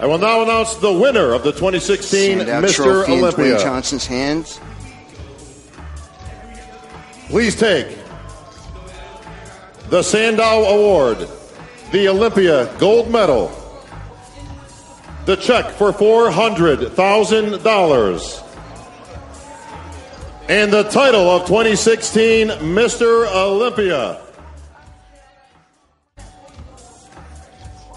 I 0.00 0.06
will 0.06 0.18
now 0.18 0.42
announce 0.42 0.76
the 0.76 0.90
winner 0.90 1.34
of 1.34 1.44
the 1.44 1.52
2016 1.52 2.38
Mr. 2.38 3.06
Olympia. 3.06 3.58
Johnson's 3.58 4.06
hands. 4.06 4.58
Please 7.28 7.54
take 7.54 7.98
the 9.90 10.02
Sandow 10.02 10.64
Award, 10.64 11.28
the 11.92 12.08
Olympia 12.08 12.74
Gold 12.78 13.10
Medal, 13.10 13.52
the 15.26 15.36
check 15.36 15.70
for 15.72 15.92
$400,000, 15.92 18.42
and 20.48 20.72
the 20.72 20.84
title 20.84 21.28
of 21.28 21.46
2016 21.46 22.48
Mr. 22.48 23.26
Olympia. 23.34 24.22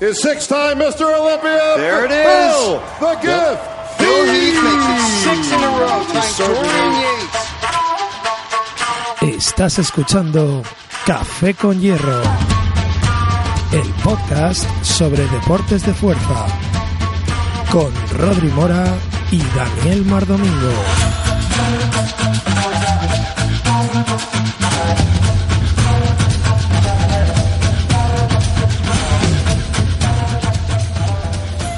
Is 0.04 0.20
six-time 0.22 0.80
Mr. 0.80 1.08
Olympia. 1.18 1.78
There 1.78 2.04
it 2.04 2.12
is. 2.12 2.26
Bill 2.28 2.82
the 3.00 3.16
gift. 3.24 3.64
Bill 4.00 4.25
Heath 4.25 4.60
makes 4.68 4.88
it 4.92 5.00
six 5.24 5.39
in 5.48 5.64
a 5.64 5.71
row, 5.80 6.04
Dorian 6.39 6.94
Yates. 7.00 7.39
Estás 9.38 9.80
escuchando 9.80 10.61
Café 11.06 11.54
con 11.54 11.80
Hierro, 11.80 12.21
el 13.71 13.94
podcast 14.04 14.68
sobre 14.84 15.25
deportes 15.28 15.86
de 15.86 15.94
fuerza, 15.94 16.47
con 17.72 17.94
Rodri 18.18 18.50
Mora 18.50 18.83
y 19.32 19.42
Daniel 19.56 20.04
Mardomingo. 20.04 20.74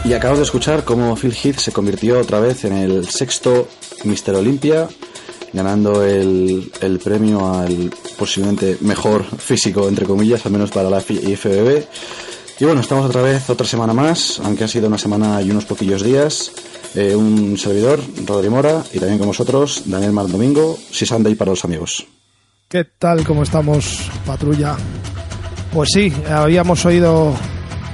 Y 0.05 0.13
acabamos 0.13 0.37
de 0.37 0.45
escuchar 0.45 0.83
cómo 0.83 1.15
Phil 1.15 1.33
Heath 1.33 1.57
se 1.57 1.71
convirtió 1.71 2.19
otra 2.19 2.39
vez 2.39 2.63
en 2.63 2.73
el 2.73 3.07
sexto 3.09 3.67
Mr. 4.03 4.35
Olympia, 4.35 4.87
ganando 5.51 6.03
el, 6.03 6.71
el 6.79 6.99
premio 6.99 7.51
al 7.51 7.91
posiblemente 8.15 8.77
mejor 8.81 9.25
físico, 9.25 9.87
entre 9.87 10.05
comillas, 10.05 10.45
al 10.45 10.51
menos 10.51 10.69
para 10.69 10.91
la 10.91 10.99
IFBB. 10.99 11.83
Y 12.59 12.65
bueno, 12.65 12.81
estamos 12.81 13.07
otra 13.07 13.23
vez, 13.23 13.49
otra 13.49 13.65
semana 13.65 13.93
más, 13.93 14.39
aunque 14.43 14.63
ha 14.63 14.67
sido 14.67 14.87
una 14.87 14.99
semana 14.99 15.41
y 15.41 15.49
unos 15.49 15.65
poquillos 15.65 16.03
días. 16.03 16.51
Eh, 16.93 17.15
un 17.15 17.57
servidor, 17.57 17.99
Rodri 18.27 18.49
Mora, 18.49 18.83
y 18.93 18.99
también 18.99 19.17
con 19.17 19.27
vosotros, 19.27 19.83
Daniel 19.87 20.11
Mar 20.11 20.27
Domingo, 20.27 20.77
Si 20.91 21.07
Sunday 21.07 21.33
para 21.33 21.49
los 21.49 21.65
amigos. 21.65 22.05
¿Qué 22.69 22.85
tal? 22.99 23.25
¿Cómo 23.25 23.41
estamos, 23.41 24.07
patrulla? 24.23 24.77
Pues 25.73 25.89
sí, 25.91 26.13
habíamos 26.29 26.85
oído 26.85 27.33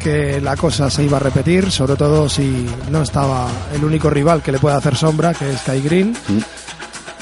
que 0.02 0.42
la 0.42 0.56
cosa 0.58 0.90
se 0.90 1.04
iba 1.04 1.18
a 1.18 1.20
repetir, 1.20 1.72
sobre 1.72 1.96
todo 1.96 2.28
si 2.28 2.68
no 2.90 3.02
estaba 3.04 3.48
el 3.74 3.84
único 3.84 4.10
rival 4.10 4.42
que 4.42 4.52
le 4.52 4.60
puede 4.60 4.76
hacer 4.76 4.96
sombra, 4.96 5.34
que 5.34 5.50
es 5.52 5.62
Kai 5.62 5.82
Green. 5.82 6.16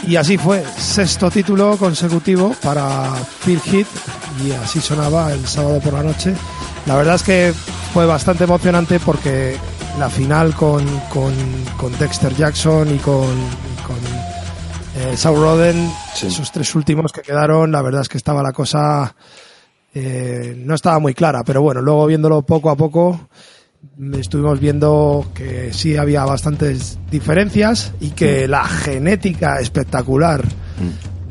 Y 0.08 0.16
así 0.16 0.38
fue, 0.38 0.64
sexto 0.78 1.30
título 1.30 1.76
consecutivo 1.78 2.56
para 2.64 3.12
Phil 3.46 3.62
Heath 3.66 3.88
y 4.46 4.52
así 4.54 4.80
sonaba 4.80 5.34
el 5.34 5.46
sábado 5.46 5.80
por 5.82 5.94
la 5.94 6.04
noche. 6.04 6.34
La 6.86 6.96
verdad 6.96 7.16
es 7.16 7.24
que 7.24 7.54
fue 7.94 8.06
bastante 8.06 8.46
emocionante 8.46 9.00
porque 9.00 9.58
la 10.00 10.10
final 10.10 10.56
con, 10.56 10.86
con, 11.10 11.34
con 11.78 11.98
Dexter 12.00 12.34
Jackson 12.34 12.96
y 12.96 13.00
con, 13.00 13.28
con 13.86 13.98
eh, 14.96 15.18
Saul 15.18 15.42
Roden, 15.42 15.92
Sí. 16.16 16.28
esos 16.28 16.52
tres 16.52 16.74
últimos 16.76 17.12
que 17.12 17.22
quedaron, 17.22 17.72
la 17.72 17.82
verdad 17.82 18.02
es 18.02 18.10
que 18.10 18.18
estaba 18.18 18.42
la 18.42 18.54
cosa 18.54 19.14
eh, 20.02 20.56
no 20.58 20.76
estaba 20.76 21.00
muy 21.00 21.14
clara, 21.14 21.44
pero 21.44 21.62
bueno, 21.62 21.82
luego 21.82 22.06
viéndolo 22.06 22.42
poco 22.44 22.70
a 22.70 22.78
poco 22.78 23.30
estuvimos 24.14 24.60
viendo 24.60 25.26
que 25.34 25.74
sí 25.74 25.98
había 25.98 26.24
bastantes 26.24 26.98
diferencias 27.12 27.94
y 28.00 28.12
que 28.12 28.48
la 28.48 28.64
genética 28.66 29.60
espectacular 29.60 30.44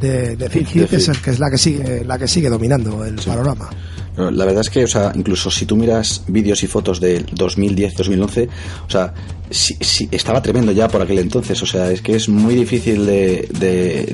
de, 0.00 0.36
de 0.36 0.51
Phil 0.51 0.67
Heath 0.67 0.90
De 0.90 0.96
es, 0.98 1.08
el 1.08 1.20
que 1.20 1.30
es 1.30 1.39
la 1.39 1.51
que 1.51 1.58
sigue 1.58 2.05
la 2.05 2.18
que 2.18 2.29
sigue 2.29 2.51
dominando 2.51 3.05
el 3.05 3.17
panorama. 3.17 3.70
La 4.18 4.45
verdad 4.45 4.61
es 4.62 4.70
que, 4.70 4.84
o 4.84 4.89
sea, 4.89 5.12
incluso 5.14 5.51
si 5.51 5.64
tú 5.67 5.77
miras 5.77 6.23
vídeos 6.27 6.62
y 6.62 6.67
fotos 6.67 7.01
del 7.01 7.27
2010-2011, 7.27 8.48
o 8.86 8.90
sea, 8.90 9.14
sí, 9.51 9.77
sí, 9.80 10.08
estaba 10.11 10.42
tremendo 10.42 10.73
ya 10.73 10.89
por 10.89 11.01
aquel 11.02 11.18
entonces, 11.20 11.62
o 11.62 11.67
sea, 11.67 11.90
es 11.90 12.02
que 12.02 12.17
es 12.17 12.29
muy 12.29 12.55
difícil 12.55 13.06
de, 13.06 13.48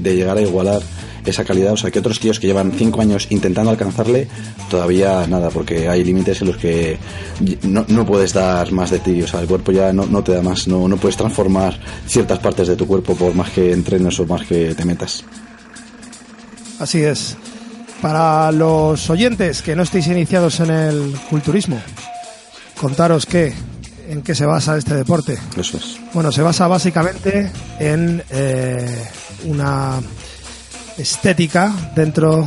de- 0.03 0.15
llegar 0.15 0.37
a 0.37 0.43
igualar 0.43 0.83
esa 1.25 1.43
calidad, 1.45 1.73
o 1.73 1.77
sea, 1.79 1.91
que 1.91 1.99
otros 2.01 2.21
tíos 2.21 2.39
que 2.39 2.47
llevan 2.47 2.73
cinco 2.73 3.01
años 3.01 3.27
intentando 3.31 3.71
alcanzarle, 3.71 4.29
todavía 4.69 5.27
nada, 5.27 5.49
porque 5.49 5.89
hay 5.89 6.05
límites 6.05 6.43
en 6.43 6.49
los 6.49 6.59
que 6.59 6.99
no, 7.63 7.85
no 7.89 8.05
puedes 8.05 8.35
dar 8.35 8.71
más 8.73 8.91
de 8.91 8.99
ti, 8.99 9.23
o 9.23 9.27
sea, 9.27 9.41
el 9.41 9.47
cuerpo 9.47 9.73
ya 9.73 9.91
no, 9.95 10.05
no 10.05 10.23
te 10.23 10.33
da 10.33 10.43
más, 10.43 10.69
no, 10.69 10.87
no 10.87 10.99
puedes 10.99 11.17
transformar 11.17 11.81
ciertas 12.07 12.39
partes 12.41 12.69
de 12.69 12.77
tu 12.77 12.87
cuerpo 12.87 13.17
por 13.17 13.35
más 13.35 13.49
que 13.51 13.73
entrenes 13.73 14.21
o 14.21 14.27
más 14.27 14.43
que 14.47 14.75
te 14.75 14.85
metas. 14.85 15.25
Así 16.79 17.01
es. 17.03 17.37
Para 18.05 18.53
los 18.53 19.09
oyentes 19.09 19.63
que 19.63 19.75
no 19.75 19.83
estéis 19.83 20.09
iniciados 20.09 20.61
en 20.61 20.69
el 20.69 21.17
culturismo, 21.31 21.81
contaros 22.79 23.25
qué, 23.25 23.55
en 24.11 24.21
qué 24.21 24.35
se 24.35 24.45
basa 24.45 24.77
este 24.77 24.95
deporte. 24.95 25.39
Eso 25.57 25.79
es. 25.79 25.97
Bueno, 26.13 26.31
se 26.31 26.43
basa 26.43 26.67
básicamente 26.69 27.51
en 27.79 28.23
eh, 28.29 29.09
una 29.47 30.03
estética 30.99 31.73
dentro 31.97 32.47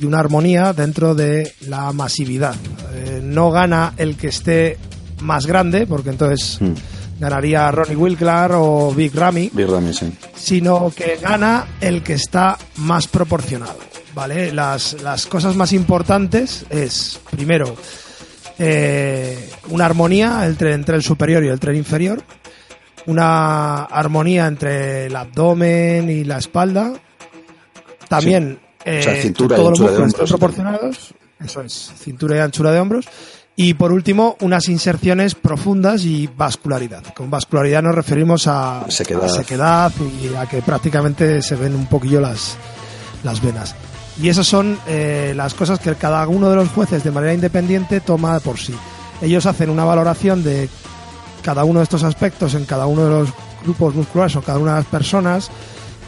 y 0.00 0.06
una 0.06 0.18
armonía 0.18 0.72
dentro 0.72 1.14
de 1.14 1.52
la 1.68 1.92
masividad. 1.92 2.56
Eh, 2.92 3.20
no 3.22 3.52
gana 3.52 3.92
el 3.96 4.16
que 4.16 4.26
esté 4.26 4.76
más 5.20 5.46
grande, 5.46 5.86
porque 5.86 6.10
entonces 6.10 6.58
Mm. 6.60 6.72
ganaría 7.20 7.70
Ronnie 7.70 7.94
Wilklar 7.94 8.50
o 8.56 8.92
Big 8.92 9.14
Ramy, 9.14 9.50
Big 9.52 9.68
Ramy, 9.68 9.94
sí. 9.94 10.12
sino 10.34 10.90
que 10.90 11.16
gana 11.22 11.64
el 11.80 12.02
que 12.02 12.14
está 12.14 12.58
más 12.78 13.06
proporcionado. 13.06 13.78
¿Vale? 14.16 14.50
Las, 14.50 15.02
las 15.02 15.26
cosas 15.26 15.56
más 15.56 15.74
importantes 15.74 16.64
es, 16.70 17.20
primero, 17.30 17.76
eh, 18.58 19.50
una 19.68 19.84
armonía 19.84 20.46
entre, 20.46 20.72
entre 20.72 20.96
el 20.96 21.02
superior 21.02 21.44
y 21.44 21.48
el 21.48 21.60
tren 21.60 21.76
inferior, 21.76 22.22
una 23.04 23.82
armonía 23.82 24.46
entre 24.46 25.04
el 25.06 25.16
abdomen 25.16 26.08
y 26.08 26.24
la 26.24 26.38
espalda, 26.38 26.94
también 28.08 28.58
O 28.80 28.84
sea, 28.84 29.18
eh, 29.18 29.20
cintura 29.20 29.54
todos 29.56 29.78
los 29.78 29.80
músculos 29.80 30.06
estén 30.06 30.22
hombros. 30.22 30.30
proporcionados, 30.30 31.14
eso 31.38 31.60
es, 31.60 31.92
cintura 31.98 32.36
y 32.36 32.38
anchura 32.38 32.72
de 32.72 32.80
hombros, 32.80 33.06
y 33.54 33.74
por 33.74 33.92
último, 33.92 34.38
unas 34.40 34.70
inserciones 34.70 35.34
profundas 35.34 36.06
y 36.06 36.26
vascularidad. 36.26 37.04
Con 37.12 37.28
vascularidad 37.28 37.82
nos 37.82 37.94
referimos 37.94 38.46
a 38.46 38.86
Sequedad. 38.88 39.24
a 39.24 39.28
sequedad 39.28 39.92
y 40.22 40.34
a 40.34 40.46
que 40.46 40.62
prácticamente 40.62 41.42
se 41.42 41.54
ven 41.54 41.74
un 41.74 41.86
poquillo 41.86 42.22
las, 42.22 42.56
las 43.22 43.42
venas. 43.42 43.74
Y 44.20 44.28
esas 44.28 44.46
son 44.46 44.78
eh, 44.86 45.32
las 45.36 45.54
cosas 45.54 45.78
que 45.78 45.94
cada 45.94 46.26
uno 46.26 46.48
de 46.48 46.56
los 46.56 46.68
jueces 46.70 47.04
de 47.04 47.10
manera 47.10 47.34
independiente 47.34 48.00
toma 48.00 48.40
por 48.40 48.58
sí. 48.58 48.74
Ellos 49.20 49.46
hacen 49.46 49.70
una 49.70 49.84
valoración 49.84 50.42
de 50.42 50.68
cada 51.42 51.64
uno 51.64 51.80
de 51.80 51.84
estos 51.84 52.02
aspectos 52.02 52.54
en 52.54 52.64
cada 52.64 52.86
uno 52.86 53.04
de 53.04 53.10
los 53.10 53.28
grupos 53.62 53.94
musculares 53.94 54.36
o 54.36 54.42
cada 54.42 54.58
una 54.58 54.72
de 54.72 54.78
las 54.78 54.86
personas 54.86 55.50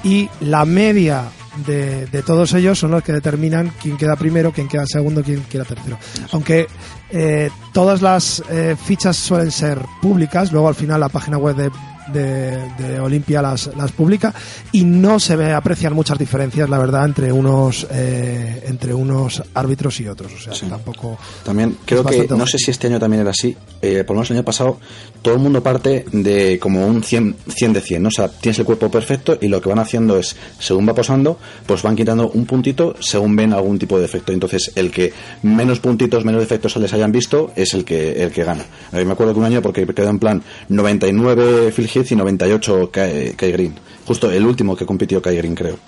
y 0.02 0.28
la 0.41 0.64
media 0.64 1.24
de, 1.66 2.06
de 2.06 2.22
todos 2.22 2.54
ellos 2.54 2.78
son 2.78 2.92
los 2.92 3.02
que 3.02 3.12
determinan 3.12 3.72
quién 3.80 3.97
queda 3.97 4.16
primero, 4.16 4.52
quién 4.52 4.68
queda 4.68 4.86
segundo, 4.86 5.22
quién 5.22 5.42
queda 5.44 5.64
tercero. 5.64 5.98
Aunque 6.32 6.66
eh, 7.10 7.50
todas 7.72 8.02
las 8.02 8.42
eh, 8.50 8.76
fichas 8.82 9.16
suelen 9.16 9.50
ser 9.50 9.78
públicas, 10.00 10.52
luego 10.52 10.68
al 10.68 10.74
final 10.74 11.00
la 11.00 11.08
página 11.08 11.38
web 11.38 11.56
de, 11.56 11.70
de, 12.12 12.58
de 12.78 13.00
Olimpia 13.00 13.42
las, 13.42 13.70
las 13.76 13.92
publica 13.92 14.34
y 14.72 14.84
no 14.84 15.19
se 15.20 15.36
ve, 15.36 15.52
aprecian 15.52 15.92
muchas 15.92 16.19
diferencias, 16.19 16.69
la 16.69 16.78
verdad, 16.78 17.04
entre 17.06 17.32
unos 17.32 17.86
eh, 17.91 18.62
entre 18.66 18.94
unos 18.94 19.42
árbitros 19.54 20.00
y 20.00 20.08
otros. 20.08 20.32
O 20.34 20.38
sea, 20.38 20.52
Sí. 20.54 20.66
tampoco. 20.66 21.18
También 21.44 21.76
creo 21.84 22.04
que, 22.04 22.26
no 22.28 22.47
sé 22.47 22.58
si 22.58 22.70
este 22.70 22.86
año 22.88 22.98
también 22.98 23.20
era 23.22 23.30
así, 23.30 23.56
eh, 23.82 24.04
por 24.04 24.14
lo 24.14 24.20
menos 24.20 24.30
el 24.30 24.36
año 24.38 24.44
pasado, 24.44 24.78
todo 25.22 25.34
el 25.34 25.41
mundo 25.41 25.62
parte 25.62 26.04
de 26.12 26.59
como 26.59 26.86
un 26.86 27.03
100, 27.03 27.36
100 27.48 27.72
de 27.72 27.80
100, 27.80 28.03
¿no? 28.03 28.09
O 28.09 28.12
sea, 28.12 28.28
tienes 28.28 28.59
el 28.59 28.65
cuerpo 28.65 28.91
perfecto 28.91 29.36
y 29.41 29.48
lo 29.48 29.60
que 29.60 29.68
van 29.68 29.78
haciendo 29.78 30.16
es, 30.18 30.36
según 30.59 30.88
va 30.88 30.94
posando, 30.94 31.38
pues 31.66 31.83
van 31.83 31.97
quitando 31.97 32.30
un 32.30 32.47
puntito 32.47 32.94
según 33.00 33.36
ven 33.36 33.53
algún 33.53 33.78
tipo 33.78 33.97
de 33.97 34.03
defecto. 34.03 34.33
Entonces, 34.33 34.72
el 34.74 34.91
que 34.91 35.12
menos 35.42 35.80
puntitos, 35.80 36.24
menos 36.24 36.41
defectos 36.41 36.72
se 36.72 36.80
les 36.80 36.92
hayan 36.92 37.12
visto, 37.12 37.53
es 37.56 37.74
el 37.74 37.84
que, 37.84 38.22
el 38.22 38.30
que 38.30 38.44
gana. 38.44 38.65
Eh, 38.92 39.04
me 39.04 39.12
acuerdo 39.12 39.33
que 39.34 39.41
un 39.41 39.44
año, 39.47 39.62
porque 39.62 39.86
quedó 39.86 40.09
en 40.10 40.18
plan 40.18 40.42
99 40.68 41.72
Phil 41.72 41.88
Heath 41.98 42.12
y 42.12 42.16
98 42.16 42.91
Kai, 42.91 43.33
Kai 43.34 43.53
Green. 43.53 43.74
Justo 44.06 44.30
el 44.30 44.45
último 44.45 44.77
que 44.77 44.86
compitió 44.86 45.21
Kai 45.21 45.36
Green, 45.36 45.54
creo. 45.54 45.78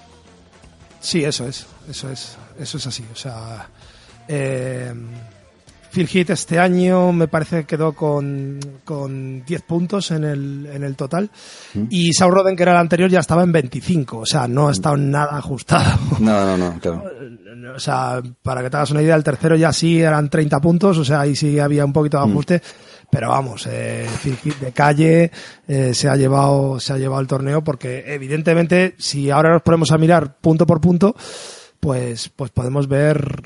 Sí, 1.01 1.25
eso 1.25 1.47
es, 1.47 1.67
eso 1.89 2.11
es, 2.11 2.37
eso 2.59 2.77
es 2.79 2.87
así. 2.87 3.05
O 3.13 3.17
sea, 3.17 3.69
eh, 4.29 4.93
Phil 5.91 6.09
Heath 6.13 6.31
este 6.31 6.59
año 6.59 7.13
me 7.13 7.27
parece 7.27 7.61
que 7.61 7.65
quedó 7.65 7.93
con, 7.95 8.61
con 8.85 9.45
10 9.45 9.63
puntos 9.63 10.11
en 10.13 10.25
el, 10.25 10.69
en 10.73 10.85
el 10.85 10.95
total. 10.95 11.31
Y 11.89 12.13
Saul 12.13 12.35
Roden, 12.35 12.55
que 12.55 12.63
era 12.63 12.73
el 12.73 12.79
anterior, 12.79 13.11
ya 13.11 13.21
estaba 13.21 13.43
en 13.43 13.53
25. 13.53 14.19
O 14.19 14.27
sea, 14.27 14.47
no 14.47 14.69
ha 14.69 14.73
estado 14.73 14.97
nada 14.97 15.37
ajustado. 15.37 15.99
No, 16.21 16.45
no, 16.45 16.57
no, 16.59 16.79
claro. 16.79 17.05
O 17.75 17.81
sea, 17.81 18.21
para 18.43 18.63
que 18.63 18.71
te 18.71 18.77
hagas 18.77 18.91
una 18.91 19.03
idea, 19.03 19.17
el 19.17 19.25
tercero 19.25 19.57
ya 19.57 19.73
sí 19.73 20.01
eran 20.01 20.29
30 20.29 20.61
puntos, 20.61 20.99
o 20.99 21.05
sea, 21.05 21.23
ahí 21.23 21.35
sí 21.35 21.59
había 21.59 21.85
un 21.85 21.93
poquito 21.93 22.19
de 22.19 22.31
ajuste. 22.31 22.63
Pero 23.11 23.29
vamos, 23.31 23.67
eh, 23.67 24.07
Heath 24.25 24.61
de 24.61 24.73
calle 24.73 25.31
eh, 25.67 25.95
se 25.95 26.09
ha 26.09 26.17
llevado 26.17 26.79
se 26.81 26.93
ha 26.93 26.99
llevado 26.99 27.21
el 27.21 27.27
torneo 27.27 27.63
porque 27.63 28.05
evidentemente 28.07 28.95
si 28.99 29.31
ahora 29.31 29.51
nos 29.51 29.63
ponemos 29.63 29.91
a 29.93 29.99
mirar 29.99 30.39
punto 30.39 30.67
por 30.67 30.81
punto, 30.81 31.15
pues 31.81 32.29
pues 32.29 32.51
podemos 32.51 32.89
ver 32.89 33.43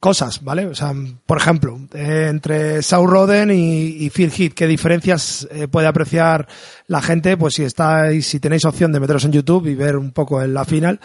cosas, 0.00 0.42
¿vale? 0.42 0.66
O 0.66 0.74
sea, 0.74 0.94
por 1.26 1.36
ejemplo, 1.36 1.78
entre 1.92 2.82
Saul 2.82 3.10
Roden 3.10 3.50
y, 3.50 4.04
y, 4.04 4.08
Phil 4.08 4.32
Heath, 4.36 4.54
¿qué 4.54 4.66
diferencias 4.66 5.46
eh, 5.50 5.68
puede 5.68 5.86
apreciar 5.86 6.48
la 6.86 7.02
gente? 7.02 7.36
Pues 7.36 7.54
si 7.54 7.64
estáis, 7.64 8.26
si 8.26 8.40
tenéis 8.40 8.64
opción 8.64 8.92
de 8.92 9.00
meteros 9.00 9.26
en 9.26 9.32
YouTube 9.32 9.66
y 9.66 9.74
ver 9.74 9.96
un 9.96 10.12
poco 10.12 10.42
en 10.42 10.54
la 10.54 10.64
final, 10.64 11.00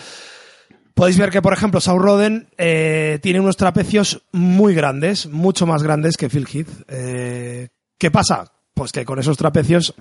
podéis 0.95 1.19
ver 1.19 1.29
que, 1.29 1.43
por 1.43 1.53
ejemplo, 1.53 1.79
Saul 1.79 2.01
Roden 2.01 2.47
eh, 2.57 3.19
tiene 3.21 3.39
unos 3.39 3.57
trapecios 3.57 4.23
muy 4.31 4.73
grandes, 4.73 5.27
mucho 5.27 5.67
más 5.67 5.83
grandes 5.83 6.17
que 6.17 6.29
Phil 6.29 6.47
Heath. 6.51 6.69
Eh, 6.87 7.67
¿Qué 7.99 8.09
pasa? 8.09 8.51
Pues 8.73 8.91
que 8.91 9.05
con 9.05 9.19
esos 9.19 9.37
trapecios 9.37 9.93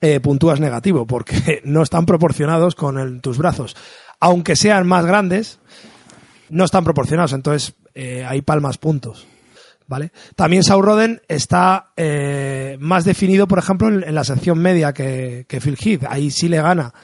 eh, 0.00 0.18
puntúas 0.20 0.60
negativo, 0.60 1.06
porque 1.06 1.60
no 1.64 1.82
están 1.82 2.06
proporcionados 2.06 2.74
con 2.74 3.20
tus 3.20 3.38
brazos. 3.38 3.76
Aunque 4.20 4.56
sean 4.56 4.86
más 4.86 5.06
grandes, 5.06 5.58
no 6.50 6.64
están 6.64 6.84
proporcionados, 6.84 7.32
entonces 7.32 7.74
eh, 7.94 8.24
hay 8.28 8.42
palmas 8.42 8.78
puntos. 8.78 9.26
¿Vale? 9.86 10.10
También 10.36 10.62
Sauroden 10.62 11.20
está 11.28 11.92
eh, 11.96 12.78
más 12.80 13.04
definido, 13.04 13.46
por 13.46 13.58
ejemplo, 13.58 13.88
en, 13.88 14.02
en 14.02 14.14
la 14.14 14.24
sección 14.24 14.58
media 14.58 14.92
que, 14.92 15.44
que, 15.48 15.60
Phil 15.60 15.76
Heath. 15.76 16.04
Ahí 16.08 16.30
sí 16.30 16.48
le 16.48 16.62
gana. 16.62 16.94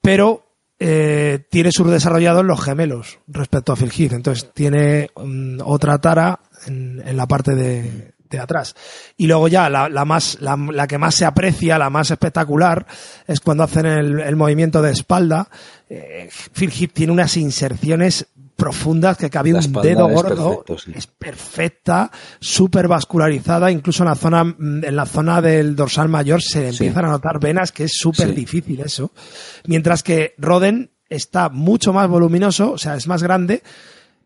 Pero 0.00 0.43
eh, 0.86 1.46
tiene 1.48 1.72
subdesarrollados 1.72 2.44
los 2.44 2.62
gemelos 2.62 3.18
respecto 3.26 3.72
a 3.72 3.76
Phil 3.76 3.90
Heath. 3.90 4.12
Entonces 4.12 4.50
tiene 4.52 5.08
um, 5.14 5.56
otra 5.64 5.98
tara 5.98 6.40
en, 6.66 7.16
la 7.16 7.26
parte 7.26 7.54
de, 7.54 8.12
atrás. 8.38 8.74
Y 9.16 9.26
luego 9.26 9.48
ya 9.48 9.70
la, 9.70 10.04
más, 10.04 10.38
la, 10.40 10.56
la, 10.56 10.86
que 10.86 10.98
más 10.98 11.14
se 11.14 11.24
aprecia, 11.24 11.78
la 11.78 11.88
más 11.88 12.10
espectacular, 12.10 12.84
es 13.26 13.40
cuando 13.40 13.62
hacen 13.62 13.86
el, 13.86 14.20
el 14.20 14.36
movimiento 14.36 14.82
de 14.82 14.90
espalda. 14.90 15.48
Eh, 15.88 16.28
Phil 16.52 16.70
Heath 16.70 16.92
tiene 16.92 17.12
unas 17.14 17.36
inserciones 17.38 18.26
profundas 18.56 19.16
que 19.16 19.30
cabía 19.30 19.56
un 19.56 19.72
dedo 19.82 20.08
gordo 20.08 20.64
perfecto, 20.64 20.78
sí. 20.78 20.92
es 20.94 21.06
perfecta 21.06 22.10
súper 22.40 22.86
vascularizada 22.88 23.70
incluso 23.70 24.02
en 24.04 24.08
la 24.08 24.14
zona 24.14 24.40
en 24.58 24.96
la 24.96 25.06
zona 25.06 25.40
del 25.42 25.74
dorsal 25.74 26.08
mayor 26.08 26.40
se 26.40 26.72
Sí. 26.72 26.84
empiezan 26.84 27.06
a 27.06 27.08
notar 27.08 27.40
venas 27.40 27.72
que 27.72 27.84
es 27.84 27.92
súper 27.94 28.28
Sí. 28.28 28.34
difícil 28.34 28.80
eso 28.80 29.12
mientras 29.66 30.02
que 30.02 30.34
Roden 30.38 30.90
está 31.08 31.48
mucho 31.48 31.92
más 31.92 32.08
voluminoso 32.08 32.72
o 32.72 32.78
sea 32.78 32.94
es 32.94 33.06
más 33.08 33.22
grande 33.22 33.62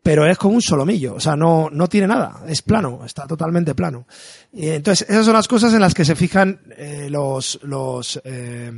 pero 0.00 0.26
es 0.26 0.38
como 0.38 0.54
un 0.54 0.62
solomillo, 0.62 1.16
o 1.16 1.20
sea, 1.20 1.36
no, 1.36 1.68
no 1.70 1.86
tiene 1.88 2.06
nada, 2.06 2.42
es 2.46 2.62
plano, 2.62 3.00
está 3.04 3.26
totalmente 3.26 3.74
plano. 3.74 4.06
Y 4.52 4.68
entonces, 4.68 5.06
esas 5.10 5.26
son 5.26 5.34
las 5.34 5.48
cosas 5.48 5.74
en 5.74 5.80
las 5.80 5.92
que 5.92 6.04
se 6.04 6.14
fijan 6.14 6.60
eh, 6.78 7.08
los, 7.10 7.58
los, 7.64 8.18
eh, 8.24 8.72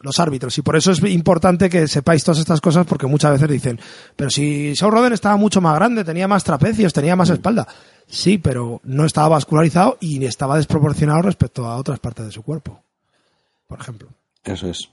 los 0.00 0.18
árbitros. 0.20 0.56
Y 0.58 0.62
por 0.62 0.76
eso 0.76 0.92
es 0.92 1.02
importante 1.02 1.68
que 1.68 1.88
sepáis 1.88 2.24
todas 2.24 2.38
estas 2.38 2.60
cosas, 2.60 2.86
porque 2.86 3.06
muchas 3.06 3.32
veces 3.32 3.48
dicen, 3.48 3.80
pero 4.16 4.30
si 4.30 4.74
Saul 4.76 4.92
Roden 4.92 5.12
estaba 5.12 5.36
mucho 5.36 5.60
más 5.60 5.74
grande, 5.74 6.04
tenía 6.04 6.28
más 6.28 6.44
trapecios, 6.44 6.92
tenía 6.92 7.16
más 7.16 7.30
espalda. 7.30 7.66
Sí, 8.06 8.38
pero 8.38 8.80
no 8.84 9.04
estaba 9.04 9.28
vascularizado 9.28 9.98
y 10.00 10.24
estaba 10.24 10.56
desproporcionado 10.56 11.22
respecto 11.22 11.66
a 11.66 11.76
otras 11.76 11.98
partes 11.98 12.26
de 12.26 12.32
su 12.32 12.42
cuerpo. 12.42 12.82
Por 13.66 13.80
ejemplo. 13.80 14.08
Eso 14.44 14.68
es. 14.68 14.88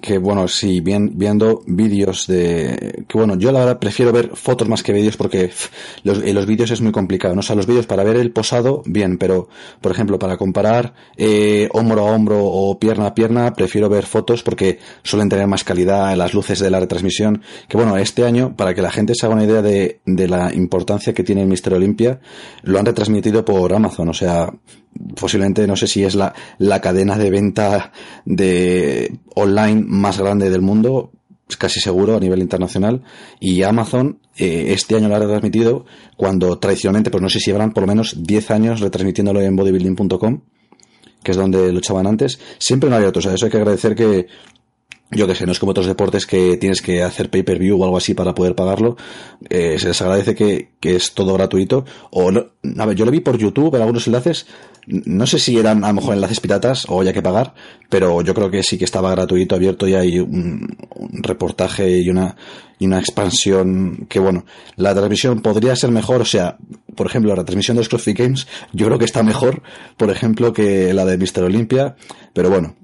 Que 0.00 0.18
bueno, 0.18 0.46
sí, 0.46 0.80
bien, 0.80 1.12
viendo 1.14 1.62
vídeos 1.66 2.26
de. 2.26 3.04
Que 3.08 3.16
bueno, 3.16 3.36
yo 3.38 3.50
la 3.50 3.60
verdad 3.60 3.78
prefiero 3.78 4.12
ver 4.12 4.36
fotos 4.36 4.68
más 4.68 4.82
que 4.82 4.92
vídeos 4.92 5.16
porque 5.16 5.50
los, 6.02 6.22
en 6.22 6.34
los 6.34 6.44
vídeos 6.44 6.70
es 6.70 6.82
muy 6.82 6.92
complicado. 6.92 7.34
¿no? 7.34 7.40
O 7.40 7.42
sea, 7.42 7.56
los 7.56 7.66
vídeos 7.66 7.86
para 7.86 8.04
ver 8.04 8.16
el 8.16 8.30
posado, 8.30 8.82
bien, 8.84 9.16
pero 9.16 9.48
por 9.80 9.92
ejemplo, 9.92 10.18
para 10.18 10.36
comparar 10.36 10.92
eh, 11.16 11.70
hombro 11.72 12.06
a 12.06 12.12
hombro 12.12 12.44
o 12.44 12.78
pierna 12.78 13.06
a 13.06 13.14
pierna, 13.14 13.54
prefiero 13.54 13.88
ver 13.88 14.04
fotos 14.04 14.42
porque 14.42 14.78
suelen 15.02 15.30
tener 15.30 15.46
más 15.46 15.64
calidad 15.64 16.14
las 16.14 16.34
luces 16.34 16.58
de 16.58 16.70
la 16.70 16.80
retransmisión. 16.80 17.40
Que 17.66 17.78
bueno, 17.78 17.96
este 17.96 18.24
año, 18.24 18.54
para 18.54 18.74
que 18.74 18.82
la 18.82 18.90
gente 18.90 19.14
se 19.14 19.24
haga 19.24 19.34
una 19.34 19.44
idea 19.44 19.62
de, 19.62 20.00
de 20.04 20.28
la 20.28 20.52
importancia 20.52 21.14
que 21.14 21.24
tiene 21.24 21.40
el 21.40 21.48
Mister 21.48 21.72
Olimpia, 21.72 22.20
lo 22.64 22.78
han 22.78 22.84
retransmitido 22.84 23.46
por 23.46 23.72
Amazon. 23.72 24.10
O 24.10 24.14
sea, 24.14 24.52
posiblemente 25.18 25.66
no 25.66 25.76
sé 25.76 25.86
si 25.86 26.04
es 26.04 26.14
la, 26.14 26.34
la 26.58 26.80
cadena 26.80 27.16
de 27.16 27.30
venta 27.30 27.92
de 28.24 29.18
online 29.34 29.84
más 29.86 30.18
grande 30.18 30.50
del 30.50 30.62
mundo, 30.62 31.12
casi 31.58 31.80
seguro 31.80 32.16
a 32.16 32.20
nivel 32.20 32.40
internacional, 32.40 33.02
y 33.40 33.62
Amazon 33.62 34.18
eh, 34.36 34.72
este 34.72 34.96
año 34.96 35.08
lo 35.08 35.16
ha 35.16 35.20
retransmitido 35.20 35.86
cuando 36.16 36.58
tradicionalmente, 36.58 37.10
pues 37.10 37.22
no 37.22 37.28
sé 37.28 37.40
si 37.40 37.50
habrán 37.50 37.72
por 37.72 37.82
lo 37.82 37.86
menos 37.86 38.16
10 38.22 38.50
años 38.50 38.80
retransmitiéndolo 38.80 39.40
en 39.40 39.54
bodybuilding.com, 39.56 40.40
que 41.22 41.30
es 41.30 41.36
donde 41.36 41.72
luchaban 41.72 42.06
antes, 42.06 42.38
siempre 42.58 42.90
no 42.90 42.96
había 42.96 43.08
otros, 43.08 43.26
o 43.26 43.28
sea, 43.28 43.34
eso 43.34 43.46
hay 43.46 43.50
que 43.52 43.58
agradecer 43.58 43.94
que 43.94 44.26
yo 45.10 45.28
que 45.28 45.36
sé, 45.36 45.46
no 45.46 45.52
es 45.52 45.60
como 45.60 45.70
otros 45.70 45.86
deportes 45.86 46.26
que 46.26 46.56
tienes 46.56 46.82
que 46.82 47.02
hacer 47.02 47.30
pay-per-view 47.30 47.80
o 47.80 47.84
algo 47.84 47.96
así 47.96 48.14
para 48.14 48.34
poder 48.34 48.56
pagarlo. 48.56 48.96
Eh, 49.48 49.78
se 49.78 49.88
les 49.88 50.02
agradece 50.02 50.34
que, 50.34 50.72
que, 50.80 50.96
es 50.96 51.12
todo 51.14 51.34
gratuito. 51.34 51.84
O 52.10 52.32
no, 52.32 52.46
a 52.78 52.86
ver, 52.86 52.96
yo 52.96 53.04
lo 53.04 53.10
vi 53.10 53.20
por 53.20 53.38
YouTube 53.38 53.74
en 53.74 53.82
algunos 53.82 54.06
enlaces. 54.06 54.46
No 54.86 55.26
sé 55.26 55.38
si 55.38 55.58
eran 55.58 55.84
a 55.84 55.88
lo 55.88 55.94
mejor 55.94 56.14
enlaces 56.14 56.40
piratas 56.40 56.86
o 56.88 57.00
haya 57.00 57.12
que 57.12 57.22
pagar, 57.22 57.54
pero 57.88 58.22
yo 58.22 58.34
creo 58.34 58.50
que 58.50 58.62
sí 58.62 58.78
que 58.78 58.84
estaba 58.84 59.10
gratuito, 59.10 59.54
abierto 59.54 59.88
y 59.88 59.94
hay 59.94 60.20
un, 60.20 60.76
reportaje 61.22 61.98
y 62.00 62.08
una, 62.08 62.36
y 62.78 62.86
una 62.86 63.00
expansión 63.00 64.06
que 64.08 64.20
bueno, 64.20 64.44
la 64.76 64.94
transmisión 64.94 65.42
podría 65.42 65.74
ser 65.74 65.90
mejor, 65.90 66.20
o 66.20 66.24
sea, 66.24 66.56
por 66.94 67.06
ejemplo, 67.06 67.34
la 67.34 67.44
transmisión 67.44 67.76
de 67.76 67.80
los 67.80 67.88
CrossFit 67.88 68.18
Games, 68.18 68.46
yo 68.72 68.86
creo 68.86 68.98
que 68.98 69.04
está 69.04 69.22
mejor, 69.22 69.62
por 69.96 70.10
ejemplo, 70.10 70.52
que 70.52 70.94
la 70.94 71.04
de 71.04 71.18
Mr. 71.18 71.44
Olympia, 71.44 71.96
pero 72.32 72.48
bueno, 72.48 72.76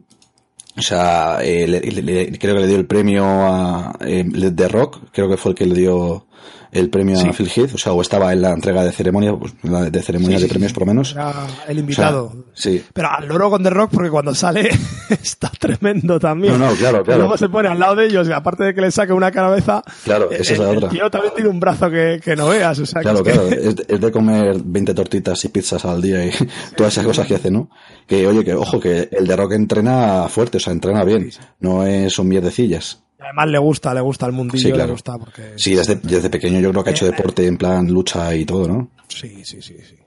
o 0.77 0.83
sea, 0.83 1.39
eh, 1.43 1.69
le, 1.69 2.39
creo 2.39 2.55
que 2.55 2.61
le 2.61 2.67
dio 2.67 2.77
el 2.77 2.87
premio 2.87 3.25
a 3.25 3.97
eh, 4.01 4.25
The 4.55 4.69
Rock, 4.69 5.01
creo 5.13 5.29
que 5.29 5.37
fue 5.37 5.53
el 5.53 5.57
que 5.57 5.67
le 5.67 5.75
dio 5.75 6.27
el 6.73 6.89
premio 6.89 7.17
sí. 7.17 7.29
a 7.29 7.33
Phil 7.35 7.51
Heath, 7.55 7.75
o 7.75 7.79
sea, 7.79 7.93
o 7.93 8.01
estaba 8.01 8.33
en 8.33 8.41
la 8.41 8.51
entrega 8.53 8.83
de 8.83 8.93
ceremonia, 8.93 9.37
pues, 9.37 9.53
de 9.63 10.03
ceremonia 10.03 10.39
sí, 10.39 10.45
de 10.45 10.49
premios 10.49 10.73
por 10.73 10.83
lo 10.83 10.87
menos. 10.87 11.13
Era 11.13 11.47
el 11.69 11.79
invitado. 11.79 12.25
O 12.25 12.33
sea, 12.55 12.73
sí. 12.73 12.85
Pero 12.95 13.11
al 13.11 13.29
loro 13.29 13.51
con 13.51 13.63
The 13.63 13.69
Rock 13.69 13.91
porque 13.93 14.09
cuando 14.09 14.35
sale 14.35 14.71
está 15.11 15.51
tremendo 15.51 16.19
también. 16.19 16.59
No, 16.59 16.71
no, 16.71 16.75
claro, 16.75 17.05
claro. 17.05 17.21
Luego 17.21 17.37
se 17.37 17.51
pone 17.51 17.69
al 17.69 17.79
lado 17.79 17.97
de 17.97 18.07
ellos 18.07 18.27
y 18.27 18.33
aparte 18.33 18.65
de 18.65 18.75
que 18.75 18.81
le 18.81 18.91
saque 18.91 19.13
una 19.13 19.31
cabeza. 19.31 19.83
Claro, 20.05 20.31
esa 20.31 20.55
el, 20.55 20.61
es 20.61 20.67
la 20.67 20.71
otra. 20.71 20.89
El 20.89 20.95
tío 20.95 21.11
también 21.11 21.35
tiene 21.35 21.51
un 21.51 21.61
brazo 21.61 21.91
que, 21.91 22.21
que 22.25 22.35
no 22.35 22.49
veas, 22.49 22.79
o 22.79 22.87
sea, 22.87 23.03
Claro, 23.03 23.23
que 23.23 23.33
claro, 23.33 23.49
es, 23.49 23.77
de, 23.77 23.87
es 23.89 24.01
de 24.01 24.11
comer 24.11 24.57
20 24.65 24.95
tortitas 24.95 25.45
y 25.45 25.49
pizzas 25.49 25.85
al 25.85 26.01
día 26.01 26.25
y 26.25 26.31
todas 26.77 26.95
esas 26.95 27.05
cosas 27.05 27.27
que 27.27 27.35
hace, 27.35 27.51
¿no? 27.51 27.69
Que, 28.07 28.27
oye, 28.27 28.43
que 28.45 28.55
ojo, 28.55 28.81
que 28.81 29.11
el 29.13 29.27
de 29.27 29.37
Rock 29.37 29.53
entrena 29.53 30.27
fuerte, 30.29 30.57
o 30.57 30.61
sea, 30.61 30.73
entrena 30.73 31.05
bien, 31.05 31.31
no 31.61 31.85
es 31.85 32.19
un 32.19 32.29
mierdecillas. 32.29 33.03
Además 33.23 33.49
le 33.49 33.59
gusta, 33.59 33.95
le 33.95 34.01
gusta 34.01 34.27
el 34.27 34.33
mundillo, 34.33 34.63
sí, 34.63 34.73
claro. 34.73 34.87
le 34.87 34.93
gusta 34.93 35.19
porque... 35.19 35.53
Sí, 35.57 35.75
desde, 35.75 35.97
desde 35.97 36.29
pequeño 36.29 36.61
yo 36.61 36.71
creo 36.71 36.85
que 36.85 36.91
ha 36.91 36.93
hecho 36.93 37.07
deporte 37.07 37.47
en 37.47 37.57
plan 37.57 37.87
lucha 37.87 38.35
y 38.35 38.45
todo, 38.45 38.69
¿no? 38.69 38.91
Sí, 39.09 39.45
sí, 39.45 39.63
sí, 39.63 39.77
sí. 39.89 40.02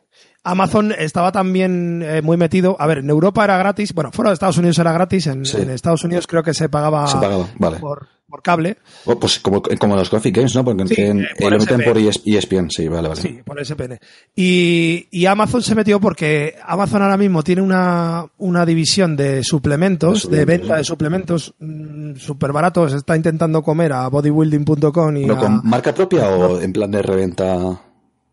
Amazon 0.46 0.94
estaba 0.98 1.32
también 1.32 2.04
eh, 2.04 2.22
muy 2.22 2.38
metido. 2.38 2.78
A 2.80 2.86
ver, 2.88 3.00
en 3.00 3.10
Europa 3.10 3.44
era 3.44 3.58
gratis. 3.58 3.94
Bueno, 3.94 4.12
fuera 4.12 4.30
de 4.30 4.36
Estados 4.36 4.58
Unidos 4.58 4.78
era 4.78 4.94
gratis. 4.94 5.28
En, 5.28 5.44
sí. 5.44 5.58
en 5.60 5.72
Estados 5.72 6.04
Unidos 6.04 6.28
creo 6.28 6.44
que 6.44 6.54
se 6.54 6.70
pagaba, 6.70 7.08
se 7.08 7.18
pagaba 7.18 7.50
vale. 7.58 7.78
por, 7.78 8.08
por 8.30 8.44
cable. 8.44 8.78
Oh, 9.06 9.20
pues 9.20 9.40
como, 9.40 9.62
como 9.62 9.96
los 9.96 10.10
Coffee 10.10 10.32
Games, 10.32 10.54
¿no? 10.56 10.64
Porque 10.64 10.88
sí, 10.88 11.02
en, 11.02 11.22
eh, 11.22 11.28
por 11.40 11.52
lo 11.52 11.58
meten 11.58 11.84
por 11.84 11.98
ESPN, 11.98 12.70
sí, 12.70 12.88
vale, 12.88 13.08
vale. 13.10 13.22
Sí, 13.22 13.40
por 13.44 13.64
SPN. 13.66 14.00
Y, 14.36 15.08
y 15.10 15.25
Amazon 15.25 15.64
se 15.64 15.74
metió 15.74 16.00
porque 16.00 16.56
Amazon 16.64 17.02
ahora 17.02 17.18
mismo 17.18 17.44
tiene 17.44 17.64
una, 17.64 18.25
una 18.38 18.66
división 18.68 19.16
de 19.16 19.44
suplementos, 19.44 20.30
de, 20.30 20.38
de 20.38 20.46
venta 20.46 20.78
de 20.78 20.84
suplementos 20.84 21.56
mmm, 21.58 22.16
súper 22.18 22.52
baratos. 22.52 22.94
Está 22.94 23.16
intentando 23.16 23.64
comer 23.64 23.94
a 23.94 24.08
bodybuilding.com 24.10 25.18
y 25.18 25.22
¿Pero 25.24 25.34
a, 25.36 25.40
con 25.40 25.62
marca 25.64 25.92
propia 25.92 26.30
o 26.30 26.62
en 26.62 26.72
plan 26.72 26.92
de 26.92 27.02
reventa? 27.02 27.82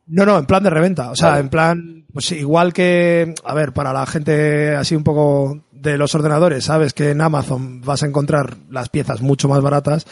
No, 0.07 0.27
no, 0.27 0.39
en 0.39 0.47
plan 0.47 0.63
de 0.63 0.71
reventa. 0.71 1.11
O 1.11 1.17
sea, 1.17 1.31
vale. 1.31 1.41
en 1.41 1.49
plan, 1.49 2.05
pues 2.13 2.33
igual 2.33 2.73
que, 2.73 3.35
a 3.45 3.55
ver, 3.55 3.73
para 3.73 3.93
la 3.93 4.07
gente 4.07 4.75
así 4.75 4.95
un 4.95 5.05
poco 5.05 5.65
de 5.71 5.99
los 5.99 6.15
ordenadores, 6.15 6.65
sabes 6.65 6.93
que 6.93 7.11
en 7.11 7.21
Amazon 7.21 7.81
vas 7.81 8.03
a 8.03 8.07
encontrar 8.07 8.57
las 8.71 8.89
piezas 8.89 9.21
mucho 9.21 9.49
más 9.49 9.61
baratas. 9.63 10.07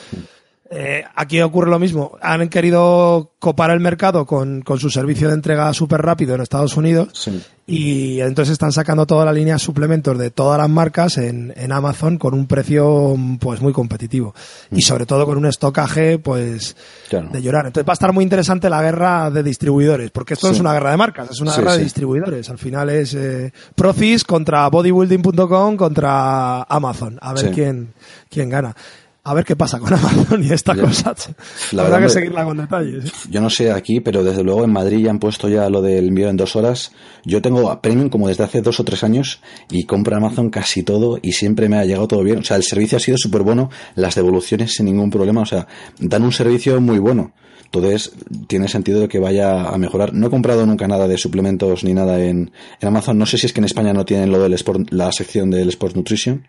Eh, 0.73 1.03
aquí 1.17 1.41
ocurre 1.41 1.69
lo 1.69 1.81
mismo. 1.81 2.17
Han 2.23 2.49
querido 2.49 3.33
copar 3.41 3.73
el 3.73 3.81
mercado 3.81 4.25
con, 4.25 4.63
con 4.63 4.79
su 4.79 4.89
servicio 4.89 5.27
de 5.27 5.35
entrega 5.35 5.73
súper 5.75 6.01
rápido 6.01 6.37
en 6.37 6.43
Estados 6.43 6.77
Unidos 6.77 7.09
sí. 7.13 7.43
y 7.67 8.21
entonces 8.21 8.53
están 8.53 8.71
sacando 8.71 9.05
toda 9.05 9.25
la 9.25 9.33
línea 9.33 9.55
de 9.55 9.59
suplementos 9.59 10.17
de 10.17 10.31
todas 10.31 10.59
las 10.59 10.71
marcas 10.71 11.19
en, 11.19 11.53
en 11.57 11.73
Amazon 11.73 12.19
con 12.19 12.35
un 12.35 12.47
precio 12.47 13.17
pues 13.41 13.61
muy 13.61 13.73
competitivo 13.73 14.33
mm. 14.71 14.79
y 14.79 14.83
sobre 14.83 15.07
todo 15.07 15.27
con 15.27 15.39
un 15.39 15.47
estocaje 15.47 16.21
pues 16.21 16.77
claro. 17.09 17.31
de 17.33 17.43
llorar. 17.43 17.67
Entonces 17.67 17.89
va 17.89 17.93
a 17.93 17.95
estar 17.95 18.13
muy 18.13 18.23
interesante 18.23 18.71
la 18.71 18.81
guerra 18.81 19.29
de 19.33 19.43
distribuidores 19.43 20.13
porque 20.13 20.35
esto 20.35 20.47
sí. 20.47 20.55
es 20.55 20.61
una 20.61 20.73
guerra 20.73 20.93
de 20.93 20.99
marcas, 20.99 21.31
es 21.33 21.41
una 21.41 21.51
sí, 21.51 21.61
guerra 21.61 21.77
de 21.79 21.83
distribuidores. 21.83 22.49
Al 22.49 22.59
final 22.59 22.91
es 22.91 23.15
eh, 23.15 23.53
Profis 23.75 24.23
contra 24.23 24.69
bodybuilding.com 24.69 25.77
contra 25.77 26.63
Amazon. 26.63 27.19
A 27.21 27.33
ver 27.33 27.51
quién, 27.51 27.93
quién 28.29 28.51
gana. 28.51 28.77
A 29.23 29.35
ver 29.35 29.45
qué 29.45 29.55
pasa 29.55 29.79
con 29.79 29.93
Amazon 29.93 30.43
y 30.43 30.51
esta 30.53 30.75
Ya. 30.77 30.83
cosa. 30.83 31.15
La 31.73 31.83
verdad 31.83 32.01
que 32.03 32.09
seguirla 32.09 32.45
con 32.45 32.57
detalles. 32.57 33.05
¿eh? 33.05 33.11
Yo 33.31 33.41
no 33.41 33.51
sé 33.51 33.71
aquí, 33.71 34.01
pero 34.01 34.25
desde 34.25 34.43
luego 34.43 34.65
en 34.65 34.73
Madrid 34.73 35.05
ya 35.05 35.11
han 35.11 35.19
puesto 35.19 35.49
ya 35.49 35.69
lo 35.69 35.83
del 35.83 36.09
envío 36.09 36.29
en 36.29 36.37
dos 36.37 36.57
horas. 36.57 36.93
Yo 37.25 37.43
tengo 37.43 37.71
a 37.71 37.83
Premium 37.83 38.09
como 38.09 38.29
desde 38.29 38.45
hace 38.45 38.63
dos 38.63 38.81
o 38.81 38.85
tres 38.85 39.05
años 39.05 39.41
y 39.71 39.85
compro 39.85 40.17
Amazon 40.17 40.51
casi 40.51 40.83
todo 40.83 41.19
y 41.21 41.33
siempre 41.33 41.69
me 41.69 41.77
ha 41.79 41.85
llegado 41.85 42.09
todo 42.09 42.23
bien. 42.23 42.39
O 42.39 42.45
sea, 42.45 42.57
el 42.57 42.63
servicio 42.63 42.97
ha 42.97 43.01
sido 43.01 43.19
súper 43.19 43.43
bueno, 43.43 43.71
las 43.95 44.15
devoluciones 44.15 44.75
sin 44.75 44.87
ningún 44.87 45.11
problema. 45.11 45.43
O 45.43 45.47
sea, 45.47 45.67
dan 45.99 46.23
un 46.23 46.33
servicio 46.33 46.81
muy 46.81 46.99
bueno. 46.99 47.33
Entonces, 47.73 48.13
tiene 48.49 48.67
sentido 48.67 49.07
que 49.07 49.21
vaya 49.21 49.69
a 49.69 49.79
mejorar. 49.79 50.13
No 50.13 50.27
he 50.27 50.31
comprado 50.31 50.67
nunca 50.67 50.89
nada 50.89 51.07
de 51.07 51.17
suplementos 51.17 51.85
ni 51.85 51.95
nada 51.95 52.19
en, 52.25 52.51
en 52.81 52.89
Amazon. 52.89 53.17
No 53.17 53.27
sé 53.27 53.39
si 53.39 53.47
es 53.47 53.53
que 53.53 53.61
en 53.61 53.65
España 53.67 53.93
no 53.93 54.05
tienen 54.05 54.33
lo 54.33 54.41
del 54.43 54.55
Sport, 54.55 54.91
la 54.91 55.13
sección 55.13 55.51
del 55.51 55.69
Sport 55.69 55.95
Nutrition. 55.95 56.49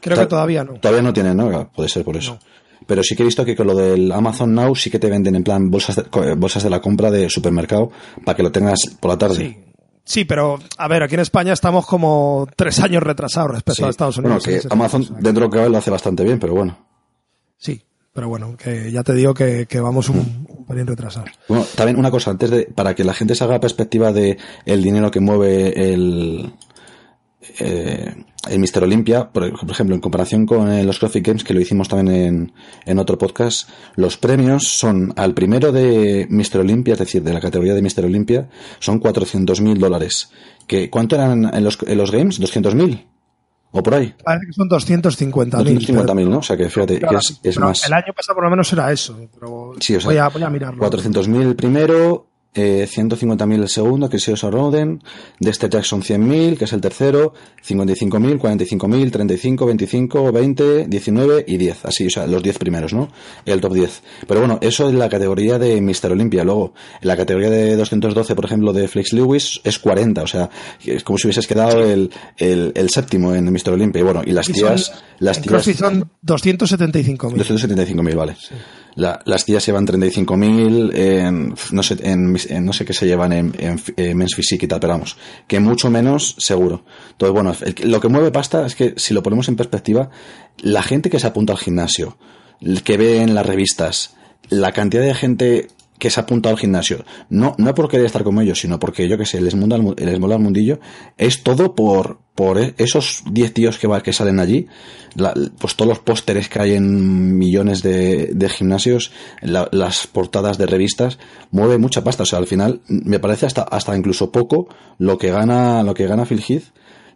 Creo 0.00 0.16
Ta- 0.16 0.22
que 0.22 0.28
todavía 0.28 0.64
no. 0.64 0.74
Todavía 0.74 1.02
no 1.02 1.12
tienen, 1.12 1.36
¿no? 1.36 1.70
Puede 1.72 1.88
ser 1.88 2.04
por 2.04 2.16
eso. 2.16 2.38
Pero 2.86 3.02
sí 3.02 3.14
que 3.14 3.22
he 3.22 3.26
visto 3.26 3.44
que 3.44 3.54
con 3.54 3.66
lo 3.66 3.74
del 3.74 4.10
Amazon 4.10 4.54
Now 4.54 4.74
sí 4.74 4.90
que 4.90 4.98
te 4.98 5.10
venden 5.10 5.36
en 5.36 5.44
plan 5.44 5.70
bolsas 5.70 5.96
de, 5.96 6.02
co- 6.04 6.34
bolsas 6.36 6.62
de 6.62 6.70
la 6.70 6.80
compra 6.80 7.10
de 7.10 7.28
supermercado 7.28 7.90
para 8.24 8.34
que 8.36 8.42
lo 8.42 8.50
tengas 8.50 8.80
por 8.98 9.10
la 9.10 9.18
tarde. 9.18 9.36
Sí. 9.36 9.56
Sí, 10.02 10.24
pero 10.24 10.58
a 10.78 10.88
ver, 10.88 11.02
aquí 11.04 11.14
en 11.14 11.20
España 11.20 11.52
estamos 11.52 11.86
como 11.86 12.48
tres 12.56 12.80
años 12.80 13.02
retrasados 13.02 13.50
respecto 13.52 13.82
Sí. 13.82 13.84
a 13.84 13.90
Estados 13.90 14.16
Bueno, 14.16 14.36
Unidos. 14.36 14.48
en 14.64 14.68
que 14.68 14.74
Amazon 14.74 15.02
dentro 15.20 15.32
de 15.32 15.40
lo 15.40 15.50
que 15.50 15.68
lo 15.68 15.78
hace 15.78 15.90
bastante 15.90 16.24
bien, 16.24 16.40
pero 16.40 16.54
bueno. 16.54 16.78
Sí, 17.58 17.82
pero 18.12 18.28
bueno, 18.28 18.56
que 18.56 18.90
ya 18.90 19.02
te 19.04 19.12
digo 19.14 19.34
que, 19.34 19.66
que 19.66 19.78
vamos 19.78 20.08
un, 20.08 20.46
un 20.48 20.64
pelín 20.66 20.86
retrasados. 20.86 21.30
Bueno, 21.48 21.64
también 21.76 21.96
una 21.98 22.10
cosa, 22.10 22.30
antes 22.32 22.50
de, 22.50 22.62
para 22.74 22.94
que 22.94 23.04
la 23.04 23.14
gente 23.14 23.34
se 23.36 23.44
haga 23.44 23.60
perspectiva 23.60 24.10
de 24.12 24.36
el 24.64 24.82
dinero 24.82 25.10
que 25.12 25.20
mueve 25.20 25.92
el, 25.92 26.54
eh, 27.58 28.14
el 28.48 28.58
Mister 28.58 28.82
Olympia, 28.82 29.30
por, 29.30 29.50
por 29.58 29.70
ejemplo, 29.70 29.94
en 29.94 30.00
comparación 30.00 30.46
con 30.46 30.70
eh, 30.70 30.84
los 30.84 30.98
CrossFit 30.98 31.26
Games, 31.26 31.44
que 31.44 31.54
lo 31.54 31.60
hicimos 31.60 31.88
también 31.88 32.16
en, 32.16 32.52
en 32.86 32.98
otro 32.98 33.18
podcast, 33.18 33.68
los 33.96 34.16
premios 34.16 34.66
son 34.68 35.12
al 35.16 35.34
primero 35.34 35.72
de 35.72 36.26
Mister 36.30 36.60
Olympia, 36.60 36.94
es 36.94 37.00
decir, 37.00 37.22
de 37.22 37.32
la 37.32 37.40
categoría 37.40 37.74
de 37.74 37.82
Mister 37.82 38.04
Olympia, 38.04 38.48
son 38.78 38.98
400 38.98 39.60
mil 39.60 39.78
dólares. 39.78 40.30
Que, 40.66 40.88
¿Cuánto 40.88 41.16
eran 41.16 41.52
en 41.52 41.64
los, 41.64 41.78
en 41.86 41.98
los 41.98 42.10
Games? 42.10 42.40
¿200 42.40 42.74
mil? 42.74 43.06
¿O 43.72 43.82
por 43.82 43.94
ahí? 43.94 44.14
Parece 44.24 44.46
que 44.46 44.52
son 44.52 44.68
250.000. 44.68 45.50
250 45.50 46.14
mil, 46.14 46.28
¿no? 46.28 46.38
O 46.38 46.42
sea 46.42 46.56
que 46.56 46.68
fíjate, 46.68 46.98
que 46.98 47.48
es, 47.48 47.58
más. 47.58 47.86
El 47.86 47.92
año 47.92 48.12
pasado 48.14 48.34
por 48.34 48.44
lo 48.44 48.50
menos 48.50 48.72
era 48.72 48.90
eso. 48.90 49.16
Pero 49.32 49.74
Sí, 49.78 49.94
o 49.94 50.00
sea, 50.00 50.08
voy, 50.08 50.18
a, 50.18 50.28
voy 50.28 50.42
a 50.42 50.50
mirarlo. 50.50 50.82
400.000 50.82 51.42
el 51.42 51.56
primero, 51.56 52.29
eh, 52.54 52.86
150.000 52.90 53.54
el 53.62 53.68
segundo, 53.68 54.08
que 54.08 54.16
es 54.16 54.40
Roden, 54.42 55.02
Dexter 55.38 55.70
Jackson 55.70 56.02
100.000, 56.02 56.56
que 56.58 56.64
es 56.64 56.72
el 56.72 56.80
tercero, 56.80 57.32
55.000, 57.66 58.38
45.000, 58.40 59.10
35, 59.10 59.66
25, 59.66 60.32
20, 60.32 60.86
19 60.88 61.44
y 61.46 61.56
10. 61.56 61.84
Así, 61.84 62.06
o 62.06 62.10
sea, 62.10 62.26
los 62.26 62.42
10 62.42 62.58
primeros, 62.58 62.92
¿no? 62.92 63.08
El 63.44 63.60
top 63.60 63.74
10. 63.74 64.02
Pero 64.26 64.40
bueno, 64.40 64.58
eso 64.62 64.88
es 64.88 64.94
la 64.94 65.08
categoría 65.08 65.58
de 65.58 65.80
Mr. 65.80 66.12
Olympia. 66.12 66.42
Luego, 66.44 66.74
en 67.00 67.08
la 67.08 67.16
categoría 67.16 67.50
de 67.50 67.76
212, 67.76 68.34
por 68.34 68.44
ejemplo, 68.44 68.72
de 68.72 68.88
Flex 68.88 69.12
Lewis, 69.12 69.60
es 69.64 69.78
40. 69.78 70.22
O 70.22 70.26
sea, 70.26 70.50
es 70.84 71.04
como 71.04 71.18
si 71.18 71.26
hubieses 71.28 71.46
quedado 71.46 71.84
el, 71.84 72.10
el, 72.36 72.72
el 72.74 72.90
séptimo 72.90 73.34
en 73.34 73.44
Mr. 73.52 73.70
Olympia. 73.74 74.00
Y 74.00 74.04
bueno, 74.04 74.22
y 74.26 74.32
las 74.32 74.48
Y 74.48 74.54
son- 74.54 74.68
tías, 74.70 74.92
las 75.20 75.36
en 75.38 75.42
tías, 75.44 75.64
son 75.76 76.10
275.000. 76.26 77.16
275.000, 77.36 78.14
vale. 78.16 78.36
La- 78.94 79.20
las 79.24 79.44
tías 79.44 79.64
llevan 79.64 79.86
35.000 79.86 80.90
en, 80.94 81.54
no 81.72 81.82
sé, 81.82 81.96
en, 82.02 82.36
en 82.48 82.64
no 82.64 82.72
sé 82.72 82.84
qué 82.84 82.92
se 82.92 83.06
llevan 83.06 83.32
en, 83.32 83.54
en, 83.58 83.80
en 83.96 84.16
Men's 84.16 84.34
Physique 84.34 84.66
y 84.66 84.68
tal, 84.68 84.80
pero 84.80 84.94
vamos, 84.94 85.16
que 85.46 85.60
mucho 85.60 85.90
menos 85.90 86.34
seguro. 86.38 86.84
Entonces, 87.12 87.32
bueno, 87.32 87.54
lo 87.88 88.00
que 88.00 88.08
mueve 88.08 88.30
pasta 88.30 88.66
es 88.66 88.74
que 88.74 88.94
si 88.96 89.14
lo 89.14 89.22
ponemos 89.22 89.48
en 89.48 89.56
perspectiva, 89.56 90.10
la 90.58 90.82
gente 90.82 91.10
que 91.10 91.20
se 91.20 91.26
apunta 91.26 91.52
al 91.52 91.58
gimnasio, 91.58 92.16
que 92.84 92.96
ve 92.96 93.22
en 93.22 93.34
las 93.34 93.46
revistas, 93.46 94.14
la 94.48 94.72
cantidad 94.72 95.02
de 95.04 95.14
gente 95.14 95.68
que 96.00 96.10
se 96.10 96.18
apunta 96.18 96.50
al 96.50 96.58
gimnasio, 96.58 97.04
no, 97.28 97.54
no 97.58 97.72
por 97.74 97.88
querer 97.88 98.06
estar 98.06 98.24
como 98.24 98.40
ellos, 98.40 98.58
sino 98.58 98.80
porque 98.80 99.08
yo 99.08 99.16
que 99.16 99.24
sé, 99.26 99.40
les, 99.40 99.54
mola 99.54 99.76
el 99.76 99.94
les 100.06 100.18
mola 100.18 100.34
el 100.34 100.40
mundillo, 100.42 100.80
es 101.16 101.44
todo 101.44 101.76
por, 101.76 102.18
por 102.34 102.58
e- 102.58 102.74
esos 102.78 103.22
10 103.30 103.54
tíos 103.54 103.78
que, 103.78 103.86
va- 103.86 104.02
que 104.02 104.12
salen 104.12 104.40
allí, 104.40 104.66
la- 105.14 105.34
pues 105.58 105.76
todos 105.76 105.88
los 105.90 105.98
pósteres 106.00 106.48
que 106.48 106.58
hay 106.58 106.72
en 106.74 107.38
millones 107.38 107.82
de, 107.82 108.30
de 108.32 108.48
gimnasios, 108.48 109.12
la- 109.42 109.68
las 109.70 110.08
portadas 110.08 110.58
de 110.58 110.66
revistas, 110.66 111.18
mueve 111.52 111.78
mucha 111.78 112.02
pasta. 112.02 112.22
O 112.24 112.26
sea, 112.26 112.38
al 112.40 112.46
final 112.48 112.80
me 112.88 113.20
parece 113.20 113.46
hasta, 113.46 113.62
hasta 113.62 113.96
incluso 113.96 114.32
poco 114.32 114.68
lo 114.98 115.18
que 115.18 115.30
gana, 115.30 115.82
lo 115.84 115.94
que 115.94 116.06
gana 116.08 116.24
Phil 116.26 116.42
Heath. 116.48 116.64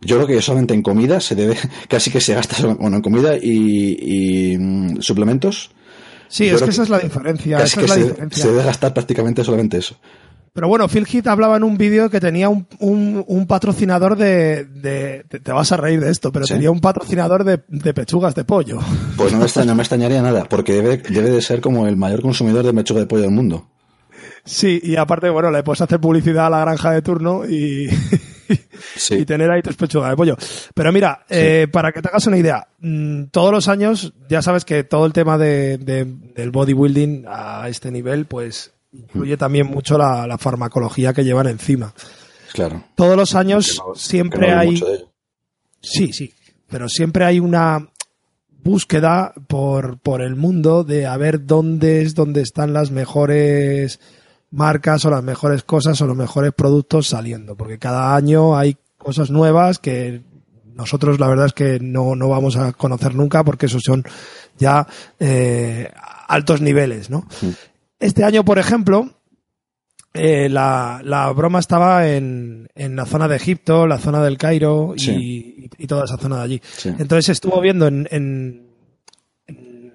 Yo 0.02 0.16
creo 0.16 0.26
que 0.26 0.42
solamente 0.42 0.74
en 0.74 0.82
comida 0.82 1.18
se 1.20 1.34
debe, 1.34 1.56
casi 1.88 2.10
que 2.10 2.20
se 2.20 2.34
gasta, 2.34 2.66
bueno, 2.74 2.96
en 2.96 3.02
comida 3.02 3.36
y, 3.40 4.52
y, 4.52 4.58
mm, 4.58 5.00
suplementos. 5.00 5.70
Sí, 6.28 6.48
Yo 6.48 6.56
es 6.56 6.62
que 6.62 6.70
esa 6.70 6.82
es 6.82 6.88
la 6.90 6.98
diferencia. 6.98 7.58
Casi 7.58 7.72
Esa 7.72 7.78
que 7.80 7.84
es 7.84 7.90
la 7.90 7.94
se, 7.96 8.02
diferencia. 8.04 8.42
se 8.44 8.50
debe 8.50 8.64
gastar 8.64 8.92
prácticamente 8.94 9.44
solamente 9.44 9.78
eso. 9.78 9.96
Pero 10.52 10.68
bueno, 10.68 10.86
Phil 10.88 11.04
Heath 11.12 11.26
hablaba 11.26 11.56
en 11.56 11.64
un 11.64 11.76
vídeo 11.76 12.08
que 12.10 12.20
tenía 12.20 12.48
un, 12.48 12.66
un, 12.78 13.24
un 13.26 13.46
patrocinador 13.48 14.16
de, 14.16 14.64
de- 14.64 15.24
te- 15.28 15.40
Te 15.40 15.50
vas 15.52 15.72
a 15.72 15.76
reír 15.76 16.00
de 16.00 16.10
esto, 16.12 16.30
pero 16.30 16.46
¿Sí? 16.46 16.54
tenía 16.54 16.70
un 16.70 16.80
patrocinador 16.80 17.42
de, 17.42 17.62
de 17.68 17.92
pechugas 17.92 18.36
de 18.36 18.44
pollo. 18.44 18.78
Pues 19.16 19.32
no 19.32 19.38
me, 19.40 19.44
extraña- 19.48 19.66
no 19.66 19.74
me 19.74 19.82
extrañaría 19.82 20.22
nada, 20.22 20.44
porque 20.44 20.74
debe, 20.74 20.98
debe 20.98 21.30
de 21.30 21.42
ser 21.42 21.60
como 21.60 21.88
el 21.88 21.96
mayor 21.96 22.22
consumidor 22.22 22.64
de 22.64 22.72
mechuga 22.72 23.00
de 23.00 23.06
pollo 23.06 23.22
del 23.22 23.32
mundo. 23.32 23.68
Sí, 24.44 24.78
y 24.82 24.94
aparte, 24.96 25.28
bueno, 25.30 25.50
le 25.50 25.62
puedes 25.64 25.80
hacer 25.80 25.98
publicidad 26.00 26.46
a 26.46 26.50
la 26.50 26.60
granja 26.60 26.92
de 26.92 27.02
turno 27.02 27.44
y, 27.48 27.88
Sí. 28.96 29.14
y 29.16 29.24
tener 29.24 29.50
ahí 29.50 29.62
tus 29.62 29.76
pechugas 29.76 30.10
de 30.10 30.16
pollo. 30.16 30.36
Pero 30.74 30.92
mira, 30.92 31.24
eh, 31.28 31.66
para 31.72 31.92
que 31.92 32.00
te 32.02 32.08
hagas 32.08 32.26
una 32.26 32.36
idea, 32.38 32.68
mm, 32.80 33.24
todos 33.32 33.52
los 33.52 33.68
años, 33.68 34.12
ya 34.28 34.42
sabes 34.42 34.64
que 34.64 34.84
todo 34.84 35.06
el 35.06 35.12
tema 35.12 35.38
de, 35.38 35.78
de- 35.78 36.04
del 36.04 36.50
bodybuilding 36.50 37.24
a 37.28 37.68
este 37.68 37.90
nivel, 37.90 38.26
pues 38.26 38.72
incluye 38.92 39.36
también 39.36 39.66
mucho 39.66 39.98
la, 39.98 40.26
la 40.26 40.38
farmacología 40.38 41.12
que 41.12 41.24
llevan 41.24 41.48
encima. 41.48 41.92
Claro. 42.52 42.84
Todos 42.94 43.16
los 43.16 43.34
años 43.34 43.82
no- 43.84 43.94
siempre 43.94 44.48
no 44.52 44.58
hay... 44.58 44.70
mucho 44.70 44.86
de 44.86 44.94
ello. 44.96 45.10
Sí, 45.80 46.12
sí, 46.12 46.32
pero 46.68 46.88
siempre 46.88 47.24
hay 47.24 47.40
una 47.40 47.88
búsqueda 48.62 49.34
por, 49.48 49.98
por 49.98 50.22
el 50.22 50.36
mundo 50.36 50.84
de 50.84 51.06
a 51.06 51.16
ver 51.18 51.44
dónde 51.44 52.00
es 52.02 52.14
donde 52.14 52.40
están 52.40 52.72
las 52.72 52.90
mejores 52.90 54.00
marcas 54.54 55.04
o 55.04 55.10
las 55.10 55.22
mejores 55.22 55.64
cosas 55.64 56.00
o 56.00 56.06
los 56.06 56.16
mejores 56.16 56.52
productos 56.52 57.08
saliendo, 57.08 57.56
porque 57.56 57.78
cada 57.78 58.14
año 58.14 58.56
hay 58.56 58.76
cosas 58.96 59.30
nuevas 59.30 59.78
que 59.78 60.22
nosotros 60.74 61.20
la 61.20 61.28
verdad 61.28 61.46
es 61.46 61.52
que 61.52 61.78
no, 61.80 62.16
no 62.16 62.28
vamos 62.28 62.56
a 62.56 62.72
conocer 62.72 63.14
nunca 63.14 63.44
porque 63.44 63.66
esos 63.66 63.82
son 63.84 64.04
ya 64.58 64.86
eh, 65.20 65.90
altos 66.28 66.60
niveles, 66.60 67.10
¿no? 67.10 67.26
Este 68.00 68.24
año, 68.24 68.44
por 68.44 68.58
ejemplo, 68.58 69.10
eh, 70.12 70.48
la, 70.48 71.00
la 71.04 71.30
broma 71.32 71.58
estaba 71.60 72.08
en, 72.08 72.68
en 72.74 72.96
la 72.96 73.06
zona 73.06 73.28
de 73.28 73.36
Egipto, 73.36 73.86
la 73.86 73.98
zona 73.98 74.22
del 74.22 74.38
Cairo 74.38 74.94
y, 74.96 75.00
Sí. 75.00 75.70
y 75.78 75.86
toda 75.86 76.04
esa 76.04 76.16
zona 76.16 76.38
de 76.38 76.42
allí. 76.42 76.62
Sí. 76.76 76.88
Entonces 76.98 77.28
estuvo 77.30 77.60
viendo 77.60 77.86
en, 77.86 78.08
en- 78.10 78.66
en 79.46 79.92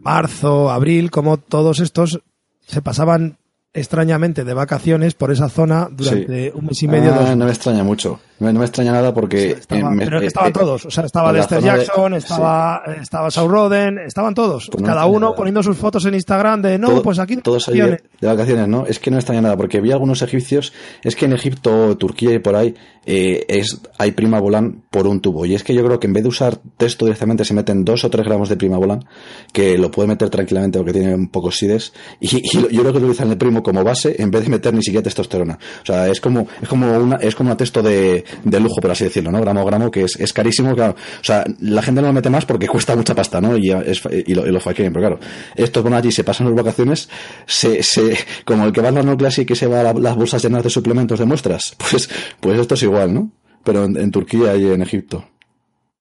marzo, 0.00 0.70
abril, 0.70 1.10
como 1.10 1.38
todos 1.38 1.80
estos 1.80 2.20
se 2.66 2.82
pasaban 2.82 3.37
extrañamente 3.72 4.44
de 4.44 4.54
vacaciones 4.54 5.14
por 5.14 5.30
esa 5.30 5.48
zona 5.48 5.88
durante 5.90 6.50
Sí. 6.50 6.52
un 6.54 6.66
mes 6.66 6.82
y 6.82 6.88
medio. 6.88 7.14
Ah, 7.14 7.18
dos 7.20 7.36
no 7.36 7.44
me 7.44 7.50
extraña 7.50 7.84
mucho. 7.84 8.20
No 8.40 8.46
me, 8.46 8.52
no 8.52 8.58
me 8.60 8.64
extraña 8.66 8.92
nada 8.92 9.12
porque... 9.12 9.50
estaba- 9.50 9.90
me- 9.90 10.04
pero 10.04 10.16
es 10.18 10.20
que 10.20 10.24
eh, 10.26 10.28
estaban 10.28 10.50
eh, 10.50 10.52
todos, 10.52 10.86
o 10.86 10.90
sea, 10.90 11.04
estaba 11.04 11.32
Lester 11.32 11.60
de- 11.60 11.66
Jackson, 11.66 12.12
sí. 12.12 12.18
estaba, 12.18 12.82
estaba 13.00 13.30
Saul 13.30 13.50
Roden, 13.50 13.98
estaban 13.98 14.34
todos, 14.34 14.68
Pues 14.70 14.80
no 14.82 14.86
cada 14.86 15.06
uno 15.06 15.20
nada. 15.20 15.34
poniendo 15.34 15.62
sus 15.62 15.76
fotos 15.76 16.04
en 16.06 16.14
Instagram 16.14 16.62
de 16.62 16.78
no, 16.78 16.88
todo- 16.88 17.02
pues 17.02 17.18
aquí 17.18 17.36
todos 17.38 17.68
ahí 17.68 17.74
de, 17.76 17.80
vacaciones". 17.82 18.20
de 18.20 18.26
vacaciones, 18.28 18.68
¿no? 18.68 18.86
Es 18.86 18.98
que 19.00 19.10
no 19.10 19.16
me 19.16 19.20
extraña 19.20 19.40
nada, 19.42 19.56
porque 19.56 19.80
vi 19.80 19.90
algunos 19.92 20.22
egipcios, 20.22 20.72
es 21.02 21.16
que 21.16 21.24
en 21.24 21.32
Egipto, 21.32 21.96
Turquía 21.96 22.32
y 22.34 22.38
por 22.38 22.54
ahí, 22.56 22.74
eh, 23.06 23.44
es, 23.48 23.80
hay 23.98 24.12
prima 24.12 24.38
volan 24.38 24.82
por 24.90 25.06
un 25.06 25.20
tubo. 25.20 25.46
Y 25.46 25.54
es 25.54 25.64
que 25.64 25.72
yo 25.74 25.82
creo 25.84 25.98
que 25.98 26.06
en 26.06 26.12
vez 26.12 26.22
de 26.22 26.28
usar 26.28 26.58
texto 26.76 27.06
directamente 27.06 27.44
se 27.44 27.54
meten 27.54 27.84
dos 27.84 28.04
o 28.04 28.10
tres 28.10 28.26
gramos 28.26 28.48
de 28.50 28.56
prima 28.56 28.76
volan, 28.76 29.04
que 29.52 29.78
lo 29.78 29.90
puede 29.90 30.08
meter 30.08 30.28
tranquilamente 30.30 30.78
porque 30.78 30.92
tiene 30.92 31.14
un 31.14 31.28
pocos 31.28 31.56
sides, 31.56 31.92
y, 32.20 32.36
y 32.36 32.50
yo 32.52 32.82
creo 32.82 32.92
que 32.92 32.98
utilizan 32.98 33.30
el 33.30 33.38
primo 33.38 33.62
como 33.62 33.82
base 33.82 34.14
en 34.22 34.30
vez 34.30 34.44
de 34.44 34.50
meter 34.50 34.74
ni 34.74 34.82
siquiera 34.82 35.02
testosterona. 35.02 35.58
O 35.82 35.86
sea, 35.86 36.06
es 36.08 36.20
como, 36.20 36.46
es 36.62 36.68
como 36.68 36.92
una, 36.98 37.16
es 37.16 37.34
como 37.34 37.50
un 37.50 37.56
texto 37.56 37.82
de, 37.82 38.24
de 38.44 38.60
lujo, 38.60 38.80
por 38.80 38.90
así 38.90 39.04
decirlo, 39.04 39.30
¿no? 39.30 39.40
Gramo 39.40 39.60
a 39.60 39.64
gramo, 39.64 39.90
que 39.90 40.04
es, 40.04 40.16
es 40.20 40.32
carísimo, 40.32 40.74
claro. 40.74 40.94
O 41.20 41.24
sea, 41.24 41.44
la 41.60 41.82
gente 41.82 42.00
no 42.00 42.08
lo 42.08 42.12
mete 42.12 42.30
más 42.30 42.44
porque 42.46 42.66
cuesta 42.68 42.94
mucha 42.96 43.14
pasta, 43.14 43.40
¿no? 43.40 43.56
Y, 43.56 43.70
es, 43.70 44.02
y 44.26 44.34
lo, 44.34 44.46
y 44.46 44.52
pero 44.90 44.92
claro, 44.92 45.20
estos 45.56 45.82
van 45.84 45.94
allí, 45.94 46.12
se 46.12 46.24
pasan 46.24 46.46
las 46.48 46.56
vacaciones, 46.56 47.08
se, 47.46 47.82
se, 47.82 48.16
como 48.44 48.64
el 48.64 48.72
que 48.72 48.80
va 48.80 48.88
a 48.88 48.92
la 48.92 49.02
No 49.02 49.16
Classic 49.16 49.42
y 49.42 49.46
que 49.46 49.54
se 49.56 49.66
va 49.66 49.80
a 49.80 49.82
la- 49.82 49.92
las 49.94 50.16
bolsas 50.16 50.42
llenas 50.42 50.62
de 50.64 50.70
suplementos 50.70 51.18
de 51.18 51.24
muestras, 51.24 51.74
pues, 51.90 52.08
pues 52.40 52.58
esto 52.58 52.74
es 52.74 52.82
igual, 52.82 53.14
¿no? 53.14 53.30
Pero 53.64 53.84
en, 53.84 53.96
en 53.96 54.10
Turquía 54.10 54.54
y 54.56 54.66
en 54.66 54.82
Egipto. 54.82 55.24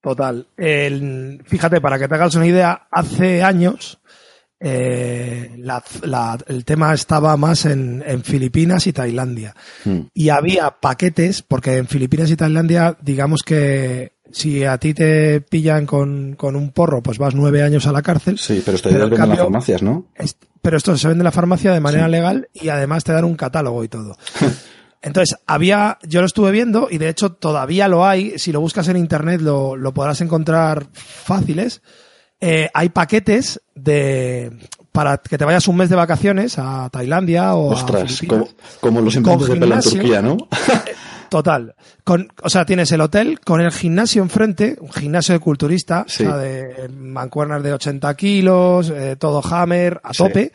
Total. 0.01 0.47
Fíjate, 1.45 1.81
para 1.81 1.99
que 1.99 2.07
te 2.07 2.15
hagas 2.15 2.35
una 2.35 2.47
idea, 2.47 2.87
hace 2.91 3.43
años 3.43 3.96
eh, 4.59 5.55
la- 5.59 5.83
la- 6.03 6.37
el 6.47 6.65
tema 6.65 6.93
estaba 6.93 7.35
más 7.37 7.65
en, 7.65 8.03
en 8.05 8.23
Filipinas 8.23 8.87
y 8.87 8.93
Tailandia. 8.93 9.55
Mm. 9.85 9.99
Y 10.13 10.29
había 10.29 10.71
paquetes, 10.81 11.41
porque 11.41 11.75
en 11.77 11.87
Filipinas 11.87 12.29
y 12.31 12.35
Tailandia, 12.35 12.97
digamos 13.01 13.41
que 13.43 14.13
si 14.31 14.63
a 14.65 14.77
ti 14.77 14.93
te 14.93 15.41
pillan 15.41 15.85
con, 15.85 16.35
con 16.35 16.55
un 16.55 16.71
porro, 16.71 17.01
pues 17.01 17.17
vas 17.17 17.33
nueve 17.35 17.63
años 17.63 17.87
a 17.87 17.91
la 17.91 18.01
cárcel. 18.01 18.37
Sí, 18.37 18.61
pero 18.65 18.75
esto 18.75 18.89
Pero 18.89 18.99
ya 18.99 19.05
en 19.05 19.09
lo 19.09 19.15
venden 19.15 19.23
en 19.23 19.29
las 19.29 19.39
farmacias, 19.45 19.81
¿no? 19.83 20.07
Es- 20.15 20.37
pero 20.61 20.75
esto 20.75 20.97
se 20.97 21.07
vende 21.07 21.21
en 21.21 21.25
la 21.25 21.31
farmacia 21.31 21.71
de 21.71 21.79
manera 21.79 22.07
legal 22.09 22.49
y 22.53 22.67
además 22.69 23.03
te 23.05 23.13
dan 23.13 23.23
un 23.25 23.35
catálogo 23.35 23.83
y 23.83 23.87
todo. 23.87 24.17
Entonces, 25.01 25.37
había, 25.45 25.97
yo 26.03 26.19
lo 26.19 26.25
estuve 26.25 26.51
viendo 26.51 26.87
y 26.91 26.97
de 26.97 27.07
hecho 27.07 27.31
todavía 27.31 27.87
lo 27.87 28.05
hay. 28.05 28.37
Si 28.39 28.51
lo 28.51 28.59
buscas 28.59 28.87
en 28.89 28.97
internet 28.97 29.39
lo, 29.41 29.77
lo 29.77 29.93
podrás 29.93 30.19
encontrar 30.21 30.87
fáciles. 30.93 31.81
Eh, 32.39 32.69
hay 32.73 32.89
paquetes 32.89 33.61
de, 33.73 34.51
para 34.91 35.17
que 35.17 35.37
te 35.37 35.45
vayas 35.45 35.67
un 35.67 35.75
mes 35.77 35.89
de 35.89 35.95
vacaciones 35.95 36.59
a 36.59 36.89
Tailandia 36.91 37.55
o 37.55 37.71
a 37.71 37.73
Ostras, 37.73 38.21
como, 38.27 38.47
como 38.79 39.01
los 39.01 39.15
implantes 39.15 39.47
de 39.47 39.53
pelo 39.55 39.75
en 39.75 39.81
gimnasio. 39.81 39.99
Turquía, 40.01 40.21
¿no? 40.21 40.37
Total. 41.29 41.75
Con, 42.03 42.31
o 42.41 42.49
sea, 42.49 42.65
tienes 42.65 42.91
el 42.93 43.01
hotel 43.01 43.39
con 43.41 43.59
el 43.59 43.71
gimnasio 43.71 44.21
enfrente, 44.21 44.77
un 44.79 44.91
gimnasio 44.93 45.33
de 45.33 45.39
culturista, 45.39 46.05
Sí. 46.07 46.23
o 46.23 46.27
sea, 46.27 46.37
de 46.37 46.87
mancuernas 46.89 47.61
de 47.63 47.73
80 47.73 48.15
kilos, 48.15 48.89
eh, 48.91 49.15
todo 49.19 49.41
hammer, 49.53 49.99
a 50.03 50.13
Sí. 50.13 50.23
tope, 50.23 50.51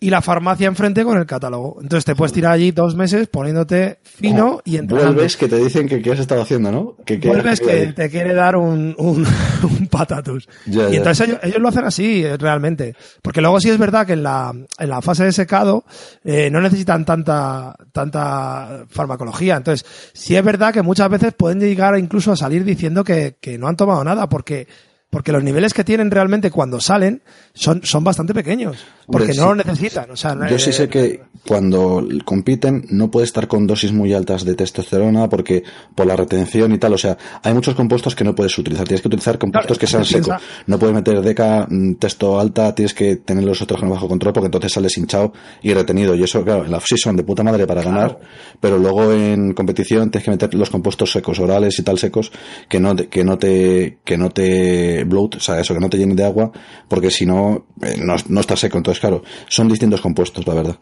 y 0.00 0.10
la 0.10 0.22
farmacia 0.22 0.68
enfrente 0.68 1.02
con 1.02 1.18
el 1.18 1.26
catálogo. 1.26 1.78
Entonces 1.82 2.04
te 2.04 2.14
puedes 2.14 2.32
tirar 2.32 2.52
allí 2.52 2.70
dos 2.70 2.94
meses 2.94 3.26
poniéndote 3.26 3.98
fino 4.04 4.60
y 4.64 4.76
entrenando. 4.76 5.14
Vuelves 5.14 5.36
que 5.36 5.48
te 5.48 5.56
dicen 5.56 5.88
que 5.88 6.00
qué 6.00 6.12
has 6.12 6.20
estado 6.20 6.42
haciendo, 6.42 6.70
¿no? 6.70 6.96
Que, 7.04 7.18
que- 7.18 7.26
Vuelves 7.28 7.58
que 7.60 7.88
te 7.94 8.08
quiere 8.08 8.32
dar 8.32 8.54
un, 8.56 8.94
un, 8.96 9.26
un 9.64 9.86
patatus. 9.88 10.48
Ya, 10.66 10.88
y 10.88 10.92
ya. 10.92 10.98
entonces 10.98 11.28
ellos, 11.28 11.40
ellos 11.42 11.58
lo 11.58 11.68
hacen 11.68 11.84
así, 11.84 12.24
eh, 12.24 12.36
realmente. 12.36 12.94
Porque 13.22 13.40
luego 13.40 13.58
sí 13.60 13.70
es 13.70 13.78
verdad 13.78 14.06
que 14.06 14.12
en 14.12 14.22
la, 14.22 14.52
en 14.78 14.88
la 14.88 15.02
fase 15.02 15.24
de 15.24 15.32
secado 15.32 15.84
eh, 16.24 16.48
no 16.50 16.60
necesitan 16.60 17.04
tanta, 17.04 17.74
tanta 17.90 18.84
farmacología. 18.88 19.56
Entonces, 19.56 19.84
sí 20.12 20.36
es 20.36 20.44
verdad 20.44 20.72
que 20.72 20.82
muchas 20.82 21.10
veces 21.10 21.34
pueden 21.36 21.58
llegar 21.58 21.98
incluso 21.98 22.30
a 22.30 22.36
salir 22.36 22.64
diciendo 22.64 23.02
que, 23.02 23.36
que 23.40 23.58
no 23.58 23.66
han 23.66 23.76
tomado 23.76 24.04
nada, 24.04 24.28
porque, 24.28 24.68
porque 25.10 25.32
los 25.32 25.42
niveles 25.42 25.72
que 25.72 25.84
tienen 25.84 26.10
realmente 26.10 26.50
cuando 26.50 26.80
salen 26.80 27.22
son, 27.54 27.80
son 27.82 28.04
bastante 28.04 28.34
pequeños. 28.34 28.84
Porque 29.06 29.32
no 29.32 29.46
lo 29.46 29.54
necesitan. 29.54 30.10
O 30.10 30.16
sea, 30.16 30.36
Yo 30.50 30.58
sí 30.58 30.70
sé 30.70 30.88
que 30.88 31.22
cuando 31.46 32.06
compiten 32.26 32.84
no 32.90 33.10
puede 33.10 33.24
estar 33.24 33.48
con 33.48 33.66
dosis 33.66 33.90
muy 33.90 34.12
altas 34.12 34.44
de 34.44 34.54
testosterona 34.54 35.30
porque 35.30 35.62
por 35.94 36.06
la 36.06 36.14
retención 36.14 36.74
y 36.74 36.78
tal, 36.78 36.92
o 36.92 36.98
sea, 36.98 37.16
hay 37.42 37.54
muchos 37.54 37.74
compuestos 37.74 38.14
que 38.14 38.22
no 38.22 38.34
puedes 38.34 38.58
utilizar. 38.58 38.86
Tienes 38.86 39.00
que 39.00 39.08
utilizar 39.08 39.38
compuestos 39.38 39.78
Claro, 39.78 39.80
que 39.80 39.86
sean 39.86 40.04
secos. 40.04 40.42
No 40.66 40.78
puedes 40.78 40.94
meter 40.94 41.22
deca, 41.22 41.66
mm, 41.68 41.94
testo 41.94 42.38
alta, 42.38 42.74
tienes 42.74 42.92
que 42.92 43.16
tener 43.16 43.44
los 43.44 43.58
estrógenos 43.58 43.94
bajo 43.94 44.08
control 44.08 44.34
porque 44.34 44.46
entonces 44.46 44.72
sales 44.72 44.96
hinchado 44.98 45.32
y 45.62 45.72
retenido. 45.72 46.14
Y 46.14 46.22
eso, 46.22 46.44
claro, 46.44 46.66
en 46.66 46.70
la 46.70 46.76
off-season 46.76 47.16
de 47.16 47.22
puta 47.22 47.42
madre 47.42 47.66
para 47.66 47.82
ganar, 47.82 48.18
pero 48.60 48.78
luego 48.78 49.10
en 49.14 49.54
competición 49.54 50.10
tienes 50.10 50.24
que 50.26 50.30
meter 50.32 50.54
los 50.54 50.68
compuestos 50.68 51.12
secos, 51.12 51.38
orales 51.38 51.78
y 51.78 51.82
tal 51.82 51.98
secos, 51.98 52.30
que 52.68 52.78
no 52.78 52.94
que 52.94 53.24
no 53.24 53.38
te, 53.38 53.98
que 54.04 54.18
no 54.18 54.28
te 54.28 54.97
bloat, 55.04 55.36
o 55.36 55.40
sea, 55.40 55.60
eso, 55.60 55.74
que 55.74 55.80
no 55.80 55.88
te 55.90 55.96
llenen 55.98 56.16
de 56.16 56.24
agua, 56.24 56.50
porque 56.88 57.10
si 57.10 57.26
no, 57.26 57.66
eh, 57.82 57.96
no, 58.02 58.14
no 58.28 58.40
está 58.40 58.56
seco. 58.56 58.78
Entonces, 58.78 59.00
claro, 59.00 59.22
son 59.48 59.68
distintos 59.68 60.00
compuestos, 60.00 60.46
la 60.46 60.54
verdad. 60.54 60.76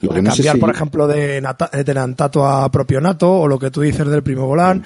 Lo 0.00 0.10
que 0.10 0.22
no 0.22 0.30
sé 0.30 0.36
cambiar, 0.38 0.54
si- 0.56 0.60
por 0.60 0.70
ejemplo, 0.70 1.06
de, 1.08 1.40
nata- 1.40 1.70
de 1.70 1.94
nantato 1.94 2.46
a 2.46 2.70
propionato 2.70 3.30
o 3.32 3.48
lo 3.48 3.58
que 3.58 3.70
tú 3.70 3.80
dices 3.80 4.06
del 4.06 4.22
primo 4.22 4.46
volán. 4.46 4.84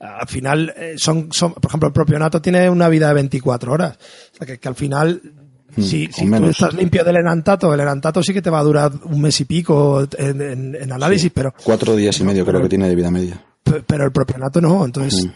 Al 0.00 0.28
final, 0.28 0.72
eh, 0.76 0.94
son, 0.96 1.28
son, 1.32 1.54
por 1.54 1.70
ejemplo, 1.70 1.86
el 1.88 1.92
propionato 1.92 2.40
tiene 2.42 2.68
una 2.68 2.88
vida 2.88 3.08
de 3.08 3.14
24 3.14 3.72
horas. 3.72 3.96
O 4.32 4.36
sea, 4.36 4.46
que, 4.46 4.58
que 4.58 4.68
al 4.68 4.74
final, 4.74 5.20
si, 5.76 6.06
o 6.06 6.12
si 6.12 6.30
tú 6.30 6.44
estás 6.46 6.74
limpio 6.74 7.02
del 7.04 7.16
enantato, 7.16 7.72
el 7.72 7.80
enantato 7.80 8.22
sí 8.22 8.32
que 8.34 8.42
te 8.42 8.50
va 8.50 8.58
a 8.60 8.64
durar 8.64 8.92
un 9.04 9.20
mes 9.20 9.40
y 9.40 9.44
pico 9.46 10.06
en, 10.18 10.40
en- 10.42 10.74
en 10.76 10.92
análisis, 10.92 11.30
pero, 11.34 11.54
Cuatro 11.64 11.96
días 11.96 12.18
y 12.20 12.24
medio 12.24 12.44
creo 12.44 12.60
que 12.60 12.68
tiene 12.68 12.88
de 12.88 12.94
vida 12.94 13.10
media. 13.10 13.40
pe- 13.62 13.82
pero 13.86 14.04
el 14.04 14.12
propionato 14.12 14.60
no. 14.60 14.84
Entonces, 14.84 15.26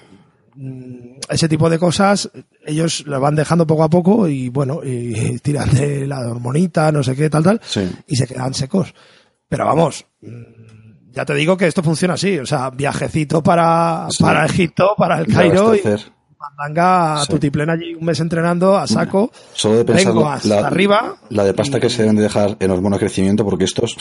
mm, 0.55 1.08
ese 1.31 1.49
tipo 1.49 1.69
de 1.71 1.79
cosas, 1.79 2.31
ellos 2.65 3.05
lo 3.07 3.21
van 3.21 3.35
dejando 3.35 3.67
poco 3.67 3.85
a 3.85 3.91
poco 3.91 4.29
y 4.29 4.49
bueno, 4.49 4.81
y, 4.85 5.39
tiran 5.43 5.71
de 5.75 6.07
la 6.07 6.21
hormonita, 6.21 6.91
no 6.93 7.03
sé 7.03 7.15
qué, 7.17 7.29
tal, 7.31 7.43
tal, 7.43 7.61
Sí. 7.65 7.89
y 8.07 8.17
se 8.17 8.27
quedan 8.27 8.55
secos. 8.55 8.95
Pero 9.49 9.65
vamos, 9.65 10.05
ya 11.11 11.25
te 11.25 11.35
digo 11.35 11.57
que 11.57 11.67
esto 11.67 11.83
funciona 11.83 12.15
así, 12.15 12.39
o 12.39 12.47
sea, 12.47 12.71
viajecito 12.71 13.43
para, 13.43 14.07
Sí. 14.11 14.23
para 14.23 14.45
Egipto, 14.47 14.95
para 14.97 15.21
el 15.21 15.27
Cairo 15.27 15.75
y. 15.75 15.81
mandanga 16.39 17.21
a 17.21 17.25
Sí. 17.25 17.33
tutiplén 17.33 17.69
allí 17.71 17.95
un 17.95 18.05
mes 18.05 18.21
entrenando 18.21 18.77
a 18.77 18.87
saco. 18.87 19.31
Solo 19.55 19.77
de 19.79 19.85
pensar 19.85 20.15
hasta 20.25 20.67
arriba. 20.67 21.17
la 21.31 21.45
de 21.45 21.53
pasta 21.55 21.81
que 21.81 21.91
se 21.91 22.03
deben 22.03 22.17
de 22.17 22.23
dejar 22.23 22.57
en 22.61 22.71
hormona 22.71 22.97
de 22.97 23.01
crecimiento, 23.01 23.45
porque 23.45 23.65
estos, 23.65 23.97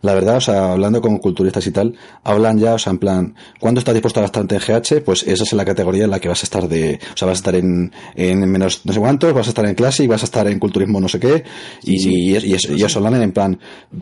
la 0.00 0.14
verdad, 0.14 0.36
o 0.36 0.40
sea, 0.40 0.72
hablando 0.72 1.00
con 1.00 1.18
culturistas 1.18 1.66
y 1.66 1.70
tal, 1.72 1.94
hablan 2.24 2.58
ya, 2.58 2.74
o 2.74 2.78
sea, 2.78 2.92
en 2.92 2.98
plan, 2.98 3.34
¿cuándo 3.60 3.78
estás 3.80 3.94
dispuesto 3.94 4.20
a 4.20 4.22
gastarte 4.22 4.54
en 4.56 4.60
GH? 4.60 5.00
Pues 5.04 5.22
esa 5.24 5.44
es 5.44 5.52
la 5.52 5.64
categoría 5.64 6.04
en 6.04 6.10
la 6.10 6.20
que 6.20 6.28
vas 6.28 6.42
a 6.42 6.46
estar 6.46 6.68
de, 6.68 6.98
o 7.12 7.16
sea, 7.16 7.26
vas 7.26 7.38
a 7.38 7.40
estar 7.40 7.54
en, 7.56 7.92
en 8.14 8.50
menos 8.50 8.82
no 8.84 8.92
sé 8.92 9.00
cuántos, 9.00 9.32
vas 9.34 9.46
a 9.46 9.50
estar 9.50 9.66
en 9.66 9.74
classic, 9.74 10.08
vas 10.08 10.22
a 10.22 10.26
estar 10.26 10.46
en 10.46 10.58
culturismo 10.58 11.00
no 11.00 11.08
sé 11.08 11.18
qué, 11.20 11.44
y, 11.82 12.30
y, 12.32 12.54
eso, 12.54 12.72
y 12.72 12.82
eso 12.82 12.98
hablan 12.98 13.22
en 13.22 13.32
plan, 13.32 13.58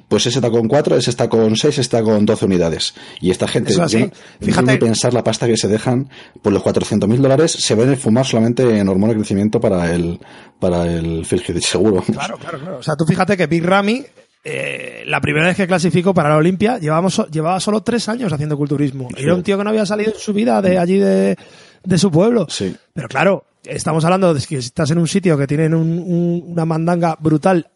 pues 0.09 0.27
ese 0.27 0.39
está 0.39 0.51
con 0.51 0.69
4, 0.69 0.97
ese 0.97 1.11
está 1.11 1.29
con 1.29 1.57
6, 1.57 1.65
ese 1.75 1.81
está 1.81 2.03
con 2.03 2.25
12 2.27 2.45
unidades. 2.45 2.95
Y 3.21 3.31
esta 3.31 3.49
gente, 3.49 3.73
yo 3.73 3.79
no- 3.99 4.11
Fíjate- 4.41 4.77
pensar 4.79 5.13
la 5.15 5.25
pasta 5.25 5.47
que 5.47 5.57
se 5.57 5.69
dejan 5.69 6.09
por 6.43 6.53
los 6.53 6.63
400 6.63 7.09
mil 7.09 7.21
dólares, 7.23 7.53
se 7.71 7.75
ven 7.77 7.97
fumar 7.97 8.27
solamente 8.27 8.79
en 8.79 8.89
hormona 8.89 9.13
de 9.13 9.19
crecimiento 9.21 9.61
para 9.61 9.95
el, 9.95 10.19
para 10.59 10.87
el 10.87 11.25
seguro. 11.63 12.03
Claro, 12.03 12.37
claro, 12.39 12.59
claro. 12.59 12.79
O 12.79 12.83
sea, 12.83 12.97
tú 12.97 13.05
fíjate 13.07 13.37
que 13.37 13.47
Big 13.47 13.65
Ramy, 13.65 14.05
eh, 14.45 15.03
la 15.07 15.21
primera 15.21 15.47
vez 15.47 15.57
que 15.57 15.67
clasificó 15.67 16.13
para 16.15 16.31
la 16.31 16.37
Olimpia, 16.37 16.79
llevábamos, 16.79 17.27
llevaba 17.31 17.61
solo 17.61 17.83
tres 17.83 18.09
años 18.09 18.33
haciendo 18.33 18.57
culturismo. 18.57 19.09
Sí. 19.17 19.23
Era 19.23 19.35
un 19.35 19.43
tío 19.43 19.57
que 19.59 19.65
no 19.65 19.71
había 19.71 19.87
salido 19.87 20.13
en 20.13 20.19
su 20.19 20.33
vida 20.33 20.61
de 20.63 20.79
allí 20.79 20.99
de, 20.99 21.37
de 21.85 21.99
su 21.99 22.11
pueblo. 22.11 22.47
Sí. 22.49 22.75
Pero 22.93 23.09
claro, 23.09 23.45
estamos 23.65 24.05
hablando 24.05 24.35
de 24.35 24.41
que 24.45 24.57
estás 24.57 24.91
en 24.91 24.99
un 24.99 25.07
sitio 25.07 25.37
que 25.39 25.47
tienen 25.47 25.75
un- 25.75 25.99
un- 25.99 26.45
una 26.49 26.65
mandanga 26.65 27.17
brutal 27.21 27.69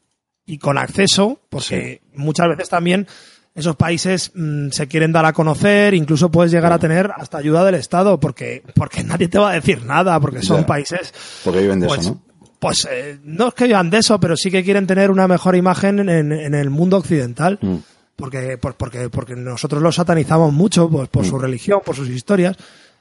y 0.46 0.59
con 0.59 0.76
acceso, 0.76 1.38
porque 1.48 2.02
muchas 2.14 2.48
veces 2.48 2.68
también 2.68 3.07
esos 3.55 3.77
países 3.77 4.33
mm, 4.35 4.71
se 4.71 4.88
quieren 4.88 5.12
dar 5.12 5.25
a 5.27 5.33
conocer, 5.33 5.95
incluso 5.95 6.31
puedes 6.31 6.51
llegar 6.53 6.73
a 6.73 6.79
tener 6.79 7.11
hasta 7.17 7.38
ayuda 7.38 7.64
del 7.64 7.77
Estado, 7.77 8.19
porque, 8.19 8.62
porque 8.75 9.05
nadie 9.05 9.29
te 9.29 9.38
va 9.38 9.51
a 9.51 9.55
decir 9.55 9.85
nada, 9.85 10.19
porque 10.21 10.43
son 10.43 10.61
Ya. 10.62 10.67
países 10.67 11.12
Porque 11.45 11.61
viven 11.61 11.81
de 11.81 11.87
pues, 11.87 12.01
eso, 12.01 12.11
¿no? 12.11 12.23
Pues 12.59 12.88
eh, 12.90 13.19
no 13.25 13.49
es 13.49 13.55
que 13.55 13.67
vivan 13.67 13.90
de 13.90 13.99
eso, 13.99 14.19
pero 14.19 14.37
sí 14.37 14.51
que 14.51 14.64
quieren 14.64 14.87
tener 14.87 15.11
una 15.11 15.29
mejor 15.29 15.55
imagen 15.55 16.09
en, 16.09 16.33
en 16.33 16.55
el 16.55 16.71
mundo 16.71 16.97
occidental. 16.97 17.59
Mm. 17.61 17.77
Porque, 18.17 18.59
pues, 18.59 18.75
porque, 18.77 19.11
porque 19.11 19.35
nosotros 19.35 19.83
los 19.83 19.97
satanizamos 19.97 20.53
mucho 20.53 20.88
pues, 20.88 21.09
por 21.09 21.25
Mm. 21.25 21.29
su 21.29 21.38
religión, 21.38 21.81
por 21.85 21.97
sus 21.97 22.09
historias. 22.09 22.57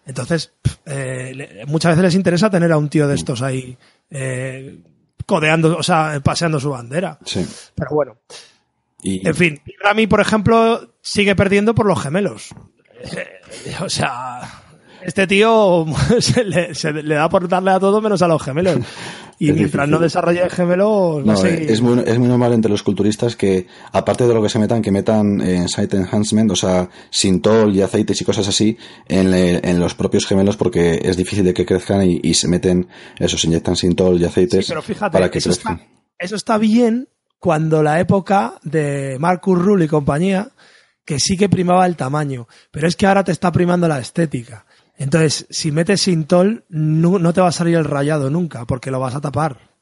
Entonces, 0.06 0.52
eh, 0.86 1.64
muchas 1.68 1.92
veces 1.92 2.04
les 2.04 2.16
interesa 2.16 2.50
tener 2.50 2.72
a 2.72 2.78
un 2.78 2.90
tío 2.90 3.08
de 3.08 3.16
estos 3.16 3.42
ahí 3.42 3.78
eh, 4.10 4.80
codeando, 5.26 5.78
o 5.78 5.84
sea, 5.84 6.20
paseando 6.24 6.60
su 6.60 6.72
bandera. 6.72 7.18
Sí. 7.26 7.46
Pero 7.76 7.92
bueno, 7.94 8.18
Y, 9.04 9.28
en 9.28 9.36
fin, 9.36 9.62
Rami, 9.84 10.08
por 10.08 10.22
ejemplo, 10.22 10.94
sigue 11.02 11.36
perdiendo 11.36 11.76
por 11.76 11.86
los 11.86 12.02
gemelos. 12.02 12.50
Eh, 13.04 13.76
o 13.82 13.90
sea, 13.90 14.42
este 15.04 15.28
tío 15.28 15.86
se 16.20 16.44
le, 16.46 16.74
se 16.74 16.92
le 16.94 17.16
da 17.16 17.28
por 17.30 17.48
darle 17.50 17.72
a 17.72 17.80
todo 17.80 18.02
menos 18.02 18.22
a 18.22 18.28
los 18.28 18.42
gemelos. 18.42 18.78
Y 19.40 19.50
Es 19.50 19.56
mientras 19.56 19.72
difícil. 19.88 19.92
no 19.92 20.00
desarrolle 20.00 20.50
gemelos, 20.50 21.26
no, 21.26 21.34
a 21.34 21.36
seguir- 21.36 21.70
es, 21.70 21.82
muy, 21.82 22.02
es 22.06 22.18
muy 22.18 22.30
normal 22.30 22.54
entre 22.54 22.72
los 22.72 22.82
culturistas 22.84 23.36
que, 23.36 23.68
aparte 23.92 24.26
de 24.26 24.34
lo 24.34 24.42
que 24.42 24.48
se 24.48 24.58
metan, 24.60 24.82
que 24.82 24.92
metan 24.92 25.42
en 25.42 25.68
site 25.68 25.98
enhancement, 25.98 26.52
o 26.52 26.56
sea, 26.56 26.88
sintol 27.10 27.76
y 27.76 27.82
aceites 27.82 28.22
y 28.22 28.24
cosas 28.24 28.48
así, 28.48 28.78
en, 29.08 29.34
en 29.34 29.80
los 29.82 29.96
propios 29.96 30.26
gemelos, 30.26 30.56
porque 30.56 31.02
es 31.04 31.18
difícil 31.18 31.44
de 31.44 31.54
que 31.54 31.66
crezcan 31.66 32.10
y, 32.10 32.22
y 32.24 32.36
se 32.36 32.48
meten, 32.48 32.88
eso, 33.20 33.38
se 33.38 33.48
inyectan 33.48 33.76
sintol 33.76 34.22
y 34.22 34.24
aceites 34.26 34.66
Sí, 34.66 34.72
pero 34.72 34.82
fíjate, 34.82 35.12
para 35.12 35.30
que 35.30 35.40
eso, 35.40 35.50
crezcan. 35.50 35.74
está, 35.82 35.88
eso 36.20 36.36
está 36.38 36.58
bien 36.58 37.10
cuando 37.44 37.84
la 37.84 38.00
época 38.00 38.54
de 38.64 39.18
Marcus 39.20 39.60
Rule 39.62 39.84
y 39.84 39.88
compañía, 39.90 40.48
que 41.04 41.20
sí 41.20 41.36
que 41.36 41.50
primaba 41.50 41.86
el 41.86 41.98
tamaño, 41.98 42.48
pero 42.72 42.88
es 42.88 42.96
que 42.96 43.06
ahora 43.06 43.26
te 43.26 43.34
está 43.34 43.52
primando 43.52 43.86
la 43.86 44.00
estética. 44.00 44.66
Entonces, 44.96 45.46
si 45.50 45.70
metes 45.70 46.04
sintol, 46.04 46.64
no, 46.70 47.20
no 47.20 47.34
te 47.34 47.42
va 47.42 47.50
a 47.50 47.52
salir 47.52 47.76
el 47.76 47.84
rayado 47.84 48.30
nunca, 48.30 48.64
porque 48.64 48.92
lo 48.92 49.02
vas 49.02 49.16
a 49.16 49.20
tapar. 49.20 49.73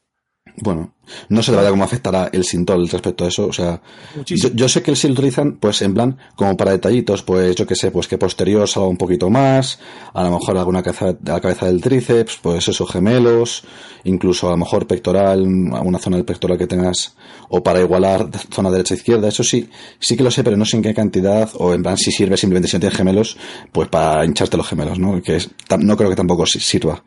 Bueno, 0.56 0.92
no 1.28 1.42
sé 1.42 1.50
de 1.52 1.56
verdad 1.56 1.70
cómo 1.70 1.84
afectará 1.84 2.28
el 2.32 2.44
sintol 2.44 2.88
respecto 2.88 3.24
a 3.24 3.28
eso. 3.28 3.46
O 3.46 3.52
sea, 3.52 3.80
yo, 4.26 4.68
sé 4.68 4.82
que 4.82 4.90
el 4.90 4.96
sí 4.96 5.06
lo 5.06 5.14
utilizan, 5.14 5.52
pues 5.56 5.80
en 5.82 5.94
plan, 5.94 6.18
como 6.34 6.56
para 6.56 6.72
detallitos, 6.72 7.22
pues 7.22 7.54
yo 7.56 7.64
que 7.66 7.76
sé, 7.76 7.90
pues 7.90 8.06
que 8.08 8.18
posterior 8.18 8.68
salga 8.68 8.88
un 8.88 8.96
poquito 8.96 9.30
más, 9.30 9.78
a 10.12 10.24
lo 10.24 10.32
mejor 10.38 10.58
alguna 10.58 10.82
cabeza, 10.82 11.16
la 11.24 11.40
cabeza 11.40 11.66
del 11.66 11.80
tríceps, 11.80 12.38
pues 12.42 12.68
esos 12.68 12.90
gemelos, 12.90 13.62
incluso 14.04 14.48
a 14.48 14.50
lo 14.50 14.56
mejor 14.58 14.86
pectoral, 14.86 15.40
alguna 15.72 15.98
zona 15.98 16.16
del 16.16 16.26
pectoral 16.26 16.58
que 16.58 16.66
tengas, 16.66 17.14
o 17.48 17.62
para 17.62 17.80
igualar 17.80 18.28
zona 18.52 18.70
derecha-izquierda, 18.70 19.28
eso 19.28 19.44
sí, 19.44 19.70
sí 20.00 20.16
que 20.16 20.24
lo 20.24 20.30
sé, 20.30 20.42
pero 20.44 20.56
no 20.56 20.64
sé 20.64 20.76
en 20.76 20.82
qué 20.82 20.92
cantidad, 20.92 21.48
o 21.54 21.72
en 21.72 21.82
plan 21.82 21.96
si 21.96 22.10
sirve 22.10 22.36
simplemente 22.36 22.68
si 22.68 22.76
no 22.76 22.80
tienes 22.80 22.98
gemelos, 22.98 23.36
pues 23.70 23.88
para 23.88 24.24
hincharte 24.24 24.56
los 24.56 24.66
gemelos, 24.68 24.98
¿no? 24.98 25.22
Que 25.22 25.36
es, 25.36 25.48
no 25.78 25.96
creo 25.96 26.10
que 26.10 26.16
tampoco 26.16 26.44
si- 26.46 26.60
sirva 26.60 27.02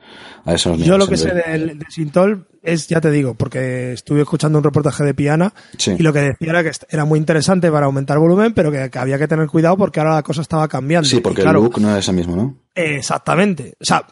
a 0.45 0.53
esos 0.53 0.77
Yo 0.79 0.97
lo 0.97 1.07
que 1.07 1.17
sé 1.17 1.29
el- 1.29 1.67
del, 1.67 1.79
del 1.79 1.87
Sintol 1.89 2.47
es, 2.63 2.87
ya 2.87 3.01
te 3.01 3.11
digo, 3.11 3.33
porque 3.35 3.93
estuve 3.93 4.21
escuchando 4.21 4.57
un 4.59 4.63
reportaje 4.63 5.03
de 5.03 5.13
Piana 5.13 5.53
Sí. 5.77 5.95
y 5.99 6.03
lo 6.03 6.13
que 6.13 6.19
decía 6.21 6.49
era 6.49 6.63
que 6.63 6.71
era 6.89 7.05
muy 7.05 7.19
interesante 7.19 7.69
para 7.71 7.85
aumentar 7.87 8.17
volumen, 8.19 8.53
pero 8.53 8.71
que, 8.71 8.89
que 8.89 8.99
había 8.99 9.17
que 9.19 9.27
tener 9.27 9.47
cuidado 9.47 9.77
porque 9.77 9.99
ahora 9.99 10.15
la 10.15 10.23
cosa 10.23 10.41
estaba 10.41 10.67
cambiando. 10.67 11.07
Sí, 11.09 11.19
porque 11.19 11.41
claro, 11.41 11.59
el 11.59 11.65
look 11.65 11.79
no 11.81 11.95
es 11.97 12.07
el 12.07 12.15
mismo, 12.15 12.35
¿no? 12.35 12.57
Exactamente. 12.73 13.73
O 13.81 13.85
sea, 13.85 14.03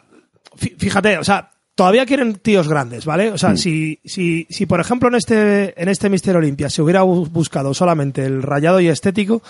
fí- 0.58 0.76
fíjate, 0.78 1.18
o 1.18 1.24
sea, 1.24 1.52
todavía 1.76 2.06
quieren 2.06 2.36
tíos 2.36 2.68
grandes, 2.68 3.06
¿vale? 3.06 3.32
O 3.32 3.38
sea, 3.38 3.56
si, 3.58 4.00
si, 4.06 4.46
si 4.50 4.66
por 4.68 4.80
ejemplo 4.80 5.10
en 5.10 5.16
este, 5.16 5.82
en 5.82 5.90
este 5.90 6.10
Mister 6.10 6.36
Olympia 6.36 6.70
se 6.70 6.82
hubiera 6.84 7.04
bu- 7.04 7.28
buscado 7.30 7.74
solamente 7.74 8.24
el 8.26 8.44
rayado 8.44 8.80
y 8.80 8.88
estético, 8.88 9.42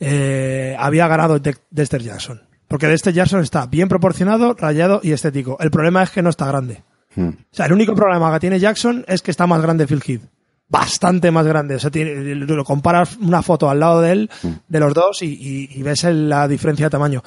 eh, 0.00 0.76
había 0.78 1.06
ganado 1.08 1.38
De- 1.38 1.56
Dexter 1.70 2.02
Jackson. 2.02 2.40
Porque 2.68 2.86
Dexter 2.86 3.14
Jackson 3.14 3.40
está 3.40 3.66
bien 3.66 3.88
proporcionado, 3.88 4.54
rayado 4.54 5.00
y 5.02 5.12
estético. 5.12 5.56
El 5.60 5.70
problema 5.70 6.02
es 6.02 6.10
que 6.10 6.22
no 6.22 6.30
está 6.30 6.46
grande. 6.46 6.82
Mm. 7.16 7.28
O 7.28 7.34
sea, 7.50 7.66
el 7.66 7.72
único 7.72 7.94
problema 7.94 8.32
que 8.34 8.40
tiene 8.40 8.60
Jackson 8.60 9.04
es 9.08 9.22
que 9.22 9.30
está 9.30 9.46
más 9.46 9.60
grande 9.62 9.86
Phil 9.86 10.02
Heath. 10.06 10.22
Bastante 10.68 11.30
más 11.30 11.46
grande. 11.46 11.76
O 11.76 11.78
sea, 11.80 11.90
tiene- 11.90 12.34
lo 12.34 12.64
comparas 12.64 13.16
una 13.16 13.40
foto 13.42 13.70
al 13.70 13.80
lado 13.80 14.02
de 14.02 14.12
él, 14.12 14.30
de 14.68 14.80
los 14.80 14.92
dos, 14.92 15.22
y, 15.22 15.26
y- 15.26 15.70
y 15.80 15.82
ves 15.82 16.04
la 16.04 16.46
diferencia 16.46 16.86
de 16.86 16.90
tamaño. 16.90 17.22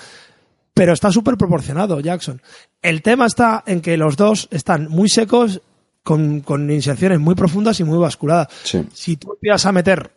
Pero 0.76 0.94
está 0.94 1.12
súper 1.12 1.38
proporcionado 1.38 2.00
Jackson. 2.00 2.40
El 2.82 3.02
tema 3.02 3.26
está 3.26 3.64
en 3.66 3.82
que 3.82 3.98
los 3.98 4.16
dos 4.16 4.48
están 4.52 4.88
muy 4.90 5.10
secos, 5.10 5.60
con, 6.04 6.42
con 6.42 6.70
inserciones 6.72 7.20
muy 7.20 7.34
profundas 7.36 7.80
y 7.80 7.84
muy 7.84 7.98
basculadas. 7.98 8.48
Sí. 8.64 8.88
Si 8.94 9.18
tú 9.18 9.34
empiezas 9.34 9.66
a 9.66 9.72
meter 9.72 10.12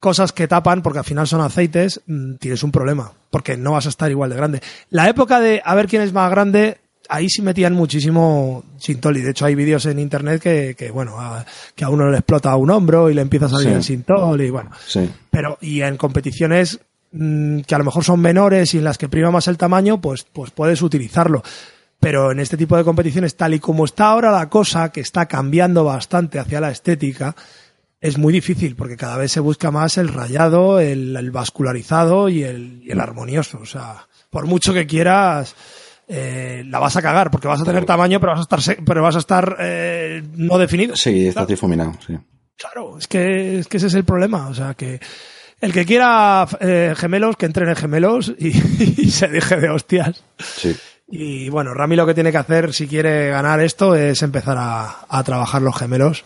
cosas 0.00 0.32
que 0.32 0.46
tapan, 0.48 0.82
porque 0.82 1.00
al 1.00 1.04
final 1.04 1.26
son 1.26 1.40
aceites, 1.40 2.00
mm, 2.06 2.34
tienes 2.36 2.62
un 2.62 2.70
problema, 2.72 3.12
porque 3.30 3.56
no 3.56 3.72
vas 3.72 3.86
a 3.86 3.88
estar 3.88 4.10
igual 4.10 4.30
de 4.30 4.36
grande. 4.36 4.60
La 4.90 5.08
época 5.08 5.40
de 5.40 5.60
a 5.64 5.74
ver 5.74 5.88
quién 5.88 6.02
es 6.02 6.12
más 6.12 6.30
grande, 6.30 6.78
ahí 7.08 7.28
sí 7.28 7.42
metían 7.42 7.72
muchísimo 7.74 8.64
sintol, 8.78 9.16
y 9.16 9.22
de 9.22 9.30
hecho 9.30 9.46
hay 9.46 9.54
vídeos 9.54 9.86
en 9.86 9.98
internet 9.98 10.40
que, 10.42 10.74
que 10.78 10.90
bueno, 10.90 11.18
a, 11.20 11.44
que 11.74 11.84
a 11.84 11.88
uno 11.88 12.10
le 12.10 12.18
explota 12.18 12.54
un 12.56 12.70
hombro 12.70 13.10
y 13.10 13.14
le 13.14 13.22
empieza 13.22 13.46
a 13.46 13.48
salir 13.48 13.68
Sí. 13.70 13.74
el 13.74 13.82
sintol, 13.84 14.40
y 14.40 14.50
bueno. 14.50 14.70
Sí. 14.86 15.10
Pero, 15.30 15.58
y 15.60 15.80
en 15.82 15.96
competiciones 15.96 16.78
mm, 17.10 17.60
que 17.60 17.74
a 17.74 17.78
lo 17.78 17.84
mejor 17.84 18.04
son 18.04 18.20
menores 18.20 18.74
y 18.74 18.78
en 18.78 18.84
las 18.84 18.98
que 18.98 19.08
prima 19.08 19.30
más 19.30 19.48
el 19.48 19.56
tamaño, 19.58 20.00
pues, 20.00 20.24
pues 20.32 20.50
puedes 20.50 20.82
utilizarlo. 20.82 21.42
Pero 22.00 22.30
en 22.30 22.38
este 22.38 22.56
tipo 22.56 22.76
de 22.76 22.84
competiciones, 22.84 23.34
tal 23.36 23.54
y 23.54 23.58
como 23.58 23.84
está 23.84 24.10
ahora 24.10 24.30
la 24.30 24.48
cosa, 24.48 24.92
que 24.92 25.00
está 25.00 25.26
cambiando 25.26 25.82
bastante 25.82 26.38
hacia 26.38 26.60
la 26.60 26.70
estética, 26.70 27.34
es 28.00 28.18
muy 28.18 28.32
difícil 28.32 28.76
porque 28.76 28.96
cada 28.96 29.16
vez 29.16 29.32
se 29.32 29.40
busca 29.40 29.70
más 29.70 29.98
el 29.98 30.08
rayado, 30.08 30.80
el, 30.80 31.16
el 31.16 31.30
vascularizado 31.30 32.28
y 32.28 32.44
el, 32.44 32.82
y 32.84 32.90
el 32.90 33.00
armonioso. 33.00 33.58
O 33.60 33.66
sea, 33.66 34.06
por 34.30 34.46
mucho 34.46 34.72
que 34.72 34.86
quieras, 34.86 35.54
eh, 36.06 36.62
la 36.66 36.78
vas 36.78 36.96
a 36.96 37.02
cagar 37.02 37.30
porque 37.30 37.48
vas 37.48 37.60
a 37.60 37.64
tener 37.64 37.84
tamaño, 37.84 38.20
pero 38.20 38.32
vas 38.32 38.40
a 38.40 38.56
estar, 38.56 38.84
pero 38.84 39.02
vas 39.02 39.16
a 39.16 39.20
estar 39.20 39.56
eh, 39.60 40.22
no 40.36 40.58
definido. 40.58 40.96
Sí, 40.96 41.28
está 41.28 41.44
difuminado, 41.44 41.92
sí. 42.06 42.16
Claro, 42.56 42.98
es 42.98 43.06
que, 43.06 43.58
es 43.58 43.68
que 43.68 43.76
ese 43.76 43.86
es 43.88 43.94
el 43.94 44.04
problema. 44.04 44.48
O 44.48 44.54
sea, 44.54 44.74
que 44.74 45.00
el 45.60 45.72
que 45.72 45.84
quiera 45.84 46.46
eh, 46.60 46.94
gemelos, 46.96 47.36
que 47.36 47.46
entrene 47.46 47.74
gemelos 47.74 48.32
y, 48.38 48.48
y 49.02 49.10
se 49.10 49.28
deje 49.28 49.56
de 49.56 49.70
hostias. 49.70 50.24
Sí. 50.38 50.76
Y 51.10 51.48
bueno, 51.48 51.72
Rami 51.72 51.96
lo 51.96 52.06
que 52.06 52.14
tiene 52.14 52.30
que 52.30 52.38
hacer 52.38 52.74
si 52.74 52.86
quiere 52.86 53.30
ganar 53.30 53.60
esto 53.60 53.94
es 53.94 54.22
empezar 54.22 54.56
a, 54.58 55.06
a 55.08 55.24
trabajar 55.24 55.62
los 55.62 55.76
gemelos. 55.76 56.24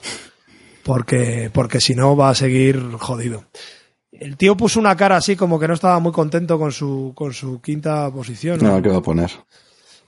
Porque, 0.85 1.51
porque 1.53 1.81
si 1.81 1.95
no 1.95 2.17
va 2.17 2.31
a 2.31 2.35
seguir 2.35 2.81
jodido. 2.99 3.45
El 4.11 4.37
tío 4.37 4.57
puso 4.57 4.79
una 4.81 4.97
cara 4.97 5.17
así 5.17 5.37
como 5.37 5.59
que 5.59 5.67
no 5.69 5.75
estaba 5.75 5.99
muy 5.99 6.13
contento 6.13 6.59
con 6.59 6.71
su, 6.73 7.13
con 7.15 7.33
su 7.33 7.61
quinta 7.61 8.11
posición. 8.11 8.59
¿no? 8.61 8.81
¿qué 8.83 8.89
va 8.89 8.99
a 8.99 9.03
poner? 9.03 9.31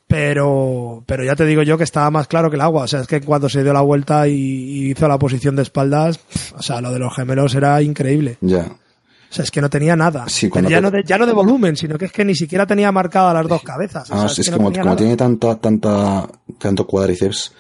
pero 0.07 1.03
pero 1.07 1.25
ya 1.25 1.35
te 1.35 1.47
digo 1.47 1.63
yo 1.63 1.79
que 1.79 1.85
estaba 1.85 2.11
más 2.11 2.29
claro 2.29 2.51
que 2.51 2.57
el 2.57 2.61
agua. 2.63 2.85
O 2.85 2.87
sea, 2.87 3.01
es 3.01 3.07
que 3.07 3.21
cuando 3.21 3.49
se 3.49 3.63
dio 3.63 3.73
la 3.73 3.81
vuelta 3.81 4.29
y, 4.29 4.33
y 4.35 4.91
hizo 4.91 5.09
la 5.09 5.19
posición 5.19 5.57
de 5.57 5.63
espaldas, 5.63 6.21
o 6.57 6.63
sea, 6.63 6.81
lo 6.81 6.93
de 6.93 6.99
los 6.99 7.15
gemelos 7.15 7.55
era 7.55 7.81
increíble. 7.83 8.37
Ya. 8.41 8.67
O 8.67 9.35
sea, 9.37 9.43
es 9.45 9.51
que 9.51 9.61
no 9.61 9.69
tenía 9.71 9.97
nada. 9.97 10.27
Sí, 10.29 10.49
ya, 10.55 10.63
te- 10.63 10.81
no 10.81 10.91
de, 10.91 11.03
ya 11.05 11.19
no 11.19 11.27
de 11.27 11.33
volumen, 11.33 11.77
sino 11.77 11.99
que 11.99 12.05
es 12.05 12.13
que 12.13 12.25
ni 12.25 12.37
siquiera 12.37 12.67
tenía 12.67 12.93
marcadas 12.93 13.35
las 13.35 13.49
dos 13.49 13.63
cabezas. 13.63 14.09
O 14.11 14.15
Ah, 14.15 14.29
sea, 14.29 14.43
es, 14.43 14.49
que 14.51 14.57
como, 14.57 14.71
como 14.73 14.95
tiene 14.95 15.17
tanta, 15.17 15.57
tanta, 15.59 16.29
tanto 16.59 16.87
cuádriceps, 16.87 17.53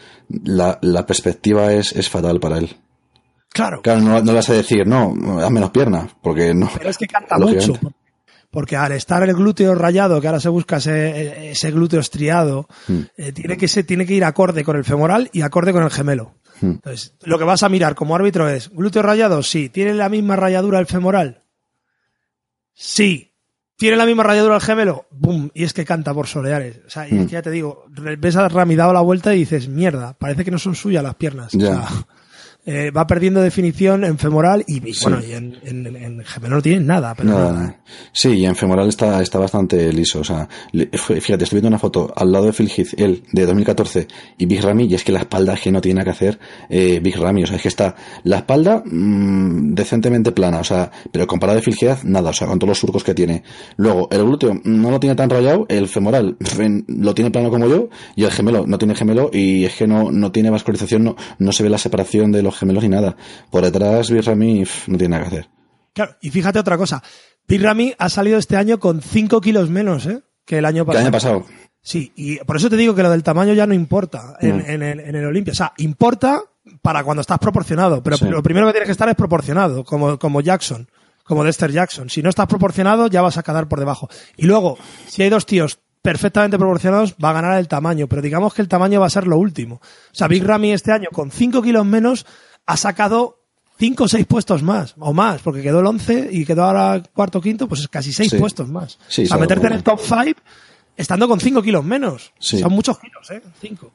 la, 0.44 0.78
la 0.82 1.04
perspectiva 1.06 1.72
es, 1.72 1.92
es 1.92 2.08
fatal 2.08 2.38
para 2.38 2.58
él. 2.58 2.76
Claro, 3.54 3.80
Claro, 3.82 4.00
no, 4.02 4.18
no 4.20 4.24
le 4.24 4.32
vas 4.34 4.50
a 4.50 4.52
decir, 4.54 4.86
no, 4.86 5.14
hazme 5.40 5.60
las 5.60 5.70
piernas, 5.70 6.10
porque 6.20 6.52
no. 6.52 6.68
pero 6.76 6.90
es 6.90 6.98
que 6.98 7.06
canta 7.06 7.38
mucho. 7.38 7.78
Porque 8.50 8.76
al 8.76 8.92
estar 8.92 9.22
el 9.22 9.34
glúteo 9.34 9.74
rayado, 9.74 10.20
que 10.20 10.26
ahora 10.26 10.40
se 10.40 10.48
busca 10.48 10.76
ese, 10.76 11.50
ese 11.52 11.70
glúteo 11.70 12.00
estriado, 12.00 12.68
Hmm. 12.88 13.00
eh, 13.16 13.32
tiene, 13.32 13.56
que 13.56 13.66
se, 13.68 13.82
tiene 13.84 14.04
que 14.06 14.14
ir 14.14 14.24
acorde 14.24 14.62
con 14.64 14.76
el 14.76 14.84
femoral 14.84 15.30
y 15.32 15.42
acorde 15.42 15.72
con 15.72 15.82
el 15.84 15.90
gemelo. 15.90 16.34
Hmm. 16.60 16.70
Entonces, 16.72 17.14
lo 17.22 17.38
que 17.38 17.44
vas 17.44 17.62
a 17.62 17.68
mirar 17.68 17.94
como 17.94 18.14
árbitro 18.16 18.48
es, 18.48 18.70
glúteo 18.70 19.02
rayado, 19.02 19.42
sí. 19.42 19.68
¿Tiene 19.70 19.94
la 19.94 20.08
misma 20.08 20.36
rayadura 20.36 20.78
el 20.80 20.86
femoral? 20.86 21.40
Sí. 22.74 23.32
¿Tiene 23.76 23.96
la 23.96 24.06
misma 24.06 24.22
rayadura 24.22 24.54
el 24.56 24.60
gemelo? 24.60 25.06
¡Bum! 25.10 25.50
Y 25.52 25.64
es 25.64 25.72
que 25.72 25.84
canta 25.84 26.14
por 26.14 26.28
soleares. 26.28 26.80
O 26.86 26.90
sea, 26.90 27.08
y 27.08 27.16
es 27.18 27.26
que 27.26 27.32
ya 27.32 27.42
te 27.42 27.50
digo, 27.50 27.84
ves 27.88 28.36
a 28.36 28.48
Rami 28.48 28.76
dado 28.76 28.92
la 28.92 29.00
vuelta 29.00 29.34
y 29.34 29.38
dices, 29.40 29.68
mierda, 29.68 30.14
parece 30.14 30.44
que 30.44 30.50
no 30.52 30.58
son 30.58 30.74
suyas 30.76 31.02
las 31.02 31.16
piernas. 31.16 31.52
O 31.54 31.60
sea, 31.60 31.84
eh, 32.66 32.90
va 32.90 33.06
perdiendo 33.06 33.40
definición 33.42 34.04
en 34.04 34.18
femoral 34.18 34.64
y, 34.66 34.76
y 34.88 34.94
bueno, 35.02 35.20
y 35.26 35.32
en, 35.32 35.58
en- 35.64 35.96
en 35.96 36.24
gemelo 36.24 36.56
no 36.56 36.62
tiene 36.62 36.84
nada. 36.84 37.14
Pero 37.14 37.28
Nada. 37.30 37.76
Sí, 38.12 38.30
y 38.30 38.46
en 38.46 38.56
femoral 38.56 38.88
está, 38.88 39.20
está 39.22 39.38
bastante 39.38 39.92
liso. 39.92 40.20
O 40.20 40.24
sea, 40.24 40.48
fíjate, 40.72 41.44
estoy 41.44 41.56
viendo 41.56 41.68
una 41.68 41.78
foto 41.78 42.12
al 42.16 42.32
lado 42.32 42.46
de 42.46 42.52
Phil 42.52 42.70
Heath, 42.74 42.94
él, 42.98 43.22
de 43.32 43.46
2014, 43.46 44.06
y 44.38 44.46
Big 44.46 44.62
Ramy, 44.62 44.84
y 44.86 44.94
es 44.94 45.04
que 45.04 45.12
la 45.12 45.20
espalda 45.20 45.54
es 45.54 45.60
que 45.60 45.72
no 45.72 45.80
tiene 45.80 45.96
nada 46.00 46.04
que 46.04 46.10
hacer 46.10 46.38
eh, 46.68 47.00
Big 47.02 47.16
Ramy. 47.16 47.42
O 47.44 47.46
sea, 47.46 47.56
es 47.56 47.62
que 47.62 47.68
está 47.68 47.94
la 48.24 48.38
espalda 48.38 48.82
mm, 48.84 49.74
decentemente 49.74 50.32
plana, 50.32 50.58
o 50.60 50.64
sea, 50.64 50.90
pero 51.12 51.26
comparado 51.26 51.58
de 51.58 51.62
Phil 51.62 51.76
Heath, 51.80 52.02
nada, 52.04 52.30
o 52.30 52.32
sea, 52.32 52.46
con 52.46 52.58
todos 52.58 52.68
los 52.70 52.78
surcos 52.78 53.04
que 53.04 53.14
tiene. 53.14 53.42
Luego, 53.76 54.08
el 54.10 54.24
glúteo 54.24 54.60
no 54.64 54.90
lo 54.90 54.98
tiene 55.00 55.14
tan 55.16 55.28
rayado, 55.30 55.66
el 55.68 55.88
femoral 55.88 56.36
lo 56.86 57.14
tiene 57.14 57.30
plano 57.30 57.50
como 57.50 57.66
yo, 57.68 57.88
y 58.16 58.24
el 58.24 58.30
gemelo 58.30 58.64
no 58.66 58.78
tiene 58.78 58.94
gemelo, 58.94 59.30
y 59.32 59.64
es 59.64 59.74
que 59.74 59.86
no, 59.86 60.10
no 60.10 60.32
tiene 60.32 60.50
vascularización, 60.50 61.04
no, 61.04 61.16
no 61.38 61.52
se 61.52 61.62
ve 61.62 61.68
la 61.70 61.78
separación 61.78 62.32
de 62.32 62.42
los 62.42 62.53
gemelos 62.58 62.82
ni 62.82 62.88
nada. 62.90 63.16
Por 63.50 63.64
detrás, 63.64 64.08
pf, 64.10 64.90
no 64.90 64.98
tiene 64.98 65.16
nada 65.16 65.22
que 65.28 65.36
hacer. 65.36 65.50
Claro, 65.92 66.16
y 66.20 66.30
fíjate 66.30 66.58
otra 66.58 66.76
cosa. 66.76 67.02
Big 67.46 67.62
Ramy 67.62 67.94
ha 67.98 68.08
salido 68.08 68.38
este 68.38 68.56
año 68.56 68.78
con 68.80 69.00
5 69.02 69.40
kilos 69.40 69.70
menos 69.70 70.06
¿eh? 70.06 70.22
que 70.44 70.58
el 70.58 70.64
año 70.64 70.82
el 70.82 70.86
pasado. 70.86 71.02
año 71.04 71.12
pasado. 71.12 71.46
Sí, 71.82 72.12
y 72.16 72.38
por 72.38 72.56
eso 72.56 72.70
te 72.70 72.76
digo 72.76 72.94
que 72.94 73.02
lo 73.02 73.10
del 73.10 73.22
tamaño 73.22 73.52
ya 73.52 73.66
no 73.66 73.74
importa 73.74 74.36
en, 74.40 74.56
Mm. 74.58 74.70
en 74.70 74.82
el, 74.82 75.00
en 75.00 75.14
el 75.16 75.24
Olimpia. 75.26 75.52
O 75.52 75.54
sea, 75.54 75.72
importa 75.76 76.40
para 76.80 77.04
cuando 77.04 77.20
estás 77.20 77.38
proporcionado, 77.38 78.02
pero 78.02 78.16
Sí. 78.16 78.24
lo 78.24 78.42
primero 78.42 78.66
que 78.66 78.72
tienes 78.72 78.86
que 78.88 78.92
estar 78.92 79.08
es 79.08 79.14
proporcionado, 79.14 79.84
como, 79.84 80.18
como 80.18 80.40
Jackson, 80.40 80.88
como 81.22 81.44
Dexter 81.44 81.70
Jackson. 81.70 82.08
Si 82.08 82.22
no 82.22 82.30
estás 82.30 82.46
proporcionado, 82.46 83.06
ya 83.08 83.20
vas 83.20 83.36
a 83.36 83.42
quedar 83.42 83.68
por 83.68 83.78
debajo. 83.80 84.08
Y 84.38 84.46
luego, 84.46 84.78
si 85.06 85.22
hay 85.22 85.28
dos 85.28 85.44
tíos 85.44 85.78
perfectamente 86.04 86.58
proporcionados, 86.58 87.14
va 87.14 87.30
a 87.30 87.32
ganar 87.32 87.58
el 87.58 87.66
tamaño, 87.66 88.06
pero 88.08 88.20
digamos 88.20 88.52
que 88.52 88.60
el 88.60 88.68
tamaño 88.68 89.00
va 89.00 89.06
a 89.06 89.10
ser 89.10 89.26
lo 89.26 89.38
último. 89.38 89.76
O 89.76 89.80
sea, 90.14 90.28
Big 90.28 90.44
Ramy 90.44 90.70
este 90.72 90.92
año 90.92 91.08
con 91.10 91.30
5 91.30 91.62
kilos 91.62 91.86
menos 91.86 92.26
ha 92.66 92.76
sacado 92.76 93.40
5 93.78 94.04
o 94.04 94.08
6 94.08 94.26
puestos 94.26 94.62
más, 94.62 94.94
o 94.98 95.14
más, 95.14 95.40
porque 95.40 95.62
quedó 95.62 95.80
el 95.80 95.86
11 95.86 96.28
y 96.30 96.44
quedó 96.44 96.64
ahora 96.64 97.02
cuarto 97.14 97.40
quinto, 97.40 97.66
pues 97.68 97.80
es 97.80 97.88
casi 97.88 98.12
6 98.12 98.32
Sí. 98.32 98.36
puestos 98.36 98.68
más. 98.68 98.98
Sí, 99.08 99.24
o 99.24 99.28
sea, 99.28 99.38
meterte 99.38 99.66
en 99.66 99.72
el 99.72 99.82
top 99.82 99.98
5 99.98 100.38
estando 100.94 101.26
con 101.26 101.40
5 101.40 101.62
kilos 101.62 101.82
menos. 101.82 102.34
Sí. 102.38 102.58
Son 102.58 102.70
muchos 102.72 102.98
kilos, 102.98 103.30
¿eh? 103.30 103.40
5. 103.62 103.90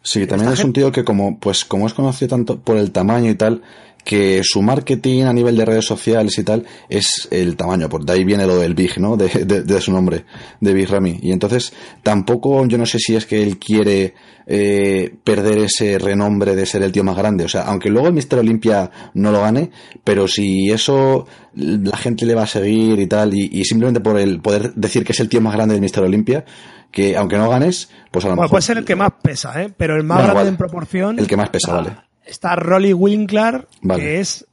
Sí, 0.00 0.26
también 0.26 0.48
Esta 0.52 0.62
es 0.62 0.64
un 0.64 0.72
tío 0.72 0.90
que 0.90 1.04
como, 1.04 1.38
pues, 1.38 1.66
como 1.66 1.86
es 1.86 1.92
conocido 1.92 2.30
tanto 2.30 2.58
por 2.60 2.78
el 2.78 2.92
tamaño 2.92 3.28
y 3.30 3.34
tal, 3.34 3.60
que 4.04 4.40
su 4.42 4.62
marketing 4.62 5.24
a 5.24 5.32
nivel 5.32 5.56
de 5.56 5.64
redes 5.64 5.84
sociales 5.86 6.36
y 6.38 6.42
tal 6.44 6.64
es 6.88 7.28
el 7.30 7.56
tamaño, 7.56 7.88
por 7.88 8.04
de 8.04 8.12
ahí 8.14 8.24
viene 8.24 8.46
lo 8.46 8.56
del 8.58 8.74
Big, 8.74 8.98
¿no? 8.98 9.16
De, 9.16 9.28
de- 9.28 9.62
de 9.62 9.80
su 9.80 9.92
nombre, 9.92 10.24
de 10.60 10.74
Big 10.74 10.88
Ramy. 10.88 11.18
Y 11.22 11.30
entonces, 11.32 11.72
tampoco, 12.02 12.66
yo 12.66 12.78
no 12.78 12.86
sé 12.86 12.98
si 12.98 13.14
es 13.14 13.26
que 13.26 13.42
él 13.42 13.58
quiere 13.58 14.14
eh, 14.46 15.14
perder 15.22 15.58
ese 15.58 15.98
renombre 15.98 16.56
de 16.56 16.66
ser 16.66 16.82
el 16.82 16.90
tío 16.90 17.04
más 17.04 17.16
grande. 17.16 17.44
O 17.44 17.48
sea, 17.48 17.62
aunque 17.62 17.90
luego 17.90 18.08
el 18.08 18.14
Mister 18.14 18.40
Olympia 18.40 18.90
no 19.14 19.30
lo 19.30 19.40
gane, 19.40 19.70
pero 20.02 20.26
si 20.26 20.70
eso 20.70 21.26
la 21.54 21.96
gente 21.96 22.26
le 22.26 22.34
va 22.34 22.42
a 22.42 22.46
seguir 22.48 22.98
y 22.98 23.06
tal, 23.06 23.34
y, 23.34 23.48
y 23.52 23.64
simplemente 23.64 24.00
por 24.00 24.18
el 24.18 24.40
poder 24.40 24.74
decir 24.74 25.04
que 25.04 25.12
es 25.12 25.20
el 25.20 25.28
tío 25.28 25.40
más 25.40 25.54
grande 25.54 25.74
del 25.74 25.80
Mister 25.82 26.02
Olympia, 26.02 26.44
que 26.90 27.16
aunque 27.16 27.38
no 27.38 27.48
ganes, 27.48 27.88
pues 28.10 28.24
a 28.24 28.28
lo 28.28 28.32
Bueno, 28.34 28.42
mejor 28.42 28.50
puede 28.50 28.62
ser 28.62 28.78
el 28.78 28.84
que 28.84 28.96
más 28.96 29.10
pesa, 29.22 29.62
¿eh? 29.62 29.72
Pero 29.76 29.94
el 29.96 30.02
más 30.02 30.18
grande 30.18 30.32
igual. 30.32 30.48
en 30.48 30.56
proporción. 30.56 31.18
El 31.20 31.26
que 31.28 31.36
más 31.36 31.50
pesa, 31.50 31.72
vale. 31.74 31.90
Está 32.24 32.56
Rolly 32.56 32.92
Winkler, 32.92 33.66
Vale. 33.82 34.02
que 34.02 34.20
es 34.20 34.46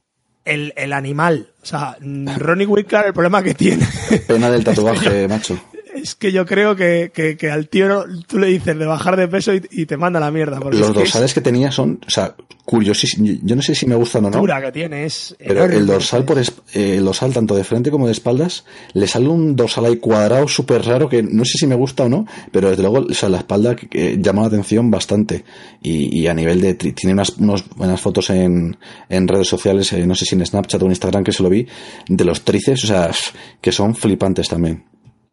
el, 0.44 0.72
el 0.76 0.92
animal. 0.92 1.52
O 1.62 1.66
sea, 1.66 1.96
Ronnie 2.00 2.66
Winkler, 2.66 3.06
el 3.06 3.12
problema 3.12 3.42
que 3.42 3.54
tiene 3.54 3.86
Pena 4.26 4.50
del 4.50 4.64
tatuaje, 4.64 5.28
macho. 5.28 5.58
Es 5.94 6.14
que 6.14 6.32
yo 6.32 6.46
creo 6.46 6.76
que, 6.76 7.10
que, 7.14 7.36
que 7.36 7.50
al 7.50 7.68
tío 7.68 7.88
no- 7.88 8.04
tú 8.26 8.38
le 8.38 8.48
dices 8.48 8.78
de 8.78 8.84
bajar 8.86 9.16
de 9.16 9.28
peso 9.28 9.54
y, 9.54 9.62
y 9.70 9.86
te 9.86 9.96
manda 9.96 10.18
a 10.18 10.20
la 10.22 10.30
mierda. 10.30 10.58
Porque 10.60 10.78
Los 10.78 10.88
es 10.88 10.92
que 10.94 10.98
dorsales 11.00 11.34
que 11.34 11.40
tenía 11.40 11.70
son, 11.70 12.00
o 12.06 12.10
sea, 12.10 12.34
curiosísimos. 12.64 13.38
Yo 13.42 13.56
no 13.56 13.62
sé 13.62 13.74
si 13.74 13.86
me 13.86 13.94
gustan 13.96 14.26
o 14.26 14.30
no. 14.30 14.38
dura 14.38 14.60
que 14.62 14.70
tiene, 14.70 15.04
es 15.04 15.34
Pero 15.38 15.64
el 15.64 15.86
dorsal 15.86 16.24
por 16.24 16.38
es- 16.38 16.52
eh, 16.74 16.96
el 16.98 17.04
dorsal 17.04 17.32
tanto 17.32 17.54
de 17.56 17.64
frente 17.64 17.90
como 17.90 18.06
de 18.06 18.12
espaldas 18.12 18.64
le 18.92 19.06
sale 19.08 19.26
un 19.28 19.56
dorsal 19.56 19.86
ahí 19.86 19.96
cuadrado 19.96 20.46
súper 20.46 20.82
raro 20.84 21.08
que 21.08 21.22
no 21.22 21.44
sé 21.44 21.58
si 21.58 21.66
me 21.66 21.74
gusta 21.74 22.04
o 22.04 22.08
no, 22.08 22.26
pero 22.52 22.70
desde 22.70 22.82
luego 22.82 23.06
o 23.10 23.14
sea, 23.14 23.28
la 23.28 23.38
espalda 23.38 23.74
que, 23.74 24.18
llama 24.20 24.42
la 24.42 24.48
atención 24.48 24.90
bastante 24.90 25.44
y, 25.82 26.16
y 26.20 26.26
a 26.28 26.34
nivel 26.34 26.60
de 26.60 26.74
tiene 26.74 27.12
unas, 27.12 27.30
unos, 27.38 27.64
unas 27.76 28.00
fotos 28.00 28.30
en, 28.30 28.76
en 29.08 29.26
redes 29.28 29.48
sociales, 29.48 29.92
eh, 29.92 30.06
no 30.06 30.14
sé 30.14 30.24
si 30.24 30.34
en 30.36 30.46
Snapchat 30.46 30.80
o 30.80 30.84
en 30.84 30.92
Instagram 30.92 31.24
que 31.24 31.32
se 31.32 31.42
lo 31.42 31.48
vi 31.48 31.66
de 32.08 32.24
los 32.24 32.42
tríceps, 32.42 32.84
o 32.84 32.86
sea, 32.86 33.10
que 33.60 33.72
son 33.72 33.94
flipantes 33.96 34.48
también. 34.48 34.84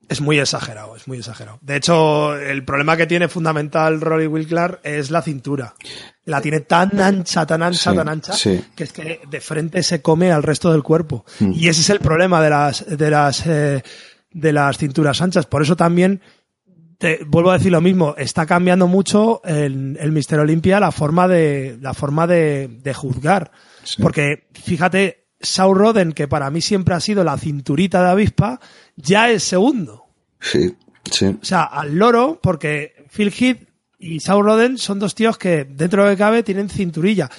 Es 0.10 0.22
muy 0.22 0.40
exagerado, 0.40 0.96
es 0.96 1.08
muy 1.08 1.18
exagerado. 1.18 1.60
De 1.62 1.76
hecho, 1.76 2.36
el 2.38 2.64
problema 2.64 2.96
que 2.96 3.08
tiene 3.08 3.28
fundamental 3.28 4.00
Rory 4.00 4.28
Wilklar 4.28 4.80
es 4.84 5.12
la 5.12 5.22
cintura. 5.22 5.74
La 6.24 6.40
tiene 6.42 6.62
tan 6.62 7.00
ancha, 7.02 7.46
tan 7.46 7.62
ancha, 7.62 7.92
Sí, 7.92 7.98
tan 7.98 8.08
ancha, 8.08 8.34
sí. 8.34 8.64
que 8.76 8.86
es 8.86 8.94
que 8.94 9.20
de 9.30 9.42
frente 9.42 9.84
se 9.84 10.02
come 10.02 10.32
al 10.32 10.44
resto 10.44 10.72
del 10.72 10.84
cuerpo. 10.84 11.26
Mm. 11.40 11.52
Y 11.54 11.68
ese 11.68 11.82
es 11.82 11.90
el 11.90 12.00
problema 12.00 12.42
de 12.42 12.50
las, 12.50 12.86
de 12.86 13.12
las, 13.12 13.46
eh, 13.48 13.84
de 14.32 14.54
las 14.54 14.78
cinturas 14.78 15.22
anchas. 15.22 15.46
Por 15.46 15.62
eso 15.62 15.76
también, 15.76 16.22
te, 16.98 17.20
vuelvo 17.26 17.52
a 17.52 17.58
decir 17.58 17.74
lo 17.74 17.82
mismo, 17.82 18.16
está 18.18 18.46
cambiando 18.46 18.88
mucho 18.88 19.42
el, 19.44 19.98
el 20.00 20.12
Mister 20.14 20.40
Olympia 20.40 20.80
la 20.80 20.92
forma 20.94 21.28
de, 21.28 21.78
la 21.82 21.94
forma 21.94 22.28
de, 22.28 22.70
de 22.82 22.94
juzgar. 22.94 23.52
Sí. 23.84 24.02
Porque, 24.02 24.48
fíjate, 24.54 25.27
Saul 25.40 25.78
Roden, 25.78 26.14
que 26.14 26.28
para 26.28 26.50
mí 26.50 26.62
siempre 26.62 26.96
ha 26.96 27.00
sido 27.00 27.24
la 27.24 27.38
cinturita 27.38 28.02
de 28.04 28.10
avispa, 28.10 28.60
ya 28.96 29.30
es 29.30 29.44
segundo. 29.44 30.06
Sí, 30.40 30.76
sí. 31.12 31.26
O 31.42 31.46
sea, 31.46 31.64
al 31.64 31.96
loro, 31.96 32.40
porque 32.42 33.06
Phil 33.12 33.32
Heath 33.38 33.68
y 34.00 34.20
Saul 34.20 34.46
Roden 34.46 34.78
son 34.78 35.00
dos 35.00 35.16
tíos 35.16 35.38
que, 35.38 35.66
dentro 35.66 36.04
de 36.04 36.10
lo 36.10 36.16
que 36.16 36.20
cabe, 36.20 36.44
tienen 36.44 36.70
cinturilla. 36.70 37.30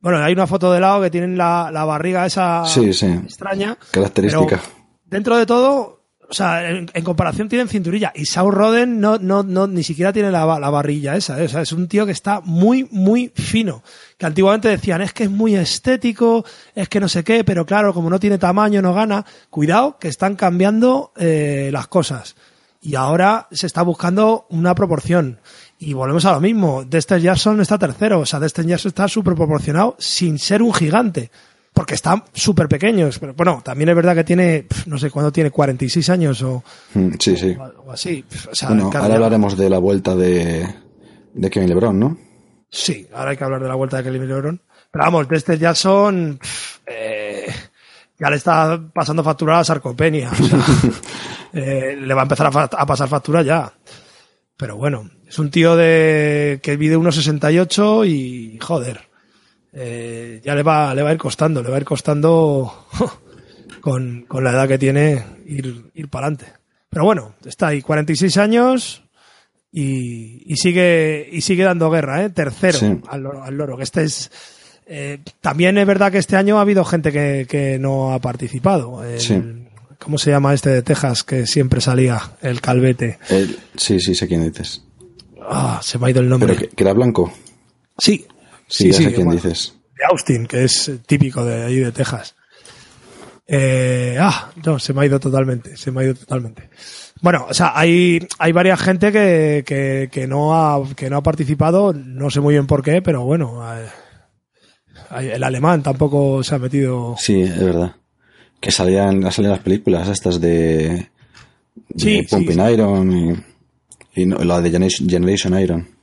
Bueno, 0.00 0.18
hay 0.18 0.32
una 0.32 0.46
foto 0.46 0.72
de 0.72 0.80
lado 0.80 1.02
que 1.02 1.10
tienen 1.10 1.36
la, 1.36 1.70
la 1.72 1.84
barriga 1.84 2.24
esa 2.24 2.64
Sí, 2.66 2.92
sí. 2.92 3.06
extraña. 3.06 3.76
Característica. 3.90 4.46
pero 4.46 4.62
dentro 5.04 5.36
de 5.36 5.44
todo, 5.46 5.97
o 6.30 6.34
sea, 6.34 6.70
en, 6.70 6.86
comparación 7.04 7.48
tienen 7.48 7.68
cinturilla. 7.68 8.12
Y 8.14 8.26
Saul 8.26 8.52
Roden 8.52 9.00
no, 9.00 9.18
no, 9.18 9.42
no, 9.42 9.66
ni 9.66 9.82
siquiera 9.82 10.12
tiene 10.12 10.30
la, 10.30 10.58
la 10.58 10.70
barrilla 10.70 11.16
esa. 11.16 11.40
¿eh? 11.40 11.46
O 11.46 11.48
sea, 11.48 11.62
es 11.62 11.72
un 11.72 11.88
tío 11.88 12.04
que 12.04 12.12
está 12.12 12.40
muy, 12.42 12.86
muy 12.90 13.32
fino. 13.34 13.82
Que 14.18 14.26
antiguamente 14.26 14.68
decían, 14.68 15.00
es 15.00 15.12
que 15.12 15.24
es 15.24 15.30
muy 15.30 15.54
estético, 15.54 16.44
es 16.74 16.88
que 16.88 17.00
no 17.00 17.08
sé 17.08 17.24
qué, 17.24 17.44
pero 17.44 17.64
claro, 17.64 17.94
como 17.94 18.10
no 18.10 18.20
tiene 18.20 18.36
tamaño, 18.36 18.82
no 18.82 18.92
gana. 18.92 19.24
Cuidado, 19.48 19.98
que 19.98 20.08
están 20.08 20.36
cambiando 20.36 21.12
eh, 21.16 21.70
las 21.72 21.88
cosas. 21.88 22.36
Y 22.80 22.94
ahora 22.94 23.48
se 23.50 23.66
está 23.66 23.82
buscando 23.82 24.46
una 24.50 24.74
proporción. 24.74 25.40
Y 25.78 25.94
volvemos 25.94 26.24
a 26.26 26.32
lo 26.32 26.40
mismo. 26.40 26.84
Dexter 26.84 27.20
Jackson 27.20 27.60
está 27.60 27.78
tercero. 27.78 28.20
O 28.20 28.26
sea, 28.26 28.38
Dexter 28.38 28.66
Jackson 28.66 28.90
está 28.90 29.08
súper 29.08 29.34
proporcionado 29.34 29.96
sin 29.98 30.38
ser 30.38 30.62
un 30.62 30.74
gigante. 30.74 31.30
Porque 31.78 31.94
están 31.94 32.24
súper 32.32 32.66
pequeños. 32.68 33.20
Pero 33.20 33.34
bueno, 33.34 33.62
también 33.64 33.88
es 33.90 33.94
verdad 33.94 34.16
que 34.16 34.24
tiene, 34.24 34.66
no 34.86 34.98
sé 34.98 35.12
cuándo 35.12 35.30
tiene, 35.30 35.52
46 35.52 36.10
años 36.10 36.42
o, 36.42 36.64
Mm, 36.94 37.10
Sí, 37.20 37.36
sí. 37.36 37.56
o 37.86 37.92
así. 37.92 38.24
Pf, 38.28 38.48
O 38.50 38.54
sea, 38.56 38.68
Bueno, 38.70 38.84
cambia- 38.90 39.02
ahora 39.02 39.14
hablaremos 39.14 39.56
de 39.56 39.70
la 39.70 39.78
vuelta 39.78 40.16
de, 40.16 40.66
de 41.34 41.50
Kevin 41.50 41.68
LeBron, 41.68 41.96
¿no? 42.00 42.18
Sí, 42.68 43.06
ahora 43.14 43.30
hay 43.30 43.36
que 43.36 43.44
hablar 43.44 43.62
de 43.62 43.68
la 43.68 43.76
vuelta 43.76 43.98
de 43.98 44.02
Kelly 44.02 44.18
LeBron. 44.18 44.60
Pero 44.90 45.04
vamos, 45.04 45.28
Dexter 45.28 45.56
Jackson 45.56 46.38
pf, 46.40 46.80
eh, 46.86 47.46
ya 48.18 48.28
le 48.28 48.36
está 48.36 48.80
pasando 48.92 49.22
factura 49.22 49.54
a 49.54 49.58
la 49.58 49.64
sarcopenia. 49.64 50.32
O 50.32 50.34
sea, 50.34 50.58
eh, 51.52 51.96
le 51.96 52.12
va 52.14 52.22
a 52.22 52.24
empezar 52.24 52.48
a 52.52 52.86
pasar 52.86 53.08
factura 53.08 53.42
ya. 53.42 53.72
Pero 54.56 54.76
bueno, 54.76 55.08
es 55.28 55.38
un 55.38 55.50
tío 55.52 55.76
de 55.76 56.58
que 56.60 56.76
mide 56.76 56.96
1,68 56.98 58.04
y 58.08 58.58
joder. 58.60 59.07
Eh, 59.72 60.40
ya 60.44 60.54
le 60.54 60.62
va, 60.62 60.94
le 60.94 61.02
va 61.02 61.10
a 61.10 61.12
ir 61.12 61.18
costando, 61.18 61.62
le 61.62 61.68
va 61.70 61.76
a 61.76 61.80
ir 61.80 61.84
costando 61.84 62.86
con, 63.80 64.22
con 64.26 64.44
la 64.44 64.50
edad 64.50 64.68
que 64.68 64.78
tiene 64.78 65.24
ir, 65.46 65.90
ir 65.94 66.08
para 66.08 66.26
adelante. 66.26 66.52
Pero 66.90 67.04
bueno, 67.04 67.34
está 67.44 67.68
ahí, 67.68 67.82
46 67.82 68.36
años 68.38 69.02
y, 69.70 70.50
y 70.52 70.56
sigue 70.56 71.28
y 71.30 71.40
sigue 71.42 71.64
dando 71.64 71.90
guerra, 71.90 72.24
¿eh? 72.24 72.30
Tercero 72.30 72.78
Sí. 72.78 72.98
al, 73.08 73.22
loro, 73.22 73.42
al 73.44 73.54
loro, 73.56 73.76
que 73.76 73.82
este 73.82 74.04
es 74.04 74.30
eh, 74.86 75.18
también 75.42 75.76
es 75.76 75.86
verdad 75.86 76.10
que 76.10 76.16
este 76.18 76.36
año 76.36 76.56
ha 76.58 76.62
habido 76.62 76.82
gente 76.84 77.12
que, 77.12 77.46
que 77.48 77.78
no 77.78 78.12
ha 78.14 78.18
participado. 78.20 79.04
El- 79.04 79.20
Sí. 79.20 79.42
¿Cómo 80.00 80.16
se 80.16 80.30
llama 80.30 80.54
este 80.54 80.70
de 80.70 80.82
Texas 80.82 81.24
que 81.24 81.44
siempre 81.46 81.80
salía? 81.80 82.22
El 82.40 82.60
calvete. 82.60 83.18
El- 83.28 83.58
sí, 83.76 83.98
sí, 84.00 84.14
sé 84.14 84.28
quién 84.28 84.44
dices. 84.48 84.84
Ah, 85.42 85.80
se 85.82 85.98
me 85.98 86.06
ha 86.06 86.10
ido 86.10 86.20
el 86.20 86.28
nombre. 86.28 86.54
Pero 86.54 86.68
que, 86.70 86.74
que 86.76 86.84
era 86.84 86.92
blanco. 86.92 87.32
Sí, 87.98 88.24
Sí, 88.68 88.90
ya 88.90 88.98
sé 88.98 89.12
quién 89.12 89.26
bueno, 89.26 89.32
dices. 89.32 89.74
De 89.96 90.04
Austin, 90.10 90.46
que 90.46 90.64
es 90.64 90.90
típico 91.06 91.44
de 91.44 91.64
ahí 91.64 91.76
de 91.76 91.90
Texas. 91.92 92.34
Eh, 93.50 94.16
ah, 94.20 94.50
no, 94.64 94.78
se 94.78 94.92
me 94.92 95.00
ha 95.00 95.06
ido 95.06 95.18
totalmente, 95.18 95.76
se 95.76 95.90
me 95.90 96.02
ha 96.02 96.04
ido 96.04 96.14
totalmente. 96.14 96.68
Bueno, 97.22 97.46
o 97.48 97.54
sea, 97.54 97.72
hay, 97.74 98.18
hay 98.38 98.52
varias 98.52 98.80
gente 98.80 99.10
que, 99.10 99.64
que, 99.66 100.10
que 100.12 100.26
no 100.26 100.54
ha, 100.54 100.86
que 100.94 101.08
no 101.08 101.16
ha 101.16 101.22
participado, 101.22 101.94
no 101.94 102.30
sé 102.30 102.40
muy 102.40 102.54
bien 102.54 102.66
por 102.66 102.82
qué, 102.82 103.00
pero 103.00 103.24
bueno, 103.24 103.62
eh, 103.74 105.32
el 105.32 105.42
alemán 105.42 105.82
tampoco 105.82 106.44
se 106.44 106.54
ha 106.54 106.58
metido. 106.58 107.16
Sí, 107.18 107.40
es 107.40 107.58
verdad. 107.58 107.96
Que 108.60 108.70
salían, 108.70 109.32
salían 109.32 109.52
las 109.52 109.62
películas 109.62 110.08
estas 110.08 110.40
de, 110.40 111.08
de 111.88 111.96
Sí, 111.96 112.22
Pumping 112.28 112.60
sí, 112.60 112.72
Iron 112.72 113.12
y, 113.12 114.22
y 114.22 114.26
no, 114.26 114.38
la 114.44 114.60
de 114.60 114.90
Generation 114.90 115.58
Iron. 115.58 115.97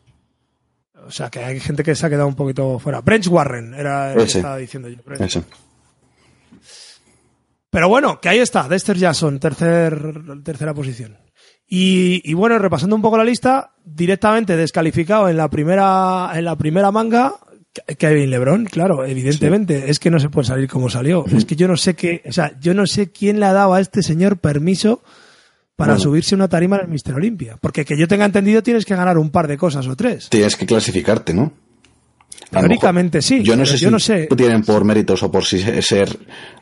O 1.05 1.11
sea, 1.11 1.29
que 1.29 1.39
hay 1.43 1.59
gente 1.59 1.83
que 1.83 1.93
se 1.95 2.05
ha 2.05 2.09
quedado 2.09 2.27
un 2.27 2.35
poquito 2.35 2.79
fuera. 2.79 3.01
Brent 3.01 3.27
Warren 3.27 3.73
era 3.73 4.11
el 4.11 4.17
que 4.17 4.23
Ese. 4.23 4.39
estaba 4.39 4.57
diciendo 4.57 4.89
yo. 4.89 4.97
Brent. 5.05 5.21
Eso. 5.21 5.43
Pero 7.69 7.89
bueno, 7.89 8.19
que 8.21 8.29
ahí 8.29 8.39
está, 8.39 8.67
Dexter 8.67 8.97
Jackson, 8.97 9.39
tercer, 9.39 10.01
tercera 10.43 10.73
posición. 10.73 11.17
Y, 11.67 12.21
y 12.29 12.33
bueno, 12.33 12.57
repasando 12.59 12.95
un 12.95 13.01
poco 13.01 13.17
la 13.17 13.23
lista, 13.23 13.73
directamente 13.83 14.55
descalificado 14.55 15.27
en 15.29 15.37
la 15.37 15.49
primera, 15.49 16.31
en 16.35 16.45
la 16.45 16.55
primera 16.55 16.91
manga, 16.91 17.33
Ke- 17.73 17.97
Kevin 17.97 18.29
Lebron, 18.29 18.65
claro, 18.65 19.03
evidentemente, 19.03 19.89
es 19.89 19.99
que 19.99 20.09
no 20.11 20.19
se 20.19 20.29
puede 20.29 20.47
salir 20.47 20.69
como 20.69 20.89
salió. 20.89 21.25
Es 21.25 21.43
que 21.43 21.55
yo 21.57 21.67
no 21.67 21.75
sé 21.75 21.95
qué, 21.95 22.21
o 22.25 22.31
sea, 22.31 22.57
yo 22.61 22.73
no 22.73 22.85
sé 22.87 23.11
quién 23.11 23.39
le 23.41 23.47
ha 23.47 23.53
dado 23.53 23.73
a 23.73 23.81
este 23.81 24.01
señor 24.03 24.37
permiso 24.37 25.03
para 25.75 25.93
Bueno. 25.93 26.03
subirse 26.03 26.35
una 26.35 26.47
tarima 26.47 26.77
en 26.77 26.83
el 26.83 26.87
Mister 26.89 27.13
Olympia. 27.15 27.57
Porque 27.59 27.83
que 27.85 27.97
yo 27.97 28.07
tenga 28.07 28.25
entendido 28.25 28.63
tienes 28.63 28.85
que 28.85 28.95
ganar 28.95 29.17
un 29.17 29.29
par 29.29 29.47
de 29.47 29.57
cosas 29.57 29.87
o 29.87 29.95
tres. 29.95 30.29
Tienes 30.29 30.55
que 30.55 30.65
clasificarte, 30.65 31.33
¿no? 31.33 31.51
Teóricamente 32.51 33.21
sí, 33.21 33.41
Yo 33.43 33.55
no 33.55 33.65
sé 33.65 33.73
yo 33.77 33.87
si 33.87 33.91
no 33.91 33.99
sé. 33.99 34.27
tienen 34.37 34.61
por 34.63 34.85
méritos 34.85 35.23
o 35.23 35.31
por 35.31 35.43
si 35.45 35.59
ser. 35.81 36.17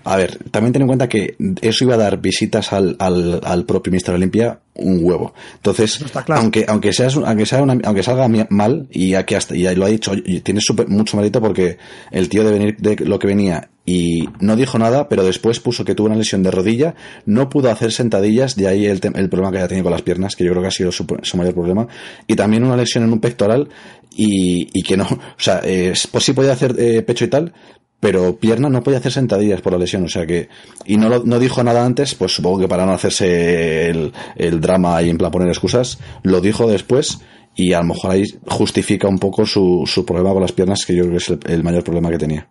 A 0.05 0.15
ver, 0.15 0.37
también 0.49 0.71
ten 0.73 0.81
en 0.83 0.87
cuenta 0.87 1.09
que 1.09 1.35
eso 1.61 1.83
iba 1.83 1.95
a 1.95 1.97
dar 1.97 2.19
visitas 2.19 2.73
al, 2.73 2.95
al, 2.99 3.41
al 3.43 3.65
propio 3.65 3.91
Mister 3.91 4.15
Olimpia 4.15 4.59
un 4.75 4.99
huevo. 5.03 5.33
Entonces, 5.55 6.03
claro. 6.25 6.41
aunque 6.41 6.65
aunque 6.67 6.93
seas 6.93 7.15
aunque 7.17 7.45
sea 7.45 7.61
una- 7.61 7.77
aunque 7.83 8.01
salga 8.01 8.27
mal 8.49 8.87
y 8.91 9.13
aquí 9.15 9.35
hasta 9.35 9.55
y 9.55 9.75
lo 9.75 9.85
ha 9.85 9.89
dicho, 9.89 10.13
tiene 10.43 10.61
súper- 10.61 10.87
mucho 10.87 11.17
mérito 11.17 11.41
porque 11.41 11.77
el 12.11 12.29
tío 12.29 12.43
de 12.43 12.51
venir 12.51 12.77
de 12.77 12.95
lo 13.05 13.19
que 13.19 13.27
venía 13.27 13.69
y 13.85 14.29
no 14.39 14.55
dijo 14.55 14.79
nada, 14.79 15.09
pero 15.09 15.23
después 15.23 15.59
puso 15.59 15.83
que 15.83 15.93
tuvo 15.95 16.07
una 16.07 16.15
lesión 16.15 16.41
de 16.43 16.51
rodilla, 16.51 16.95
no 17.25 17.49
pudo 17.49 17.69
hacer 17.69 17.91
sentadillas, 17.91 18.55
de 18.55 18.67
ahí 18.67 18.85
el, 18.85 19.01
el 19.15 19.29
problema 19.29 19.51
que 19.51 19.57
haya 19.57 19.67
tenido 19.67 19.83
con 19.83 19.91
las 19.93 20.01
piernas, 20.03 20.35
que 20.35 20.45
yo 20.45 20.51
creo 20.51 20.61
que 20.61 20.67
ha 20.69 20.71
sido 20.71 20.91
su, 20.91 21.05
mayor 21.35 21.53
problema, 21.53 21.87
y 22.27 22.35
también 22.35 22.63
una 22.63 22.77
lesión 22.77 23.03
en 23.03 23.11
un 23.11 23.19
pectoral 23.19 23.67
y, 24.15 24.67
y 24.73 24.83
que 24.83 24.95
no, 24.97 25.03
o 25.11 25.19
sea, 25.37 25.59
eh, 25.63 25.93
pues 26.11 26.23
sí 26.23 26.33
podía 26.33 26.53
hacer 26.53 26.75
eh, 26.79 27.01
pecho 27.01 27.25
y 27.25 27.27
tal, 27.29 27.53
pero 27.99 28.37
pierna 28.37 28.67
no 28.69 28.83
podía 28.83 28.99
hacer 28.99 29.11
sentadillas 29.13 29.61
por 29.61 29.73
la 29.73 29.79
lesión, 29.79 30.03
o 30.05 30.09
sea 30.09 30.25
que, 30.25 30.49
y 30.85 30.97
no, 30.97 31.09
lo- 31.09 31.23
no 31.23 31.39
dijo 31.39 31.63
nada 31.63 31.85
antes, 31.85 32.15
pues 32.15 32.33
supongo 32.33 32.59
que 32.59 32.67
para 32.67 32.85
no 32.85 32.91
hacerse 32.93 33.89
el, 33.89 34.13
el 34.35 34.59
drama 34.61 35.01
y 35.01 35.09
en 35.09 35.17
plan 35.17 35.31
poner 35.31 35.47
excusas, 35.49 35.99
lo 36.23 36.41
dijo 36.41 36.67
después 36.67 37.19
y 37.55 37.73
a 37.73 37.79
lo 37.79 37.85
mejor 37.87 38.11
ahí 38.11 38.23
justifica 38.47 39.07
un 39.07 39.19
poco 39.19 39.45
su, 39.45 39.83
su 39.85 40.05
problema 40.05 40.31
con 40.33 40.41
las 40.41 40.51
piernas, 40.53 40.85
que 40.85 40.95
yo 40.95 41.03
creo 41.03 41.17
que 41.17 41.23
es 41.23 41.33
el 41.53 41.63
mayor 41.63 41.83
problema 41.83 42.09
que 42.09 42.17
tenía. 42.17 42.47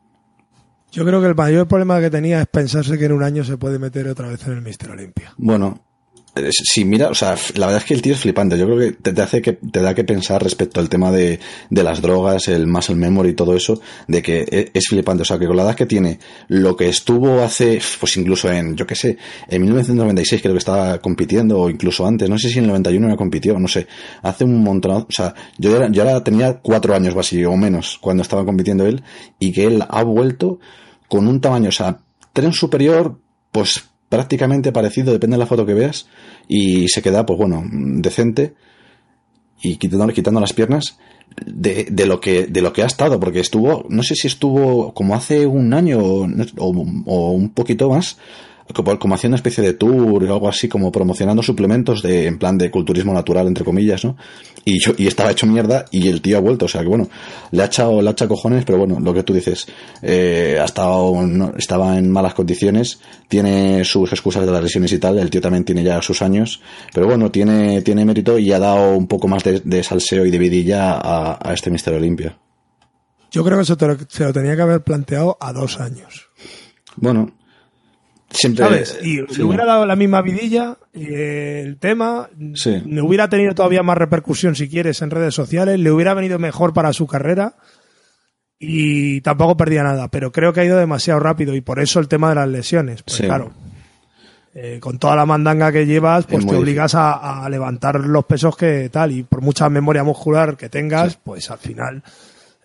Yo 0.92 1.06
creo 1.06 1.22
que 1.22 1.26
el 1.26 1.34
mayor 1.34 1.66
problema 1.66 2.00
que 2.00 2.10
tenía 2.10 2.42
es 2.42 2.46
pensarse 2.46 2.98
que 2.98 3.06
en 3.06 3.12
un 3.12 3.22
año 3.22 3.44
se 3.44 3.56
puede 3.56 3.78
meter 3.78 4.06
otra 4.08 4.28
vez 4.28 4.46
en 4.46 4.52
el 4.52 4.62
Mister 4.62 4.90
Olympia. 4.90 5.32
Bueno, 5.38 5.80
eh, 6.34 6.48
sí, 6.50 6.84
mira, 6.84 7.08
o 7.08 7.14
sea, 7.14 7.34
la 7.56 7.66
verdad 7.66 7.82
es 7.82 7.86
que 7.86 7.94
el 7.94 8.00
tío 8.00 8.14
es 8.14 8.20
flipante. 8.20 8.58
Yo 8.58 8.66
creo 8.66 8.78
que 8.78 8.92
te, 8.92 9.20
hace 9.20 9.42
que 9.42 9.52
te 9.54 9.80
da 9.80 9.94
que 9.94 10.04
pensar 10.04 10.42
respecto 10.42 10.80
al 10.80 10.88
tema 10.90 11.10
de, 11.10 11.38
de 11.68 11.82
las 11.82 12.00
drogas, 12.00 12.48
el 12.48 12.66
muscle 12.66 12.94
memory 12.94 13.30
y 13.30 13.34
todo 13.34 13.54
eso, 13.54 13.80
de 14.06 14.22
que 14.22 14.46
e- 14.50 14.70
es 14.72 14.86
flipante. 14.88 15.22
O 15.22 15.24
sea, 15.24 15.38
que 15.38 15.46
con 15.46 15.56
la 15.56 15.64
edad 15.64 15.74
que 15.74 15.84
tiene, 15.84 16.18
lo 16.48 16.74
que 16.74 16.88
estuvo 16.88 17.42
hace, 17.42 17.80
pues 18.00 18.16
incluso 18.16 18.50
en, 18.50 18.76
yo 18.76 18.86
qué 18.86 18.94
sé, 18.94 19.18
en 19.48 19.62
1996 19.62 20.40
creo 20.42 20.54
que 20.54 20.58
estaba 20.58 20.98
compitiendo, 21.00 21.58
o 21.60 21.70
incluso 21.70 22.06
antes, 22.06 22.30
no 22.30 22.38
sé 22.38 22.48
si 22.48 22.58
en 22.58 22.64
el 22.64 22.70
91 22.70 23.08
ya 23.10 23.16
compitió, 23.16 23.58
no 23.58 23.68
sé, 23.68 23.86
hace 24.22 24.44
un 24.44 24.62
montón, 24.62 24.92
o 24.92 25.06
sea, 25.10 25.34
yo 25.58 25.86
yo 25.90 26.04
ya 26.04 26.24
tenía 26.24 26.60
cuatro 26.60 26.94
años 26.94 27.14
o 27.14 27.50
o 27.50 27.56
menos, 27.56 27.98
cuando 28.00 28.22
estaba 28.22 28.44
compitiendo 28.44 28.86
él, 28.86 29.02
y 29.38 29.52
que 29.52 29.64
él 29.64 29.84
ha 29.86 30.02
vuelto 30.02 30.60
con 31.12 31.28
un 31.28 31.42
tamaño, 31.42 31.68
o 31.68 31.72
sea, 31.72 31.98
tren 32.32 32.52
superior, 32.54 33.18
pues 33.52 33.84
prácticamente 34.08 34.72
parecido, 34.72 35.12
depende 35.12 35.34
de 35.34 35.40
la 35.40 35.46
foto 35.46 35.66
que 35.66 35.74
veas, 35.74 36.06
y 36.48 36.88
se 36.88 37.02
queda, 37.02 37.26
pues 37.26 37.38
bueno, 37.38 37.62
decente, 37.70 38.54
y 39.62 39.76
quitando, 39.76 40.08
quitando 40.08 40.40
las 40.40 40.54
piernas, 40.54 40.98
de, 41.44 41.86
de 41.90 42.06
lo 42.06 42.18
que, 42.18 42.46
de 42.46 42.62
lo 42.62 42.72
que 42.72 42.82
ha 42.82 42.86
estado, 42.86 43.20
porque 43.20 43.40
estuvo, 43.40 43.84
no 43.90 44.02
sé 44.02 44.14
si 44.14 44.26
estuvo 44.26 44.94
como 44.94 45.14
hace 45.14 45.46
un 45.46 45.74
año 45.74 45.98
o, 45.98 46.26
o- 46.58 46.86
o 47.06 47.30
un 47.32 47.50
poquito 47.50 47.90
más, 47.90 48.16
como, 48.74 49.14
haciendo 49.14 49.34
una 49.34 49.36
especie 49.36 49.62
de 49.62 49.72
tour 49.74 50.22
o 50.24 50.32
algo 50.32 50.48
así, 50.48 50.68
como 50.68 50.90
promocionando 50.92 51.42
suplementos 51.42 52.02
de, 52.02 52.26
en 52.26 52.38
plan 52.38 52.56
de 52.58 52.70
culturismo 52.70 53.12
natural, 53.12 53.46
entre 53.46 53.64
comillas, 53.64 54.04
¿no? 54.04 54.16
Y 54.64 54.78
yo, 54.78 54.92
y 54.96 55.06
estaba 55.08 55.30
hecho 55.30 55.46
mierda 55.46 55.84
y 55.90 56.08
el 56.08 56.22
tío 56.22 56.38
ha 56.38 56.40
vuelto, 56.40 56.66
o 56.66 56.68
sea 56.68 56.82
que 56.82 56.86
bueno, 56.88 57.08
le 57.50 57.62
ha 57.62 57.66
echado, 57.66 58.00
le 58.00 58.08
ha 58.08 58.12
echado 58.12 58.28
cojones, 58.28 58.64
pero 58.64 58.78
bueno, 58.78 59.00
lo 59.00 59.12
que 59.12 59.22
tú 59.24 59.34
dices, 59.34 59.66
eh, 60.02 60.58
ha 60.60 60.64
estado, 60.64 61.20
no- 61.26 61.52
estaba 61.58 61.98
en 61.98 62.10
malas 62.10 62.34
condiciones, 62.34 63.00
tiene 63.28 63.84
sus 63.84 64.12
excusas 64.12 64.46
de 64.46 64.52
las 64.52 64.62
lesiones 64.62 64.92
y 64.92 64.98
tal, 64.98 65.18
el 65.18 65.30
tío 65.30 65.40
también 65.40 65.64
tiene 65.64 65.82
ya 65.82 66.00
sus 66.00 66.22
años, 66.22 66.60
pero 66.94 67.06
bueno, 67.06 67.30
tiene, 67.30 67.82
tiene 67.82 68.04
mérito 68.04 68.38
y 68.38 68.52
ha 68.52 68.58
dado 68.58 68.96
un 68.96 69.06
poco 69.08 69.26
más 69.28 69.42
de, 69.44 69.60
de 69.64 69.82
salseo 69.82 70.24
y 70.24 70.30
de 70.30 70.38
vidilla 70.38 70.92
a, 70.92 71.38
a 71.42 71.52
este 71.54 71.70
Mister 71.70 71.94
Olimpia. 71.94 72.38
Yo 73.30 73.42
creo 73.44 73.56
que 73.56 73.62
eso 73.62 73.76
te 73.76 73.86
lo- 73.86 73.96
se 74.08 74.24
lo 74.24 74.32
tenía 74.32 74.54
que 74.54 74.62
haber 74.62 74.82
planteado 74.82 75.36
a 75.40 75.52
dos 75.52 75.80
años. 75.80 76.28
Bueno, 76.96 77.32
siempre. 78.32 78.64
¿Sabes? 78.64 78.98
Y 79.02 79.18
sí, 79.18 79.38
le 79.38 79.44
hubiera 79.44 79.64
dado 79.64 79.86
la 79.86 79.96
misma 79.96 80.22
vidilla 80.22 80.76
eh, 80.94 81.62
el 81.64 81.76
tema, 81.78 82.28
Sí. 82.54 82.82
le 82.86 83.00
hubiera 83.02 83.28
tenido 83.28 83.54
todavía 83.54 83.82
más 83.82 83.96
repercusión 83.98 84.54
si 84.54 84.68
quieres 84.68 85.00
en 85.02 85.10
redes 85.10 85.34
sociales, 85.34 85.78
le 85.78 85.90
hubiera 85.90 86.14
venido 86.14 86.38
mejor 86.38 86.72
para 86.72 86.92
su 86.92 87.06
carrera 87.06 87.54
y 88.58 89.20
tampoco 89.22 89.56
perdía 89.56 89.82
nada, 89.82 90.08
pero 90.08 90.30
creo 90.32 90.52
que 90.52 90.60
ha 90.60 90.64
ido 90.64 90.78
demasiado 90.78 91.20
rápido 91.20 91.54
y 91.54 91.60
por 91.60 91.80
eso 91.80 91.98
el 92.00 92.08
tema 92.08 92.28
de 92.28 92.36
las 92.36 92.48
lesiones. 92.48 93.02
Pues 93.02 93.16
Sí. 93.16 93.24
claro, 93.24 93.52
eh, 94.54 94.78
con 94.80 94.98
toda 94.98 95.16
la 95.16 95.26
mandanga 95.26 95.72
que 95.72 95.86
llevas, 95.86 96.26
pues 96.26 96.44
Es 96.44 96.50
te 96.50 96.56
obligas 96.56 96.94
a, 96.94 97.44
a 97.44 97.48
levantar 97.48 98.00
los 98.00 98.24
pesos 98.24 98.56
que 98.56 98.88
tal 98.90 99.10
y 99.12 99.22
por 99.24 99.40
mucha 99.40 99.68
memoria 99.68 100.04
muscular 100.04 100.56
que 100.56 100.68
tengas, 100.68 101.16
pues 101.16 101.50
al 101.50 101.58
final 101.58 102.02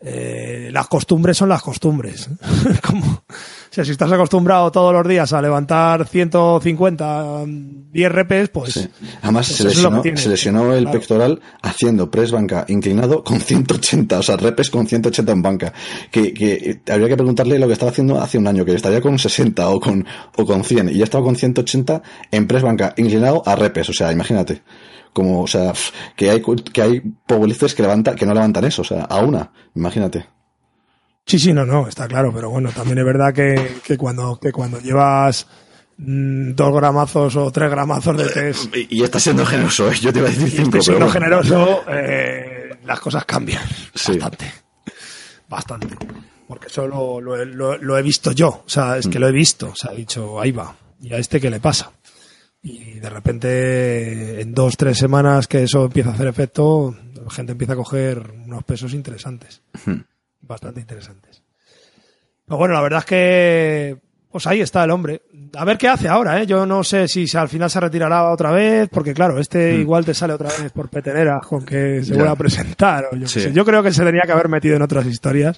eh, 0.01 0.69
las 0.71 0.87
costumbres 0.87 1.37
son 1.37 1.49
las 1.49 1.61
costumbres. 1.61 2.29
Como, 2.87 3.05
o 3.05 3.23
sea, 3.71 3.83
si 3.83 3.91
estás 3.91 4.11
acostumbrado 4.11 4.71
todos 4.71 4.93
los 4.93 5.07
días 5.07 5.33
a 5.33 5.41
levantar 5.41 6.07
150, 6.07 7.43
10 7.91 8.11
repes, 8.11 8.49
pues 8.49 8.73
Sí. 8.73 8.87
Además, 9.21 9.47
pues 9.47 9.57
se 9.57 9.63
lesionó, 9.65 10.01
tiene. 10.01 10.17
se 10.17 10.29
lesionó 10.29 10.73
el 10.73 10.83
Claro. 10.83 10.99
pectoral 10.99 11.41
haciendo 11.61 12.09
press 12.11 12.31
banca 12.31 12.65
inclinado 12.67 13.23
con 13.23 13.39
180, 13.39 14.19
o 14.19 14.23
sea, 14.23 14.37
repes 14.37 14.69
con 14.69 14.87
180 14.87 15.31
en 15.31 15.41
banca. 15.41 15.73
Que, 16.11 16.33
que 16.33 16.79
habría 16.91 17.07
que 17.07 17.17
preguntarle 17.17 17.57
lo 17.59 17.67
que 17.67 17.73
estaba 17.73 17.91
haciendo 17.91 18.19
hace 18.21 18.37
un 18.37 18.47
año, 18.47 18.65
que 18.65 18.73
estaría 18.75 19.01
con 19.01 19.17
60 19.17 19.69
o 19.69 19.79
con, 19.79 20.05
o 20.35 20.45
con 20.45 20.63
100, 20.63 20.89
y 20.89 20.93
ya 20.99 21.03
estaba 21.03 21.23
con 21.23 21.35
180 21.35 22.01
en 22.31 22.47
press 22.47 22.61
banca 22.63 22.93
inclinado 22.97 23.41
a 23.45 23.55
repes, 23.55 23.89
o 23.89 23.93
sea, 23.93 24.11
imagínate. 24.11 24.61
Como, 25.13 25.41
o 25.41 25.47
sea, 25.47 25.73
que 26.15 26.29
hay, 26.29 26.41
que 26.73 26.81
hay 26.81 26.99
powerlifters 27.25 27.73
que 27.75 27.81
levanta, 27.83 28.15
que 28.15 28.25
no 28.25 28.33
levantan 28.33 28.65
eso, 28.65 28.81
o 28.83 28.85
sea, 28.85 29.03
a 29.03 29.19
una, 29.19 29.51
imagínate. 29.75 30.25
Sí, 31.25 31.39
sí, 31.39 31.53
no, 31.53 31.65
no, 31.65 31.87
está 31.87 32.07
claro, 32.07 32.31
pero 32.33 32.49
bueno, 32.49 32.69
también 32.71 32.99
es 32.99 33.05
verdad 33.05 33.33
que, 33.33 33.79
que 33.83 33.97
cuando, 33.97 34.39
que 34.39 34.51
cuando 34.51 34.79
llevas 34.79 35.45
mm, 35.97 36.51
dos 36.53 36.73
gramazos 36.75 37.35
o 37.35 37.51
tres 37.51 37.69
gramazos 37.69 38.15
de 38.17 38.25
test 38.29 38.75
Y, 38.75 38.99
y 38.99 39.03
está 39.03 39.19
siendo 39.19 39.45
generoso, 39.45 39.91
¿eh? 39.91 39.95
yo 39.99 40.13
te 40.13 40.19
iba 40.19 40.27
a 40.27 40.31
decir 40.31 40.49
cinco, 40.49 40.77
estoy 40.77 40.81
siendo 40.83 41.05
bueno. 41.07 41.11
generoso, 41.13 41.83
eh, 41.89 42.69
las 42.85 42.99
cosas 43.01 43.25
cambian 43.25 43.63
Sí. 43.93 44.13
bastante. 44.13 44.53
Bastante. 45.49 45.95
Porque 46.47 46.67
eso 46.67 46.87
lo, 46.87 47.19
lo- 47.21 47.77
lo 47.77 47.97
he 47.97 48.01
visto 48.01 48.31
yo. 48.31 48.47
O 48.65 48.69
sea, 48.69 48.97
es 48.97 49.07
que 49.07 49.19
lo 49.19 49.27
he 49.27 49.31
visto. 49.33 49.67
O 49.69 49.75
sea, 49.75 49.91
he 49.91 49.97
dicho, 49.97 50.39
ahí 50.39 50.51
va. 50.51 50.75
¿Y 51.01 51.13
a 51.13 51.17
este 51.17 51.39
qué 51.41 51.49
le 51.49 51.59
pasa? 51.59 51.91
Y 52.69 52.99
de 52.99 53.09
repente, 53.09 54.41
en 54.41 54.53
dos, 54.53 54.75
tres 54.75 54.97
semanas 54.97 55.47
que 55.47 55.63
eso 55.63 55.85
empieza 55.85 56.09
a 56.09 56.13
hacer 56.13 56.27
efecto, 56.27 56.93
la 57.23 57.29
gente 57.31 57.53
empieza 57.53 57.73
a 57.73 57.77
coger 57.77 58.31
unos 58.45 58.63
pesos 58.65 58.93
interesantes. 58.93 59.61
Bastante 60.41 60.81
interesantes. 60.81 61.41
Pero 62.45 62.57
bueno, 62.57 62.73
la 62.73 62.81
verdad 62.81 62.99
es 62.99 63.05
que, 63.05 63.97
pues 64.29 64.47
ahí 64.47 64.59
está 64.61 64.83
el 64.83 64.91
hombre. 64.91 65.21
A 65.55 65.63
ver 65.63 65.77
qué 65.77 65.87
hace 65.87 66.09
ahora, 66.09 66.41
¿eh? 66.41 66.45
Yo 66.45 66.65
no 66.65 66.83
sé 66.83 67.07
si 67.07 67.25
al 67.37 67.47
final 67.47 67.69
se 67.69 67.79
retirará 67.79 68.29
otra 68.31 68.51
vez, 68.51 68.89
porque 68.91 69.13
claro, 69.13 69.39
este 69.39 69.75
igual 69.75 70.03
te 70.03 70.13
sale 70.13 70.33
otra 70.33 70.49
vez 70.49 70.71
por 70.73 70.89
peteneras 70.89 71.45
con 71.47 71.65
que 71.65 72.03
se 72.03 72.13
vuelva 72.15 72.31
a 72.31 72.35
presentar. 72.35 73.05
O 73.11 73.15
yo, 73.15 73.27
Sí. 73.27 73.39
sé. 73.41 73.53
yo 73.53 73.63
creo 73.63 73.81
que 73.81 73.93
se 73.93 74.03
tenía 74.03 74.23
que 74.25 74.31
haber 74.33 74.49
metido 74.49 74.75
en 74.75 74.81
otras 74.81 75.05
historias 75.05 75.57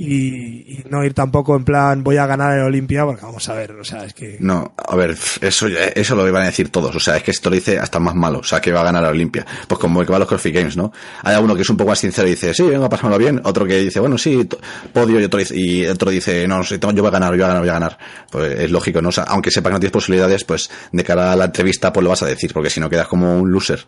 y, 0.00 0.74
y 0.74 0.84
no 0.88 1.04
ir 1.04 1.12
tampoco 1.12 1.56
en 1.56 1.64
plan 1.64 2.04
voy 2.04 2.18
a 2.18 2.26
ganar 2.26 2.56
el 2.56 2.64
Olimpia, 2.64 3.04
porque 3.04 3.22
vamos 3.22 3.48
a 3.48 3.54
ver, 3.54 3.72
o 3.72 3.82
sea, 3.82 4.04
es 4.04 4.14
que... 4.14 4.36
No, 4.38 4.72
a 4.76 4.94
ver, 4.94 5.16
eso, 5.40 5.66
eso 5.66 6.14
lo 6.14 6.26
iban 6.28 6.44
a 6.44 6.46
decir 6.46 6.70
todos. 6.70 6.94
O 6.94 7.00
sea, 7.00 7.16
es 7.16 7.24
que 7.24 7.32
esto 7.32 7.50
lo 7.50 7.56
dice 7.56 7.80
hasta 7.80 7.98
más 7.98 8.14
malo. 8.14 8.38
O 8.38 8.44
sea, 8.44 8.60
que 8.60 8.70
va 8.70 8.82
a 8.82 8.84
ganar 8.84 9.04
a 9.04 9.08
Olimpia. 9.08 9.44
Pues 9.66 9.80
como 9.80 10.00
el 10.00 10.06
que 10.06 10.12
va 10.12 10.16
a 10.16 10.20
los 10.20 10.28
CrossFit 10.28 10.54
Games, 10.54 10.76
¿no? 10.76 10.92
Hay 11.24 11.34
alguno 11.34 11.56
que 11.56 11.62
es 11.62 11.70
un 11.70 11.76
poco 11.76 11.90
más 11.90 11.98
sincero 11.98 12.28
y 12.28 12.30
dice, 12.30 12.54
sí, 12.54 12.62
vengo 12.62 12.84
a 12.84 12.88
pasármelo 12.88 13.18
bien. 13.18 13.40
Otro 13.42 13.66
que 13.66 13.76
dice, 13.80 13.98
bueno, 13.98 14.16
sí, 14.16 14.48
podio. 14.92 15.18
Y 15.18 15.24
otro 15.24 15.40
dice, 15.40 15.56
y 15.56 15.84
otro 15.86 16.12
dice 16.12 16.46
no, 16.46 16.62
yo 16.62 16.78
voy 16.78 17.06
a 17.08 17.10
ganar, 17.10 17.32
yo 17.32 17.38
voy 17.38 17.44
a 17.44 17.48
ganar, 17.48 17.60
voy 17.60 17.70
a 17.70 17.72
ganar. 17.72 17.98
Pues 18.30 18.60
es 18.60 18.70
lógico, 18.70 19.02
¿no? 19.02 19.08
O 19.08 19.12
sea, 19.12 19.24
aunque 19.24 19.50
sepa 19.50 19.70
que 19.70 19.74
no 19.74 19.80
tienes 19.80 19.92
posibilidades, 19.92 20.44
pues 20.44 20.70
de 20.92 21.02
cara 21.02 21.32
a 21.32 21.36
la 21.36 21.46
entrevista, 21.46 21.92
pues 21.92 22.04
lo 22.04 22.10
vas 22.10 22.22
a 22.22 22.26
decir, 22.26 22.52
porque 22.54 22.70
si 22.70 22.78
no 22.78 22.88
quedas 22.88 23.08
como 23.08 23.36
un 23.36 23.50
loser. 23.50 23.84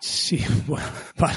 Sí, 0.00 0.44
bueno, 0.66 0.86
vale. 1.18 1.36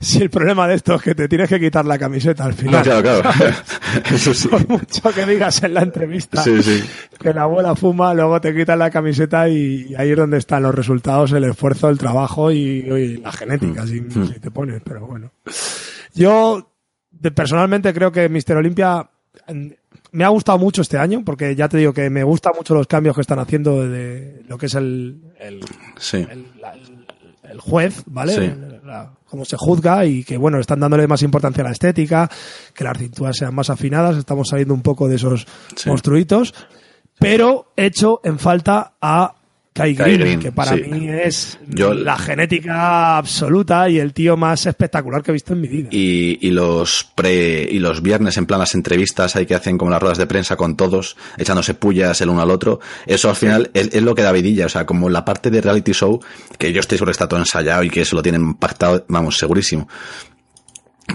Si 0.00 0.22
el 0.22 0.30
problema 0.30 0.66
de 0.66 0.74
esto 0.74 0.94
es 0.94 1.02
que 1.02 1.14
te 1.14 1.28
tienes 1.28 1.48
que 1.48 1.60
quitar 1.60 1.84
la 1.84 1.98
camiseta 1.98 2.44
al 2.44 2.50
No, 2.52 2.56
final. 2.56 2.82
claro, 2.82 3.02
claro. 3.22 3.54
eso 4.14 4.32
sí. 4.34 4.48
Por 4.48 4.66
mucho 4.68 5.02
que 5.14 5.26
digas 5.26 5.62
en 5.62 5.74
la 5.74 5.82
entrevista 5.82 6.42
Sí, 6.42 6.62
sí. 6.62 6.82
que 7.18 7.34
la 7.34 7.42
abuela 7.42 7.76
fuma, 7.76 8.14
luego 8.14 8.40
te 8.40 8.54
quitan 8.54 8.78
la 8.78 8.90
camiseta 8.90 9.48
y 9.48 9.94
ahí 9.96 10.10
es 10.10 10.16
donde 10.16 10.38
están 10.38 10.62
los 10.62 10.74
resultados, 10.74 11.32
el 11.32 11.44
esfuerzo, 11.44 11.88
el 11.90 11.98
trabajo 11.98 12.50
y, 12.50 12.58
y 12.58 13.16
la 13.18 13.32
genética, 13.32 13.86
si, 13.86 14.00
si 14.10 14.40
te 14.40 14.50
pones, 14.50 14.80
pero 14.84 15.06
bueno. 15.06 15.32
Yo 16.14 16.72
personalmente 17.34 17.92
creo 17.92 18.10
que 18.10 18.28
Mister 18.28 18.56
Olimpia 18.56 19.08
mm, 19.48 19.68
me 20.12 20.24
ha 20.24 20.28
gustado 20.28 20.58
mucho 20.58 20.82
este 20.82 20.98
año, 20.98 21.22
porque 21.24 21.54
ya 21.54 21.68
te 21.68 21.76
digo 21.76 21.92
que 21.92 22.08
me 22.10 22.24
gustan 22.24 22.52
mucho 22.56 22.74
los 22.74 22.86
cambios 22.86 23.14
que 23.14 23.20
están 23.20 23.38
haciendo 23.38 23.86
de 23.86 24.42
lo 24.48 24.56
que 24.58 24.66
es 24.66 24.74
el, 24.74 25.20
el, 25.38 25.60
Sí. 25.98 26.26
el, 26.28 26.46
la- 26.60 26.74
el- 27.50 27.60
juez, 27.60 28.02
¿vale? 28.06 28.32
Sí. 28.34 28.52
Cómo 29.26 29.44
se 29.44 29.56
juzga 29.58 30.04
y 30.06 30.24
que, 30.24 30.36
bueno, 30.36 30.58
están 30.58 30.80
dándole 30.80 31.06
más 31.06 31.22
importancia 31.22 31.62
a 31.62 31.66
la 31.66 31.72
estética, 31.72 32.28
que 32.74 32.84
las 32.84 32.98
cinturas 32.98 33.36
sean 33.36 33.54
más 33.54 33.70
afinadas, 33.70 34.16
estamos 34.16 34.48
saliendo 34.48 34.74
un 34.74 34.82
poco 34.82 35.08
de 35.08 35.16
esos 35.16 35.46
Sí. 35.76 35.88
monstruitos, 35.88 36.52
pero 37.18 37.72
hecho 37.76 38.20
en 38.24 38.38
falta 38.38 38.94
a 39.00 39.34
Kai 39.72 39.94
Kai 39.94 40.14
Green, 40.14 40.20
Green, 40.20 40.40
que 40.40 40.50
para 40.50 40.76
sí. 40.76 40.82
mí 40.90 41.08
es 41.08 41.58
Yo- 41.68 41.94
la 41.94 42.18
genética 42.18 43.16
absoluta 43.18 43.88
y 43.88 43.98
el 44.00 44.12
tío 44.12 44.36
más 44.36 44.66
espectacular 44.66 45.22
que 45.22 45.30
he 45.30 45.34
visto 45.34 45.52
en 45.52 45.60
mi 45.60 45.68
vida. 45.68 45.88
Y, 45.92 46.38
y 46.40 46.50
los 46.50 47.08
pre 47.14 47.62
y 47.70 47.78
los 47.78 48.02
viernes 48.02 48.36
en 48.36 48.46
plan 48.46 48.58
las 48.58 48.74
entrevistas 48.74 49.36
hay 49.36 49.46
que 49.46 49.54
hacen 49.54 49.78
como 49.78 49.90
las 49.92 50.00
ruedas 50.02 50.18
de 50.18 50.26
prensa 50.26 50.56
con 50.56 50.76
todos 50.76 51.16
echándose 51.38 51.74
pullas 51.74 52.20
el 52.20 52.30
uno 52.30 52.42
al 52.42 52.50
otro 52.50 52.80
eso 53.06 53.30
al 53.30 53.36
final 53.36 53.70
es, 53.72 53.90
es 53.94 54.02
lo 54.02 54.14
que 54.16 54.22
da 54.22 54.32
vidilla 54.32 54.66
o 54.66 54.68
sea 54.68 54.84
como 54.86 55.08
la 55.08 55.24
parte 55.24 55.50
de 55.50 55.60
reality 55.60 55.92
show 55.92 56.20
que 56.58 56.72
yo 56.72 56.80
estoy 56.80 56.98
seguro 56.98 57.10
que 57.10 57.14
está 57.14 57.28
todo 57.28 57.38
ensayado 57.38 57.84
y 57.84 57.90
que 57.90 58.00
eso 58.02 58.16
lo 58.16 58.22
tienen 58.22 58.54
pactado 58.54 59.04
vamos 59.08 59.38
segurísimo 59.38 59.88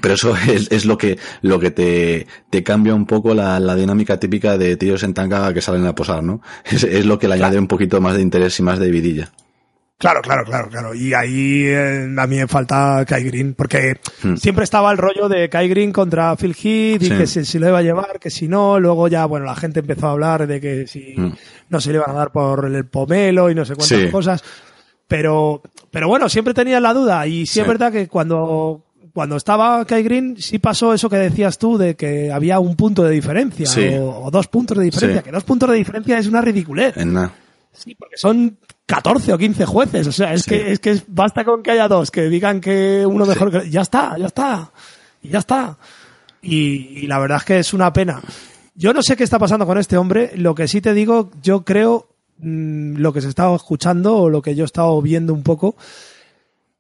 pero 0.02 0.14
eso 0.16 0.36
es, 0.48 0.72
es 0.72 0.86
lo 0.86 0.98
que 0.98 1.18
lo 1.42 1.60
que 1.60 1.72
te, 1.72 2.28
te 2.50 2.64
cambia 2.64 2.94
un 2.96 3.06
poco 3.06 3.34
la, 3.34 3.60
la 3.60 3.76
dinámica 3.76 4.20
típica 4.20 4.58
de 4.58 4.76
tíos 4.78 5.04
en 5.04 5.14
tanga 5.14 5.54
que 5.54 5.62
salen 5.62 5.86
a 5.86 5.96
posar 5.96 6.24
no 6.24 6.42
es, 6.66 6.84
es 6.84 7.06
lo 7.06 7.18
que 7.20 7.28
le 7.28 7.36
añade 7.36 7.58
un 7.60 7.68
poquito 7.68 8.02
más 8.02 8.16
de 8.16 8.22
interés 8.22 8.60
y 8.60 8.64
más 8.64 8.80
de 8.80 8.90
vidilla 8.92 9.32
Claro, 9.98 10.22
claro, 10.22 10.44
claro, 10.44 10.68
claro. 10.70 10.94
Y 10.94 11.14
ahí 11.14 11.64
eh, 11.68 12.14
a 12.18 12.28
mí 12.28 12.36
me 12.36 12.48
falta 12.50 13.06
Kai 13.08 13.24
Green, 13.24 13.54
porque 13.54 13.96
Hmm. 14.24 14.36
siempre 14.36 14.66
estaba 14.66 14.92
el 14.92 14.98
rollo 14.98 15.30
de 15.30 15.48
Kai 15.48 15.70
Green 15.70 15.94
contra 15.94 16.36
Phil 16.36 16.52
Heath 16.54 17.02
y 17.02 17.06
Sí. 17.06 17.18
que 17.18 17.26
si, 17.26 17.46
si 17.46 17.60
lo 17.60 17.70
iba 17.70 17.78
a 17.78 17.82
llevar, 17.82 18.20
que 18.20 18.30
si 18.30 18.50
no, 18.50 18.78
luego 18.78 19.08
ya, 19.08 19.26
bueno, 19.26 19.46
la 19.46 19.56
gente 19.56 19.80
empezó 19.80 20.08
a 20.08 20.12
hablar 20.12 20.48
de 20.48 20.60
que 20.60 20.86
si 20.86 21.16
Hmm. 21.18 21.32
no 21.70 21.80
se 21.80 21.92
le 21.92 22.00
iban 22.00 22.10
a 22.10 22.14
dar 22.14 22.34
por 22.34 22.66
el 22.66 22.86
pomelo 22.86 23.50
y 23.50 23.56
no 23.56 23.64
sé 23.64 23.74
cuántas 23.76 23.98
Sí. 24.02 24.12
cosas. 24.12 24.44
Pero, 25.08 25.62
pero 25.92 26.10
bueno, 26.10 26.28
siempre 26.28 26.54
tenía 26.54 26.82
la 26.82 26.94
duda 26.94 27.26
y 27.26 27.46
sí, 27.46 27.54
Sí. 27.54 27.60
es 27.62 27.68
verdad 27.68 27.90
que 27.94 28.10
cuando, 28.10 28.84
cuando 29.16 29.38
estaba 29.38 29.86
Kai 29.86 30.04
Green 30.04 30.36
sí 30.38 30.60
pasó 30.60 30.94
eso 30.94 31.10
que 31.10 31.16
decías 31.16 31.58
tú 31.58 31.78
de 31.78 31.96
que 31.96 32.32
había 32.34 32.60
un 32.60 32.76
punto 32.76 33.02
de 33.02 33.12
diferencia 33.12 33.66
Sí. 33.66 33.88
o, 33.96 34.26
o 34.26 34.30
dos 34.30 34.48
puntos 34.48 34.78
de 34.78 34.84
diferencia, 34.84 35.22
Sí. 35.22 35.26
que 35.26 35.32
dos 35.32 35.46
puntos 35.46 35.70
de 35.70 35.78
diferencia 35.78 36.20
es 36.20 36.28
una 36.28 36.42
ridiculez. 36.42 36.98
en 36.98 37.14
nada 37.14 37.34
Sí, 37.72 37.96
porque 37.96 38.18
son 38.18 38.58
14 38.86 39.34
o 39.34 39.38
15 39.38 39.66
jueces. 39.66 40.06
O 40.08 40.12
sea, 40.12 40.34
es 40.34 40.44
Sí. 40.44 40.50
que, 40.52 40.72
es 40.74 40.80
que 40.80 41.02
basta 41.08 41.44
con 41.46 41.64
que 41.64 41.72
haya 41.72 41.88
dos 41.88 42.12
que 42.12 42.30
digan 42.30 42.60
que 42.62 43.06
uno 43.06 43.26
mejor 43.26 43.52
que. 43.52 43.70
Ya 43.70 43.82
está, 43.82 44.18
ya 44.18 44.28
está. 44.28 44.72
Y 45.22 45.30
ya 45.30 45.40
está. 45.40 45.78
Y, 46.42 47.00
y 47.04 47.08
la 47.08 47.18
verdad 47.20 47.38
es 47.40 47.44
que 47.46 47.60
es 47.60 47.74
una 47.74 47.92
pena. 47.94 48.22
Yo 48.76 48.94
no 48.94 49.02
sé 49.02 49.16
qué 49.18 49.24
está 49.24 49.40
pasando 49.40 49.66
con 49.66 49.78
este 49.78 49.98
hombre. 49.98 50.32
Lo 50.36 50.54
que 50.56 50.68
sí 50.68 50.80
te 50.82 50.94
digo, 50.94 51.32
yo 51.42 51.64
creo, 51.66 52.08
mm, 52.40 52.96
lo 52.98 53.12
que 53.12 53.22
se 53.22 53.30
está 53.30 53.54
escuchando 53.56 54.16
o 54.18 54.30
lo 54.30 54.42
que 54.42 54.56
yo 54.56 54.64
he 54.64 54.66
estado 54.66 55.02
viendo 55.02 55.34
un 55.34 55.44
poco, 55.44 55.76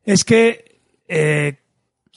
es 0.05 0.23
que 0.23 0.79
eh, 1.07 1.57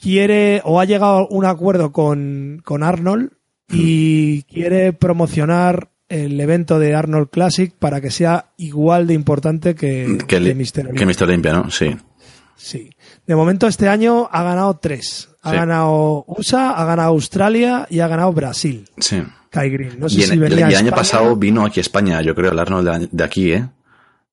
quiere 0.01 0.61
o 0.65 0.79
ha 0.79 0.85
llegado 0.85 1.17
a 1.19 1.27
un 1.29 1.45
acuerdo 1.45 1.91
con, 1.91 2.61
con 2.63 2.83
Arnold 2.83 3.31
y 3.71 4.43
quiere 4.43 4.93
promocionar 4.93 5.89
el 6.07 6.39
evento 6.39 6.79
de 6.79 6.95
Arnold 6.95 7.29
Classic 7.29 7.71
para 7.77 8.01
que 8.01 8.09
sea 8.09 8.47
igual 8.57 9.05
de 9.07 9.13
importante 9.13 9.75
que, 9.75 10.17
que, 10.27 10.41
que 10.41 10.55
Mr. 10.55 10.93
que 10.95 11.05
Mr. 11.05 11.23
Olympia 11.23 11.53
no 11.53 11.69
sí 11.69 11.95
Sí. 12.61 12.89
De 13.25 13.37
momento 13.37 13.67
este 13.67 13.87
año 13.87 14.27
ha 14.33 14.43
ganado 14.43 14.77
tres. 14.81 15.29
Ha 15.43 15.51
Sí. 15.51 15.55
ganado 15.55 16.25
USA, 16.27 16.71
ha 16.71 16.83
ganado 16.83 17.11
Australia 17.11 17.87
y 17.89 18.01
ha 18.01 18.07
ganado 18.09 18.33
Brasil. 18.33 18.83
Sí. 18.97 19.23
Kai 19.49 19.69
Green. 19.69 19.97
No 19.97 20.09
sé 20.09 20.19
Y, 20.19 20.23
si 20.23 20.33
y 20.33 20.37
venía 20.37 20.57
el 20.57 20.63
a 20.63 20.67
año 20.67 20.75
España. 20.87 20.95
pasado 20.95 21.35
vino 21.37 21.65
aquí 21.65 21.79
a 21.79 21.81
España, 21.81 22.21
yo 22.21 22.35
creo, 22.35 22.51
el 22.51 22.59
Arnold 22.59 23.07
de 23.13 23.23
aquí, 23.23 23.53
¿eh? 23.53 23.65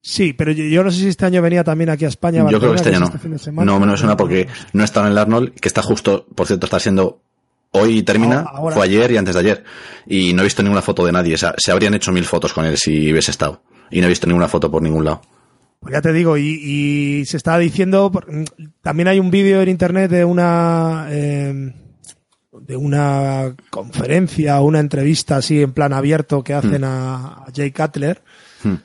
Sí, 0.08 0.32
pero 0.34 0.52
yo, 0.52 0.62
yo 0.64 0.84
no 0.84 0.90
sé 0.92 1.00
si 1.00 1.08
este 1.08 1.26
año 1.26 1.42
venía 1.42 1.64
también 1.64 1.90
aquí 1.90 2.04
a 2.04 2.08
España. 2.08 2.48
Yo 2.48 2.60
creo 2.60 2.70
que 2.70 2.76
este 2.76 2.94
año 2.94 3.06
es 3.12 3.20
fin 3.20 3.30
de 3.32 3.36
no. 3.38 3.42
semana. 3.42 3.72
No, 3.72 3.80
me 3.84 3.96
suena 3.96 4.16
porque 4.16 4.46
no 4.72 4.84
está 4.84 5.00
en 5.00 5.08
el 5.08 5.18
Arnold, 5.18 5.52
que 5.54 5.66
está 5.66 5.82
justo, 5.82 6.26
por 6.32 6.46
cierto, 6.46 6.66
está 6.66 6.78
siendo 6.78 7.20
hoy 7.72 8.04
termina, 8.04 8.36
Ahora- 8.42 8.50
ahora. 8.58 8.76
fue 8.76 8.84
ayer 8.84 9.10
y 9.10 9.16
antes 9.16 9.34
de 9.34 9.40
ayer. 9.40 9.64
Y 10.06 10.32
no 10.32 10.42
he 10.42 10.44
visto 10.44 10.62
ninguna 10.62 10.80
foto 10.80 11.04
de 11.04 11.10
nadie. 11.10 11.34
O 11.34 11.38
sea, 11.38 11.54
se 11.58 11.72
habrían 11.72 11.92
hecho 11.94 12.12
mil 12.12 12.24
fotos 12.24 12.52
con 12.52 12.64
él 12.64 12.76
si 12.78 13.10
hubiese 13.10 13.32
estado. 13.32 13.62
Y 13.90 14.00
no 14.00 14.06
he 14.06 14.08
visto 14.10 14.28
ninguna 14.28 14.46
foto 14.46 14.70
por 14.70 14.80
ningún 14.80 15.04
lado. 15.04 15.22
Pues 15.80 15.92
ya 15.92 16.00
te 16.00 16.12
digo, 16.12 16.36
y, 16.38 16.50
y 17.20 17.24
se 17.24 17.36
está 17.36 17.58
diciendo, 17.58 18.12
también 18.82 19.08
hay 19.08 19.18
un 19.18 19.32
vídeo 19.32 19.60
en 19.60 19.68
internet 19.68 20.08
de 20.10 20.24
una 20.24 21.08
eh, 21.10 21.74
de 22.60 22.76
una 22.76 23.56
conferencia 23.70 24.60
o 24.60 24.66
una 24.66 24.78
entrevista 24.80 25.36
así 25.38 25.60
en 25.62 25.72
plan 25.72 25.92
abierto 25.92 26.44
que 26.44 26.54
hacen 26.54 26.84
a, 26.84 27.16
a 27.42 27.46
Jay 27.54 27.72
Cutler 27.72 28.22
Hmm. 28.62 28.76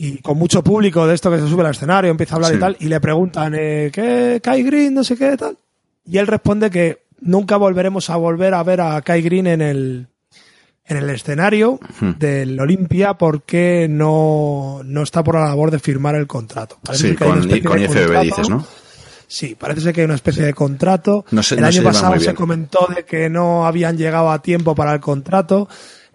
Y 0.00 0.18
con 0.18 0.38
mucho 0.38 0.62
público 0.62 1.06
de 1.06 1.14
esto 1.14 1.30
que 1.30 1.38
se 1.40 1.48
sube 1.48 1.64
al 1.64 1.72
escenario, 1.72 2.10
empieza 2.10 2.34
a 2.34 2.36
hablar 2.36 2.50
Sí. 2.52 2.56
y 2.56 2.60
tal, 2.60 2.76
y 2.80 2.84
le 2.86 3.00
preguntan, 3.00 3.54
eh, 3.58 3.90
¿qué 3.92 4.40
Kai 4.42 4.62
Green, 4.62 4.94
no 4.94 5.02
sé 5.02 5.16
qué 5.16 5.36
tal? 5.36 5.56
Y 6.06 6.18
él 6.18 6.26
responde 6.26 6.70
que 6.70 7.02
nunca 7.20 7.56
volveremos 7.56 8.08
a 8.10 8.16
volver 8.16 8.54
a 8.54 8.62
ver 8.62 8.80
a 8.80 9.02
Kai 9.02 9.22
Green 9.22 9.46
en 9.48 9.60
el 9.60 10.06
en 10.90 10.96
el 10.96 11.10
escenario 11.10 11.78
del 12.18 12.58
Olimpia 12.58 13.12
porque 13.14 13.88
no, 13.90 14.80
no 14.86 15.02
está 15.02 15.22
por 15.22 15.34
la 15.34 15.44
labor 15.44 15.70
de 15.70 15.78
firmar 15.78 16.14
el 16.14 16.26
contrato. 16.26 16.78
Parece 16.82 17.10
Sí, 17.10 17.16
que 17.16 17.24
con, 17.26 17.40
con 17.40 17.48
de 17.48 17.58
IFBB 17.58 17.66
contrato. 18.06 18.22
dices, 18.22 18.48
¿no? 18.48 18.66
Sí, 19.26 19.54
parece 19.54 19.82
ser 19.82 19.92
que 19.92 20.00
hay 20.00 20.04
una 20.06 20.14
especie 20.14 20.44
de 20.46 20.54
contrato. 20.54 21.26
No 21.30 21.42
se- 21.42 21.56
el 21.56 21.60
no 21.60 21.66
año 21.66 21.82
pasado 21.82 22.18
se 22.18 22.32
comentó 22.32 22.88
de 22.96 23.04
que 23.04 23.28
no 23.28 23.66
habían 23.66 23.98
llegado 23.98 24.30
a 24.30 24.40
tiempo 24.40 24.74
para 24.74 24.94
el 24.94 25.00
contrato. 25.00 25.68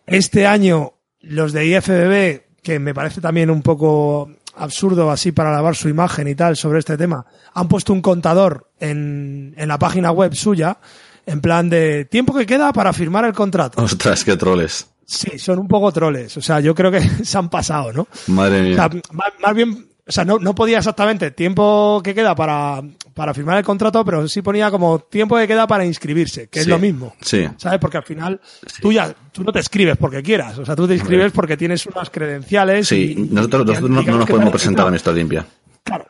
Este 0.07 0.47
año 0.47 0.93
los 1.21 1.53
de 1.53 1.67
IFBB, 1.67 2.41
que 2.63 2.79
me 2.79 2.93
parece 2.93 3.21
también 3.21 3.49
un 3.51 3.61
poco 3.61 4.31
absurdo 4.55 5.11
así 5.11 5.31
para 5.31 5.51
lavar 5.51 5.75
su 5.75 5.89
imagen 5.89 6.27
y 6.27 6.35
tal 6.35 6.55
sobre 6.55 6.79
este 6.79 6.97
tema, 6.97 7.25
han 7.53 7.67
puesto 7.67 7.91
un 7.93 8.01
contador 8.01 8.69
en, 8.79 9.53
en 9.57 9.67
la 9.67 9.77
página 9.79 10.11
web 10.11 10.33
suya 10.35 10.77
en 11.25 11.41
plan 11.41 11.69
de 11.69 12.05
tiempo 12.05 12.33
que 12.33 12.45
queda 12.45 12.71
para 12.73 12.93
firmar 12.93 13.25
el 13.25 13.33
contrato. 13.33 13.81
Ostras, 13.83 14.23
qué 14.23 14.35
troles. 14.37 14.87
Sí, 15.05 15.37
son 15.39 15.59
un 15.59 15.67
poco 15.67 15.91
troles. 15.91 16.35
O 16.37 16.41
sea, 16.41 16.59
yo 16.59 16.73
creo 16.75 16.91
que 16.91 17.01
se 17.23 17.37
han 17.37 17.49
pasado, 17.49 17.91
¿no? 17.93 18.07
Madre 18.27 18.59
O 18.61 18.63
mía. 18.63 18.75
sea, 18.75 18.89
más, 19.11 19.29
más 19.41 19.53
bien, 19.55 19.87
o 20.07 20.11
sea, 20.11 20.23
no, 20.25 20.37
no 20.39 20.53
podía 20.53 20.77
exactamente 20.79 21.31
tiempo 21.31 22.01
que 22.03 22.13
queda 22.13 22.35
para, 22.35 22.81
para 23.13 23.33
firmar 23.33 23.57
el 23.59 23.63
contrato, 23.63 24.03
pero 24.03 24.27
sí 24.27 24.41
ponía 24.41 24.71
como 24.71 24.99
tiempo 24.99 25.37
que 25.37 25.47
queda 25.47 25.67
para 25.67 25.85
inscribirse, 25.85 26.47
que 26.47 26.61
es 26.61 26.67
lo 26.67 26.79
mismo. 26.79 27.15
sí. 27.21 27.47
¿Sabes? 27.57 27.79
Porque 27.79 27.97
al 27.97 28.03
final 28.03 28.39
tú 28.81 28.91
ya, 28.91 29.13
tú 29.31 29.43
no 29.43 29.51
te 29.51 29.59
escribes 29.59 29.97
porque 29.97 30.21
quieras. 30.23 30.57
O 30.57 30.65
sea, 30.65 30.75
tú 30.75 30.87
te 30.87 30.95
inscribes 30.95 31.31
porque 31.31 31.55
tienes 31.57 31.85
unas 31.85 32.09
credenciales. 32.09 32.87
Sí, 32.87 33.15
y- 33.17 33.21
nosotros, 33.33 33.63
y- 33.63 33.67
nosotros 33.67 33.89
no, 33.91 34.01
no 34.03 34.17
nos 34.19 34.29
podemos 34.29 34.51
presentar 34.51 34.87
a 34.87 34.91
Mr. 34.91 35.13
Limpia. 35.13 35.45
Claro. 35.83 36.05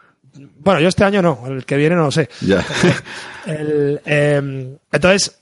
Bueno, 0.60 0.80
yo 0.80 0.88
este 0.88 1.04
año 1.04 1.22
no, 1.22 1.44
el 1.48 1.66
que 1.66 1.76
viene 1.76 1.96
no 1.96 2.04
lo 2.04 2.12
sé. 2.12 2.30
Ya. 2.42 2.66
El, 3.46 4.00
eh, 4.06 4.78
entonces, 4.92 5.40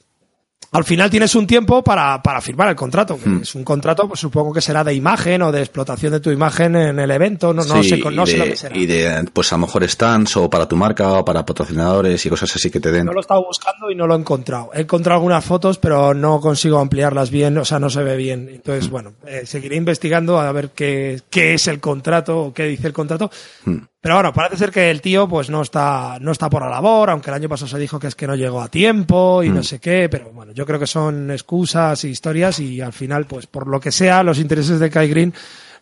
al 0.74 0.84
final 0.86 1.09
tienes 1.09 1.36
un 1.36 1.45
tiempo 1.45 1.84
para, 1.84 2.22
para 2.24 2.39
firmar 2.41 2.69
el 2.69 2.76
contrato. 2.76 3.17
que 3.17 3.30
Hmm. 3.30 3.41
Es 3.41 3.55
un 3.55 3.63
contrato, 3.63 4.07
pues 4.07 4.19
supongo 4.19 4.53
que 4.53 4.61
será 4.61 4.84
de 4.84 4.93
imagen 4.93 5.41
o 5.41 5.51
de 5.51 5.59
explotación 5.59 6.13
de 6.13 6.19
tu 6.22 6.32
imagen 6.32 6.76
en 6.76 6.97
el 6.99 7.11
evento. 7.11 7.53
No, 7.53 7.63
no 7.63 7.84
Sí, 7.84 7.89
sé, 7.89 7.97
no 8.11 8.26
sé 8.26 8.38
lo 8.38 8.45
que 8.45 8.55
será. 8.55 8.78
y 8.78 8.86
de, 8.86 9.26
pues 9.34 9.51
a 9.51 9.57
lo 9.57 9.65
mejor 9.65 9.88
stands 9.89 10.38
o 10.38 10.49
para 10.49 10.67
tu 10.67 10.76
marca 10.76 11.11
o 11.13 11.26
para 11.26 11.45
patrocinadores 11.45 12.26
y 12.26 12.30
cosas 12.30 12.55
así 12.55 12.72
que 12.72 12.80
te 12.80 12.91
den. 12.91 13.05
No 13.05 13.11
lo 13.13 13.19
he 13.19 13.22
estado 13.22 13.43
buscando 13.45 13.91
y 13.91 13.95
no 13.95 14.07
lo 14.07 14.15
he 14.15 14.19
encontrado. 14.19 14.69
He 14.74 14.82
encontrado 14.82 15.17
algunas 15.17 15.43
fotos, 15.43 15.78
pero 15.78 16.13
no 16.13 16.39
consigo 16.39 16.80
ampliarlas 16.80 17.30
bien, 17.32 17.57
o 17.57 17.65
sea, 17.65 17.80
no 17.80 17.89
se 17.89 18.03
ve 18.03 18.15
bien. 18.15 18.49
Entonces, 18.51 18.88
Hmm. 18.88 18.91
bueno, 18.91 19.13
eh, 19.28 19.41
seguiré 19.45 19.76
investigando 19.76 20.39
a 20.39 20.51
ver 20.51 20.69
qué, 20.69 21.22
qué 21.30 21.53
es 21.55 21.67
el 21.67 21.80
contrato 21.80 22.39
o 22.39 22.53
qué 22.53 22.63
dice 22.65 22.88
el 22.88 22.93
contrato. 22.93 23.30
Hmm. 23.65 23.78
Pero 24.01 24.15
bueno, 24.15 24.33
parece 24.33 24.57
ser 24.57 24.71
que 24.71 24.89
el 24.89 24.99
tío 24.99 25.27
pues 25.27 25.51
no 25.51 25.61
está, 25.61 26.17
no 26.19 26.31
está 26.31 26.49
por 26.49 26.63
la 26.63 26.69
labor, 26.69 27.11
aunque 27.11 27.29
el 27.29 27.35
año 27.35 27.47
pasado 27.47 27.67
se 27.69 27.77
dijo 27.77 27.99
que 27.99 28.07
es 28.07 28.15
que 28.15 28.25
no 28.25 28.35
llegó 28.35 28.59
a 28.59 28.67
tiempo 28.67 29.43
y 29.43 29.49
no 29.49 29.61
sé 29.61 29.77
qué, 29.79 30.09
pero 30.09 30.31
bueno, 30.31 30.53
yo 30.53 30.65
creo 30.65 30.79
que 30.79 30.87
son 30.87 31.29
excusas 31.29 32.03
y 32.03 32.09
historias 32.09 32.59
y 32.59 32.81
al 32.81 32.93
final, 32.93 33.25
pues 33.25 33.45
por 33.45 33.67
lo 33.67 33.79
que 33.79 33.91
sea, 33.91 34.23
los 34.23 34.39
intereses 34.39 34.79
de 34.79 34.89
Kai 34.89 35.07
Green 35.07 35.33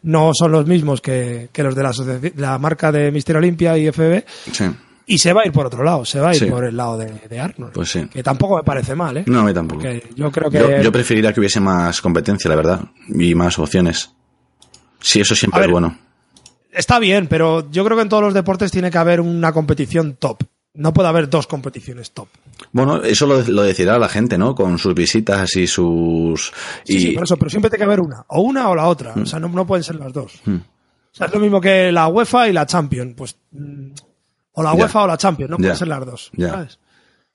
no 0.03 0.31
son 0.33 0.51
los 0.51 0.65
mismos 0.65 0.99
que, 0.99 1.47
que 1.53 1.63
los 1.63 1.75
de 1.75 2.33
la, 2.35 2.57
marca 2.57 2.91
de 2.91 3.09
Mister 3.11 3.37
Olympia 3.37 3.77
y 3.77 3.89
FB. 3.89 4.23
Sí. 4.51 4.65
Y 5.07 5.17
se 5.17 5.31
va 5.33 5.41
a 5.41 5.45
ir 5.45 5.51
por 5.53 5.65
otro 5.65 5.81
lado, 5.83 6.03
se 6.05 6.19
va 6.19 6.29
a 6.29 6.33
ir 6.35 6.39
Sí. 6.39 6.45
por 6.45 6.65
el 6.65 6.75
lado 6.75 6.97
de, 6.97 7.11
de 7.27 7.39
Arnold. 7.39 7.73
Pues 7.73 7.89
sí. 7.89 8.05
Que 8.07 8.21
tampoco 8.21 8.57
me 8.57 8.63
parece 8.63 8.95
mal, 8.95 9.15
¿eh? 9.17 9.23
No, 9.27 9.39
a 9.39 9.43
mí 9.43 9.53
tampoco. 9.53 9.81
Porque 9.81 10.03
yo 10.15 10.29
creo 10.29 10.51
que. 10.51 10.59
Yo, 10.59 10.81
yo 10.81 10.91
preferiría 10.91 11.31
que 11.33 11.39
hubiese 11.39 11.59
más 11.61 12.01
competencia, 12.01 12.49
la 12.49 12.55
verdad, 12.57 12.81
y 13.07 13.33
más 13.33 13.57
opciones. 13.59 14.11
Sí, 14.99 15.21
eso 15.21 15.35
siempre 15.35 15.57
A 15.57 15.61
ver, 15.61 15.69
es 15.69 15.71
bueno. 15.71 15.97
Está 16.71 16.99
bien, 16.99 17.27
pero 17.27 17.69
yo 17.71 17.83
creo 17.83 17.97
que 17.97 18.03
en 18.03 18.09
todos 18.09 18.23
los 18.23 18.33
deportes 18.33 18.71
tiene 18.71 18.91
que 18.91 18.97
haber 18.97 19.21
una 19.21 19.51
competición 19.51 20.15
top. 20.15 20.43
No 20.75 20.93
puede 20.93 21.09
haber 21.09 21.29
dos 21.29 21.47
competiciones 21.47 22.11
top. 22.11 22.27
Bueno, 22.71 23.03
eso 23.03 23.25
lo, 23.25 23.41
lo 23.41 23.63
decidirá 23.63 23.97
la 23.97 24.07
gente, 24.07 24.37
¿no? 24.37 24.53
Con 24.53 24.77
sus 24.77 24.93
visitas 24.93 25.55
y 25.55 25.65
sus... 25.65 26.53
Sí, 26.83 26.95
y, 26.95 26.99
sí, 26.99 27.11
por 27.13 27.23
eso, 27.23 27.37
pero 27.37 27.49
siempre 27.49 27.69
tiene 27.69 27.79
que 27.79 27.85
haber 27.85 27.99
una. 28.01 28.23
O 28.27 28.41
una 28.41 28.69
o 28.69 28.75
la 28.75 28.87
otra. 28.87 29.13
Mm. 29.15 29.21
O 29.23 29.25
sea, 29.25 29.39
no, 29.39 29.49
no 29.49 29.65
pueden 29.65 29.83
ser 29.83 29.95
las 29.95 30.13
dos. 30.13 30.35
O 30.45 30.59
sea, 31.11 31.25
es 31.27 31.33
lo 31.33 31.39
mismo 31.39 31.59
que 31.59 31.91
la 31.91 32.07
UEFA 32.07 32.47
y 32.49 32.53
la 32.53 32.65
Champions. 32.67 33.13
Pues. 33.17 33.35
mm, 33.51 33.89
O 34.53 34.63
la 34.63 34.71
Ya. 34.75 34.81
UEFA 34.83 35.03
o 35.03 35.07
la 35.07 35.17
Champions, 35.17 35.49
no 35.49 35.57
pueden 35.57 35.75
ser 35.75 35.87
las 35.87 36.05
dos. 36.05 36.31
Ya. 36.33 36.49
¿sabes? 36.49 36.79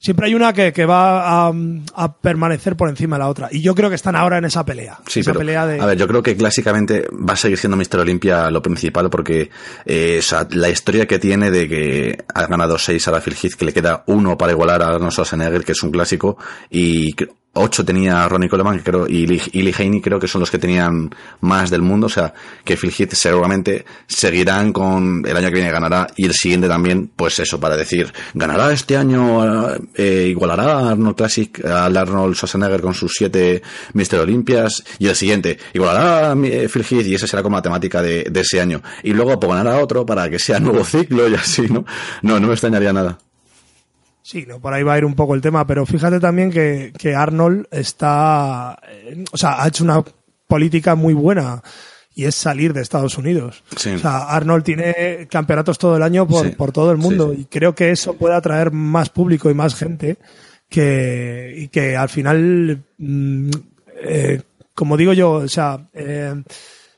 Siempre 0.04 0.26
hay 0.26 0.34
una 0.34 0.52
que, 0.52 0.70
que 0.74 0.84
va 0.84 1.48
a, 1.48 1.52
a 1.94 2.12
permanecer 2.18 2.76
por 2.76 2.90
encima 2.90 3.16
de 3.16 3.20
la 3.20 3.28
otra. 3.30 3.48
Y 3.50 3.62
yo 3.62 3.74
creo 3.74 3.88
que 3.88 3.96
están 3.96 4.14
ahora 4.14 4.36
en 4.36 4.44
esa 4.44 4.62
pelea. 4.62 4.98
Sí, 5.06 5.20
esa 5.20 5.30
pero, 5.30 5.38
pelea 5.38 5.66
de. 5.66 5.80
a 5.80 5.86
ver, 5.86 5.96
yo 5.96 6.06
creo 6.06 6.22
que 6.22 6.36
clásicamente 6.36 7.06
va 7.10 7.32
a 7.32 7.36
seguir 7.36 7.56
siendo 7.56 7.78
Mr. 7.78 8.00
Olympia 8.00 8.50
lo 8.50 8.60
principal 8.60 9.08
porque 9.08 9.48
eh, 9.86 10.16
o 10.18 10.22
sea, 10.22 10.46
la 10.50 10.68
historia 10.68 11.06
que 11.06 11.18
tiene 11.18 11.50
de 11.50 11.66
que 11.70 12.18
ha 12.34 12.46
ganado 12.46 12.76
seis 12.76 13.08
a 13.08 13.12
la 13.12 13.22
Phil 13.22 13.34
Heath, 13.42 13.54
que 13.54 13.64
le 13.64 13.72
queda 13.72 14.04
uno 14.08 14.36
para 14.36 14.52
igualar 14.52 14.82
a 14.82 14.88
Arnold 14.88 15.10
Schwarzenegger, 15.10 15.64
que 15.64 15.72
es 15.72 15.82
un 15.82 15.90
clásico, 15.90 16.36
y 16.68 17.14
que- 17.54 17.60
ocho 17.60 17.84
tenía 17.84 18.28
Ronnie 18.28 18.48
Coleman, 18.48 18.78
que 18.78 18.84
creo, 18.84 19.06
y 19.08 19.26
Lee, 19.26 19.42
y 19.52 19.72
Haney 19.82 20.00
creo 20.00 20.18
que 20.18 20.28
son 20.28 20.40
los 20.40 20.50
que 20.50 20.58
tenían 20.58 21.10
más 21.40 21.70
del 21.70 21.82
mundo, 21.82 22.06
o 22.06 22.10
sea, 22.10 22.34
que 22.64 22.76
Phil 22.76 22.92
Heath 22.98 23.14
seguramente 23.14 23.84
seguirán 24.06 24.72
con 24.72 25.22
el 25.26 25.36
año 25.36 25.48
que 25.48 25.54
viene 25.54 25.70
ganará 25.70 26.06
y 26.16 26.26
el 26.26 26.32
siguiente 26.32 26.68
también, 26.68 27.10
pues 27.14 27.38
eso, 27.38 27.58
para 27.60 27.76
decir, 27.76 28.12
ganará 28.34 28.72
este 28.72 28.96
año, 28.96 29.68
eh, 29.94 30.26
igualará 30.30 30.78
a 30.78 30.90
Arnold 30.90 31.16
Classic, 31.16 31.64
al 31.64 31.96
Arnold 31.96 32.34
Schwarzenegger 32.34 32.80
con 32.80 32.94
sus 32.94 33.12
siete 33.16 33.62
Mr. 33.92 34.20
Olympias, 34.20 34.84
y 34.98 35.06
el 35.06 35.16
siguiente, 35.16 35.58
igualará 35.72 36.32
a 36.32 36.36
eh, 36.44 36.68
Phil 36.68 36.84
Heath, 36.90 37.06
y 37.06 37.14
esa 37.14 37.26
será 37.26 37.42
como 37.42 37.56
la 37.56 37.62
temática 37.62 38.02
de, 38.02 38.24
de 38.30 38.40
ese 38.40 38.60
año. 38.60 38.82
Y 39.02 39.12
luego 39.12 39.38
pues, 39.38 39.50
ganará 39.52 39.78
otro 39.82 40.04
para 40.04 40.28
que 40.28 40.38
sea 40.38 40.60
nuevo 40.60 40.84
ciclo 40.84 41.28
y 41.28 41.34
así, 41.34 41.62
¿no? 41.62 41.84
No, 42.22 42.38
no 42.40 42.46
me 42.48 42.52
extrañaría 42.54 42.92
nada. 42.92 43.18
Sí, 44.26 44.46
no, 44.48 44.58
por 44.58 44.72
ahí 44.72 44.82
va 44.82 44.94
a 44.94 44.98
ir 44.98 45.04
un 45.04 45.14
poco 45.14 45.34
el 45.34 45.42
tema, 45.42 45.66
pero 45.66 45.84
fíjate 45.84 46.18
también 46.18 46.50
que, 46.50 46.94
que 46.96 47.14
Arnold 47.14 47.66
está, 47.70 48.78
eh, 48.88 49.22
o 49.30 49.36
sea, 49.36 49.62
ha 49.62 49.68
hecho 49.68 49.84
una 49.84 50.02
política 50.48 50.94
muy 50.94 51.12
buena 51.12 51.62
y 52.14 52.24
es 52.24 52.34
salir 52.34 52.72
de 52.72 52.80
Estados 52.80 53.18
Unidos. 53.18 53.62
Sí. 53.76 53.90
O 53.90 53.98
sea, 53.98 54.30
Arnold 54.30 54.64
tiene 54.64 55.28
campeonatos 55.30 55.76
todo 55.76 55.98
el 55.98 56.02
año 56.02 56.26
por, 56.26 56.46
Sí. 56.46 56.52
por 56.52 56.72
todo 56.72 56.90
el 56.90 56.96
mundo 56.96 57.32
Sí, 57.34 57.42
y 57.42 57.44
creo 57.44 57.74
que 57.74 57.90
eso 57.90 58.14
puede 58.14 58.34
atraer 58.34 58.70
más 58.70 59.10
público 59.10 59.50
y 59.50 59.54
más 59.54 59.74
gente 59.74 60.16
que, 60.70 61.52
y 61.58 61.68
que 61.68 61.94
al 61.94 62.08
final, 62.08 62.82
mm, 62.96 63.50
eh, 64.06 64.40
como 64.74 64.96
digo 64.96 65.12
yo, 65.12 65.32
o 65.32 65.48
sea, 65.48 65.86
eh, 65.92 66.34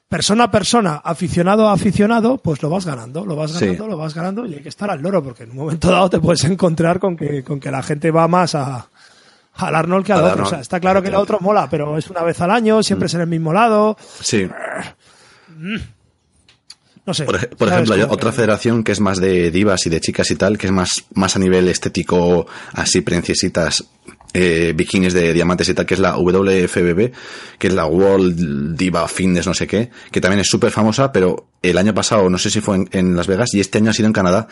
persona 0.08 0.44
a 0.44 0.50
persona, 0.50 0.96
aficionado 1.04 1.68
a 1.68 1.72
aficionado, 1.72 2.38
pues 2.38 2.62
lo 2.62 2.70
vas 2.70 2.86
ganando, 2.86 3.24
lo 3.26 3.34
vas 3.36 3.52
Sí. 3.52 3.64
ganando, 3.66 3.88
lo 3.88 3.96
vas 3.96 4.14
ganando 4.14 4.46
y 4.46 4.54
hay 4.54 4.62
que 4.62 4.68
estar 4.68 4.90
al 4.90 5.00
loro 5.02 5.22
porque 5.22 5.42
en 5.44 5.50
un 5.50 5.56
momento 5.56 5.90
dado 5.90 6.08
te 6.10 6.20
puedes 6.20 6.44
encontrar 6.44 6.98
con 7.00 7.16
que, 7.16 7.42
con 7.42 7.58
que 7.58 7.70
la 7.70 7.82
gente 7.82 8.10
va 8.12 8.28
más 8.28 8.54
a, 8.54 8.88
al 9.54 9.74
Arnold 9.74 10.06
que 10.06 10.12
al 10.12 10.18
Al 10.20 10.24
otro. 10.24 10.32
Arnold. 10.34 10.46
O 10.46 10.50
sea, 10.50 10.60
está 10.60 10.78
claro 10.80 11.02
que 11.02 11.08
el 11.08 11.14
otro 11.16 11.38
mola, 11.40 11.68
pero 11.68 11.98
es 11.98 12.08
una 12.08 12.22
vez 12.22 12.40
al 12.40 12.50
año, 12.52 12.82
siempre 12.82 13.06
es 13.06 13.14
en 13.14 13.22
el 13.22 13.26
mismo 13.26 13.52
lado, 13.52 13.96
Sí. 14.20 14.48
no 17.04 17.14
sé. 17.14 17.24
Por, 17.24 17.36
ejemplo, 17.68 17.94
hay 17.94 18.02
otra 18.02 18.30
que- 18.30 18.36
federación 18.36 18.82
que 18.84 18.92
es 18.92 19.00
más 19.00 19.18
de 19.20 19.50
divas 19.50 19.86
y 19.86 19.90
de 19.90 20.00
chicas 20.00 20.30
y 20.30 20.36
tal, 20.36 20.58
que 20.58 20.66
es 20.66 20.72
más, 20.72 21.04
más 21.14 21.36
a 21.36 21.38
nivel 21.38 21.68
estético, 21.68 22.46
así 22.74 23.00
princesitas, 23.00 23.84
eh, 24.38 24.74
bikinis 24.76 25.14
de 25.14 25.32
diamantes 25.32 25.66
y 25.70 25.72
tal, 25.72 25.86
que 25.86 25.94
es 25.94 26.00
la 26.00 26.18
WFBB, 26.18 27.10
que 27.58 27.68
es 27.68 27.72
la 27.72 27.86
World 27.86 28.76
Diva 28.76 29.08
Fitness, 29.08 29.46
no 29.46 29.54
sé 29.54 29.66
qué, 29.66 29.88
que 30.10 30.20
también 30.20 30.40
es 30.40 30.48
súper 30.48 30.70
famosa, 30.70 31.10
pero 31.10 31.48
el 31.62 31.78
año 31.78 31.94
pasado, 31.94 32.28
no 32.28 32.36
sé 32.36 32.50
si 32.50 32.60
fue 32.60 32.84
en, 32.90 33.16
Las 33.16 33.26
Vegas, 33.28 33.54
y 33.54 33.60
este 33.60 33.78
año 33.78 33.90
ha 33.90 33.94
sido 33.94 34.08
en 34.08 34.12
Canadá. 34.12 34.46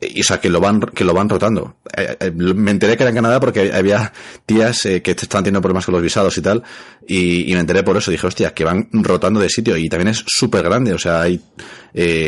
Y, 0.00 0.20
o 0.20 0.24
sea, 0.24 0.40
que 0.40 0.48
lo 0.48 0.60
van, 0.60 0.80
que 0.80 1.02
lo 1.02 1.14
van 1.14 1.28
rotando. 1.28 1.78
Eh, 1.96 2.16
eh, 2.20 2.30
me 2.30 2.70
enteré 2.70 2.96
que 2.96 3.02
era 3.02 3.10
en 3.10 3.16
Canadá 3.16 3.40
porque 3.40 3.72
había 3.72 4.12
tías 4.46 4.86
eh, 4.86 5.02
que 5.02 5.12
estaban 5.12 5.44
teniendo 5.44 5.60
problemas 5.60 5.84
con 5.84 5.94
los 5.94 6.02
visados 6.02 6.38
y 6.38 6.42
tal. 6.42 6.62
Y, 7.06 7.52
me 7.54 7.60
enteré 7.60 7.82
por 7.82 7.96
eso. 7.96 8.10
Dije, 8.10 8.26
hostia, 8.26 8.54
que 8.54 8.64
van 8.64 8.88
rotando 8.92 9.40
de 9.40 9.48
sitio. 9.48 9.76
Y 9.76 9.88
también 9.88 10.08
es 10.08 10.24
súper 10.26 10.64
grande. 10.64 10.92
O 10.92 10.98
sea, 10.98 11.22
hay, 11.22 11.40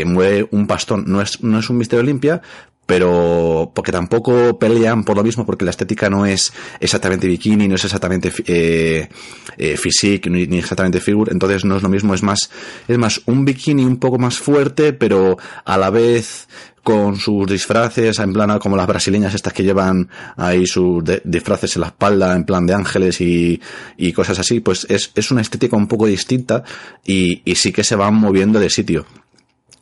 mueve 0.07 0.47
un 0.53 0.69
pastón. 0.69 1.05
No 1.07 1.21
es, 1.21 1.43
no 1.43 1.59
es 1.59 1.69
un 1.69 1.79
Mister 1.79 1.99
Olimpia, 1.99 2.43
pero 2.87 3.73
porque 3.75 3.93
tampoco 3.93 4.59
pelean 4.59 5.05
por 5.05 5.17
lo 5.17 5.25
mismo 5.25 5.47
porque 5.47 5.65
la 5.65 5.71
estética 5.71 6.11
no 6.11 6.27
es 6.27 6.53
exactamente 6.81 7.27
bikini 7.27 7.67
no 7.67 7.77
es 7.77 7.85
exactamente 7.85 8.31
eh, 8.47 9.09
eh, 9.57 9.77
physique 9.77 10.29
ni, 10.29 10.59
exactamente 10.59 11.01
figure. 11.01 11.33
Entonces 11.33 11.65
no 11.65 11.77
es 11.77 11.83
lo 11.83 11.89
mismo. 11.89 12.15
Es 12.15 12.23
más 12.23 12.51
es 12.87 12.99
más 12.99 13.23
un 13.27 13.45
bikini 13.45 13.85
un 13.85 13.97
poco 13.97 14.19
más 14.19 14.39
fuerte 14.39 14.93
pero 14.93 15.39
a 15.65 15.79
la 15.79 15.91
vez 15.91 16.49
con 16.83 17.17
sus 17.17 17.47
disfraces 17.47 18.19
en 18.19 18.35
plan 18.35 18.59
como 18.59 18.77
las 18.77 18.87
brasileñas 18.87 19.35
estas 19.35 19.55
que 19.55 19.63
llevan 19.63 20.11
ahí 20.37 20.67
sus 20.67 21.03
disfraces 21.25 21.77
en 21.77 21.81
la 21.81 21.87
espalda 21.89 22.37
en 22.37 22.45
plan 22.45 22.67
de 22.67 22.75
ángeles 22.75 23.23
y, 23.23 23.59
y 23.97 24.13
cosas 24.13 24.39
así 24.39 24.61
pues 24.61 24.87
es, 24.91 25.11
es 25.15 25.31
una 25.31 25.41
estética 25.41 25.77
un 25.77 25.89
poco 25.89 26.05
distinta 26.07 26.63
y, 27.03 27.41
y 27.51 27.55
sí 27.55 27.73
que 27.73 27.85
se 27.85 27.97
van 27.97 28.15
moviendo 28.15 28.61
de 28.61 28.69
sitio. 28.69 29.07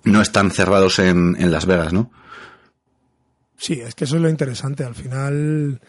No 0.05 0.23
están 0.23 0.53
cerrados 0.53 1.01
en, 1.01 1.37
en 1.41 1.51
Las 1.51 1.67
Vegas 1.67 1.93
no 1.93 2.11
Sí, 3.63 3.75
es 3.81 3.95
que 3.95 4.05
eso 4.05 4.17
es 4.17 4.23
lo 4.23 4.29
interesante. 4.29 4.83
Al 4.85 4.95
final 4.97 5.81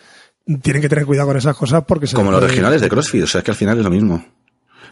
tienen 0.62 0.82
que 0.82 0.90
tener 0.90 1.06
cuidado 1.08 1.30
con 1.30 1.38
esas 1.38 1.58
cosas 1.58 1.84
porque 1.88 2.06
se 2.06 2.16
como 2.16 2.30
los 2.30 2.40
puede- 2.40 2.50
regionales 2.52 2.82
de 2.82 2.90
CrossFit, 2.90 3.24
o 3.24 3.28
sea, 3.28 3.40
es 3.40 3.46
que 3.46 3.50
al 3.52 3.58
final 3.58 3.78
es 3.80 3.84
lo 3.84 3.90
mismo. 3.90 4.24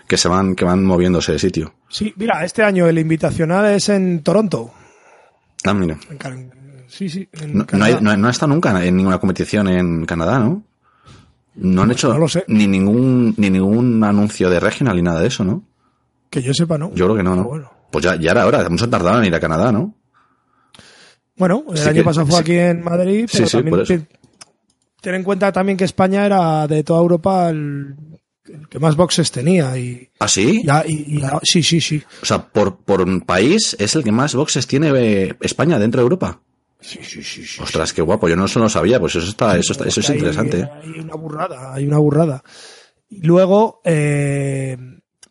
Que 0.07 0.17
se 0.17 0.27
van, 0.27 0.55
que 0.55 0.65
van 0.65 0.83
moviéndose 0.83 1.31
de 1.33 1.37
sitio. 1.39 1.75
Sí, 1.89 2.11
mira, 2.17 2.43
este 2.43 2.63
año 2.63 2.87
el 2.87 2.97
invitacional 2.97 3.65
es 3.67 3.87
en 3.89 4.23
Toronto. 4.23 4.73
Ah, 5.63 5.73
mira. 5.75 5.95
En 6.09 6.17
Can- 6.17 6.51
Sí, 6.87 7.07
sí. 7.07 7.29
en 7.33 7.53
No, 7.53 7.59
no, 7.59 7.65
Canadá. 7.67 7.95
hay- 7.97 8.01
no, 8.03 8.17
no 8.17 8.27
ha 8.27 8.31
estado 8.31 8.51
nunca 8.51 8.83
en 8.83 8.97
ninguna 8.97 9.19
competición 9.19 9.67
en 9.67 10.05
Canadá, 10.05 10.39
¿no? 10.39 10.63
No 11.55 11.83
han 11.83 11.91
hecho 11.91 12.11
no 12.11 12.17
lo 12.19 12.27
sé. 12.27 12.43
ni 12.47 12.65
ningún 12.65 13.33
ni 13.37 13.49
ningún 13.49 14.03
anuncio 14.03 14.49
de 14.49 14.59
regional 14.59 14.95
ni 14.95 15.01
nada 15.03 15.21
de 15.21 15.27
eso, 15.27 15.43
¿no? 15.43 15.63
Que 16.29 16.41
yo 16.41 16.53
sepa, 16.53 16.77
¿no? 16.77 16.93
Yo 16.95 17.05
creo 17.05 17.15
que 17.17 17.23
no, 17.23 17.35
¿no? 17.35 17.43
Bueno, 17.43 17.71
Pues 17.91 18.03
ya, 18.05 18.15
ya 18.15 18.31
era 18.31 18.45
hora, 18.47 18.67
mucho 18.69 18.89
tardado 18.89 19.19
en 19.19 19.25
ir 19.25 19.35
a 19.35 19.39
Canadá, 19.39 19.71
¿no? 19.71 19.93
Bueno, 21.41 21.65
el 21.71 21.77
Sí 21.77 21.87
año 21.89 21.95
que- 21.95 22.03
pasado 22.03 22.27
fue 22.27 22.35
sí. 22.35 22.41
aquí 22.41 22.57
en 22.57 22.83
Madrid, 22.83 23.25
Sí, 23.27 23.37
pero 23.37 23.47
sí, 23.49 23.57
también 23.57 23.83
te- 23.85 24.07
ten 25.01 25.15
en 25.15 25.23
cuenta 25.23 25.51
también 25.51 25.75
que 25.77 25.85
España 25.85 26.23
era 26.25 26.67
de 26.67 26.83
toda 26.83 26.99
Europa 27.01 27.49
el, 27.49 27.95
el 28.45 28.67
que 28.69 28.77
más 28.77 28.95
boxes 28.95 29.31
tenía 29.31 29.75
y, 29.75 30.07
¿Ah, 30.19 30.27
sí? 30.27 30.61
ya, 30.63 30.83
y, 30.87 31.17
y- 31.17 31.23
sí, 31.41 31.63
sí, 31.63 31.81
sí. 31.81 32.03
O 32.21 32.25
sea, 32.25 32.39
por, 32.47 32.77
por 32.77 33.01
un 33.01 33.21
país 33.21 33.75
es 33.79 33.95
el 33.95 34.03
que 34.03 34.11
más 34.11 34.35
boxes 34.35 34.67
tiene 34.67 34.91
eh, 34.95 35.35
España 35.41 35.79
dentro 35.79 35.99
de 36.01 36.03
Europa. 36.03 36.39
Sí, 36.79 36.99
sí, 37.01 37.23
sí, 37.23 37.43
sí. 37.45 37.61
Ostras, 37.61 37.91
qué 37.93 38.01
guapo, 38.03 38.27
yo 38.29 38.35
no 38.35 38.45
eso 38.45 38.59
no 38.59 38.65
lo 38.65 38.69
sabía, 38.69 38.99
pues 38.99 39.15
eso 39.15 39.27
está, 39.29 39.57
eso 39.57 39.73
está, 39.73 39.87
eso 39.87 39.99
es 40.01 40.09
Hay- 40.09 40.17
interesante. 40.17 40.69
Hay 40.83 40.99
una 40.99 41.15
burrada, 41.15 41.73
hay 41.73 41.85
una 41.87 41.97
burrada. 41.97 42.43
Y 43.09 43.21
luego, 43.25 43.81
eh, 43.83 44.77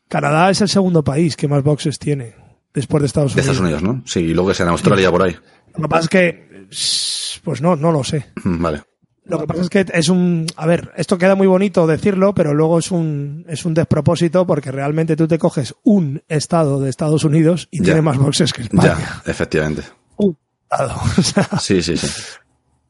Canadá 0.09 0.51
es 0.51 0.61
el 0.61 0.69
segundo 0.69 1.03
país 1.05 1.37
que 1.37 1.47
más 1.49 1.63
boxes 1.63 1.99
tiene 1.99 2.35
después 2.75 3.01
de 3.03 3.07
Estados 3.07 3.35
De 3.35 3.41
Unidos. 3.41 3.57
Estados 3.57 3.61
Unidos, 3.81 3.83
¿no? 3.83 4.03
Sí, 4.07 4.21
y 4.21 4.35
luego 4.35 4.49
que 4.51 4.55
sea 4.55 4.67
en 4.67 4.71
Australia 4.73 5.11
por 5.11 5.23
ahí. 5.23 5.37
Lo 5.77 5.83
que 5.83 5.89
pasa 5.89 6.03
es 6.05 6.09
que, 6.09 7.41
pues 7.45 7.61
no, 7.63 7.77
no 7.77 7.93
lo 7.93 8.05
sé. 8.05 8.27
Mm, 8.45 8.63
Vale. 8.63 8.83
Lo 9.27 9.39
que 9.39 9.47
pasa 9.47 9.63
es 9.63 9.69
que 9.69 9.87
es 9.93 10.09
un, 10.09 10.45
a 10.57 10.67
ver, 10.67 10.91
esto 10.97 11.17
queda 11.17 11.37
muy 11.37 11.47
bonito 11.47 11.87
decirlo, 11.87 12.35
pero 12.35 12.53
luego 12.53 12.81
es 12.81 12.91
un, 12.91 13.45
es 13.49 13.65
un 13.65 13.75
despropósito 13.75 14.45
porque 14.45 14.73
realmente 14.73 15.15
tú 15.15 15.29
te 15.29 15.39
coges 15.39 15.73
un 15.85 16.21
estado 16.27 16.81
de 16.81 16.91
Estados 16.91 17.23
Unidos 17.23 17.69
y 17.71 17.79
Ya. 17.79 17.85
tiene 17.85 18.03
más 18.03 18.19
boxes 18.19 18.53
que 18.53 18.63
España. 18.63 18.97
Ya, 18.99 19.23
efectivamente. 19.31 19.83
Un 20.17 20.37
estado. 20.69 21.01
O 21.17 21.23
sea, 21.23 21.49
Sí, 21.61 21.81
sí, 21.83 21.97
sí. 21.97 22.09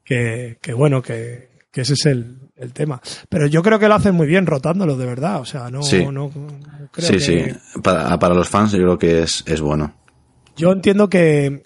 que, 0.03 0.57
que 0.61 0.73
bueno, 0.73 1.01
que, 1.03 1.49
que 1.71 1.81
ese 1.81 1.93
es 1.93 2.05
el, 2.07 2.39
el 2.55 2.73
tema. 2.73 2.99
Pero 3.29 3.45
yo 3.45 3.61
creo 3.61 3.77
que 3.77 3.87
lo 3.87 3.95
hacen 3.95 4.15
muy 4.15 4.25
bien 4.25 4.47
rotándolo, 4.47 4.97
de 4.97 5.05
verdad. 5.05 5.41
O 5.41 5.45
sea, 5.45 5.69
no, 5.69 5.83
Sí. 5.83 6.03
no, 6.05 6.11
no 6.11 6.31
creo 6.91 7.07
Sí, 7.07 7.13
que- 7.13 7.19
sí. 7.19 7.79
Para, 7.83 8.17
para 8.17 8.33
los 8.33 8.49
fans 8.49 8.71
yo 8.71 8.79
creo 8.79 8.97
que 8.97 9.21
es, 9.23 9.43
es 9.45 9.61
bueno. 9.61 9.93
Yo 10.57 10.71
entiendo 10.71 11.07
que, 11.09 11.61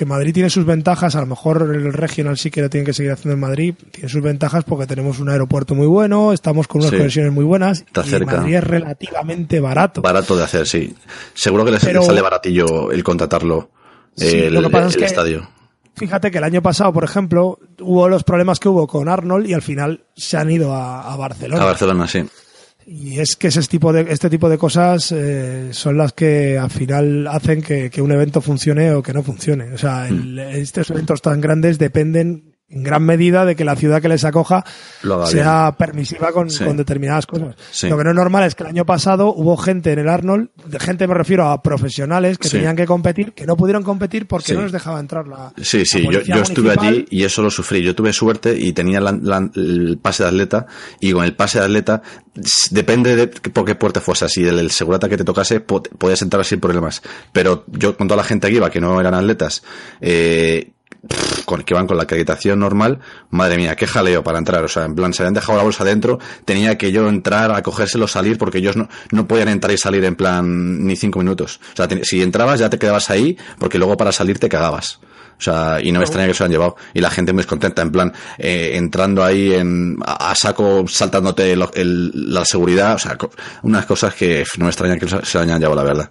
que 0.00 0.06
Madrid 0.06 0.32
tiene 0.32 0.48
sus 0.48 0.64
ventajas, 0.64 1.14
a 1.14 1.20
lo 1.20 1.26
mejor 1.26 1.60
el 1.74 1.92
regional 1.92 2.38
sí 2.38 2.50
que 2.50 2.62
lo 2.62 2.70
tienen 2.70 2.86
que 2.86 2.94
seguir 2.94 3.12
haciendo 3.12 3.34
en 3.34 3.40
Madrid, 3.40 3.74
tiene 3.92 4.08
sus 4.08 4.22
ventajas 4.22 4.64
porque 4.64 4.86
tenemos 4.86 5.20
un 5.20 5.28
aeropuerto 5.28 5.74
muy 5.74 5.86
bueno, 5.86 6.32
estamos 6.32 6.66
con 6.66 6.80
unas 6.80 6.90
Sí. 6.90 6.96
conexiones 6.96 7.32
muy 7.34 7.44
buenas 7.44 7.80
Está 7.80 8.00
y 8.06 8.08
cerca. 8.08 8.38
Madrid 8.38 8.54
es 8.54 8.64
relativamente 8.64 9.60
barato. 9.60 10.00
Barato 10.00 10.38
de 10.38 10.44
hacer, 10.44 10.66
sí. 10.66 10.94
Seguro 11.34 11.66
que 11.66 11.72
les, 11.72 11.84
Pero- 11.84 12.00
sale 12.02 12.22
baratillo 12.22 12.90
el 12.90 13.04
contratarlo, 13.04 13.72
Sí, 14.16 14.38
el, 14.38 14.54
lo 14.54 14.62
que 14.62 14.70
pasa 14.70 14.86
es 14.88 14.94
el 14.94 15.00
que- 15.00 15.04
estadio. 15.06 15.48
Fíjate 15.96 16.30
que 16.30 16.38
el 16.38 16.44
año 16.44 16.62
pasado, 16.62 16.94
por 16.94 17.04
ejemplo, 17.04 17.58
hubo 17.80 18.08
los 18.08 18.24
problemas 18.24 18.58
que 18.58 18.70
hubo 18.70 18.86
con 18.86 19.06
Arnold 19.06 19.46
y 19.50 19.52
al 19.52 19.60
final 19.60 20.04
se 20.16 20.38
han 20.38 20.50
ido 20.50 20.74
a, 20.74 21.12
a 21.12 21.16
Barcelona. 21.16 21.62
A 21.62 21.66
Barcelona, 21.66 22.06
sí. 22.08 22.24
Y 22.86 23.20
es 23.20 23.36
que 23.36 23.48
ese 23.48 23.62
tipo 23.62 23.92
de, 23.92 24.06
este 24.10 24.28
tipo 24.30 24.48
de 24.48 24.58
cosas 24.58 25.12
eh, 25.12 25.68
son 25.72 25.96
las 25.96 26.12
que 26.12 26.58
al 26.58 26.70
final 26.70 27.26
hacen 27.28 27.62
que, 27.62 27.88
que 27.90 28.02
un 28.02 28.10
evento 28.10 28.40
funcione 28.40 28.90
o 28.92 29.02
que 29.02 29.12
no 29.12 29.22
funcione. 29.22 29.72
O 29.72 29.78
sea, 29.78 30.08
el- 30.08 30.34
Hmm. 30.34 30.38
estos 30.56 30.90
eventos 30.90 31.22
tan 31.22 31.40
grandes 31.40 31.78
dependen 31.78 32.49
en 32.70 32.82
gran 32.84 33.02
medida 33.02 33.44
de 33.44 33.56
que 33.56 33.64
la 33.64 33.74
ciudad 33.76 34.00
que 34.00 34.08
les 34.08 34.24
acoja 34.24 34.64
sea 35.26 35.74
permisiva 35.76 36.32
con, 36.32 36.48
Sí. 36.50 36.64
con 36.64 36.76
determinadas 36.76 37.26
cosas. 37.26 37.56
Sí. 37.70 37.88
Lo 37.88 37.98
que 37.98 38.04
no 38.04 38.10
es 38.10 38.16
normal 38.16 38.44
es 38.44 38.54
que 38.54 38.62
el 38.62 38.68
año 38.68 38.86
pasado 38.86 39.34
hubo 39.34 39.56
gente 39.56 39.92
en 39.92 39.98
el 39.98 40.08
Arnold, 40.08 40.50
de 40.66 40.78
gente 40.78 41.06
me 41.08 41.14
refiero 41.14 41.48
a 41.48 41.62
profesionales 41.62 42.38
que 42.38 42.48
Sí. 42.48 42.56
tenían 42.58 42.76
que 42.76 42.86
competir, 42.86 43.32
que 43.32 43.44
no 43.46 43.56
pudieron 43.56 43.82
competir 43.82 44.26
porque 44.26 44.54
no 44.54 44.62
les 44.62 44.72
dejaba 44.72 45.00
entrar 45.00 45.26
la 45.26 45.52
Sí, 45.60 45.84
sí, 45.84 46.02
la 46.02 46.12
yo, 46.12 46.20
yo 46.22 46.34
estuve 46.42 46.74
municipal. 46.76 46.88
allí 46.88 47.06
y 47.10 47.24
eso 47.24 47.42
lo 47.42 47.50
sufrí. 47.50 47.82
Yo 47.82 47.94
tuve 47.94 48.12
suerte 48.12 48.56
y 48.56 48.72
tenía 48.72 49.00
la- 49.00 49.18
la- 49.20 49.50
el 49.54 49.98
pase 50.00 50.22
de 50.22 50.28
atleta 50.28 50.66
y 51.00 51.12
con 51.12 51.24
el 51.24 51.34
pase 51.34 51.58
de 51.58 51.64
atleta 51.64 52.02
depende 52.70 53.16
de 53.16 53.26
por 53.28 53.64
qué 53.64 53.74
puerta 53.74 54.00
fuese. 54.00 54.28
Si 54.28 54.44
el, 54.44 54.58
el 54.58 54.70
segurata 54.70 55.08
que 55.08 55.16
te 55.16 55.24
tocase 55.24 55.60
po- 55.60 55.82
podías 55.82 56.22
entrar 56.22 56.44
sin 56.44 56.60
problemas. 56.60 57.02
Pero 57.32 57.64
yo 57.68 57.96
con 57.96 58.06
toda 58.08 58.18
la 58.18 58.24
gente 58.24 58.48
que 58.48 58.54
iba, 58.56 58.70
que 58.70 58.80
no 58.80 59.00
eran 59.00 59.14
atletas, 59.14 59.62
eh, 60.00 60.70
pff, 61.08 61.44
con, 61.44 61.62
que 61.62 61.74
van 61.74 61.86
con 61.86 61.96
la 61.96 62.04
acreditación 62.04 62.58
normal, 62.60 63.00
madre 63.30 63.56
mía, 63.56 63.76
qué 63.76 63.86
jaleo 63.86 64.22
para 64.22 64.38
entrar. 64.38 64.62
O 64.64 64.68
sea, 64.68 64.84
en 64.84 64.94
plan, 64.94 65.12
se 65.12 65.22
habían 65.22 65.34
dejado 65.34 65.58
la 65.58 65.64
bolsa 65.64 65.84
dentro, 65.84 66.18
tenía 66.44 66.76
que 66.78 66.92
yo 66.92 67.08
entrar 67.08 67.50
a 67.52 67.62
cogérselo, 67.62 68.06
salir, 68.08 68.38
porque 68.38 68.58
ellos 68.58 68.76
no, 68.76 68.88
no 69.12 69.26
podían 69.28 69.48
entrar 69.48 69.72
y 69.72 69.78
salir 69.78 70.04
en 70.04 70.16
plan 70.16 70.84
ni 70.86 70.96
cinco 70.96 71.18
minutos. 71.20 71.60
O 71.72 71.76
sea, 71.76 71.88
te- 71.88 72.04
si 72.04 72.22
entrabas 72.22 72.60
ya 72.60 72.70
te 72.70 72.78
quedabas 72.78 73.10
ahí, 73.10 73.36
porque 73.58 73.78
luego 73.78 73.96
para 73.96 74.12
salir 74.12 74.38
te 74.38 74.48
cagabas. 74.48 75.00
O 75.38 75.42
sea, 75.42 75.78
y 75.82 75.90
no 75.90 76.00
me 76.00 76.04
extraña 76.04 76.26
que 76.28 76.34
se 76.34 76.42
lo 76.42 76.44
han 76.44 76.50
llevado. 76.52 76.76
Y 76.92 77.00
la 77.00 77.08
gente 77.10 77.32
muy 77.32 77.44
contenta, 77.44 77.80
en 77.80 77.90
plan, 77.90 78.12
eh, 78.36 78.72
entrando 78.74 79.24
ahí 79.24 79.54
en, 79.54 79.96
a, 80.04 80.30
a 80.30 80.34
saco, 80.34 80.84
saltándote 80.86 81.56
lo- 81.56 81.72
el- 81.72 82.34
la 82.34 82.44
seguridad. 82.44 82.94
O 82.96 82.98
sea, 82.98 83.16
co- 83.16 83.30
unas 83.62 83.86
cosas 83.86 84.14
que 84.14 84.44
no 84.58 84.66
me 84.66 84.70
extraña 84.70 84.98
que 84.98 85.08
se 85.08 85.24
se 85.24 85.38
lo 85.38 85.44
hayan 85.44 85.58
llevado, 85.58 85.76
la 85.76 85.82
verdad. 85.88 86.10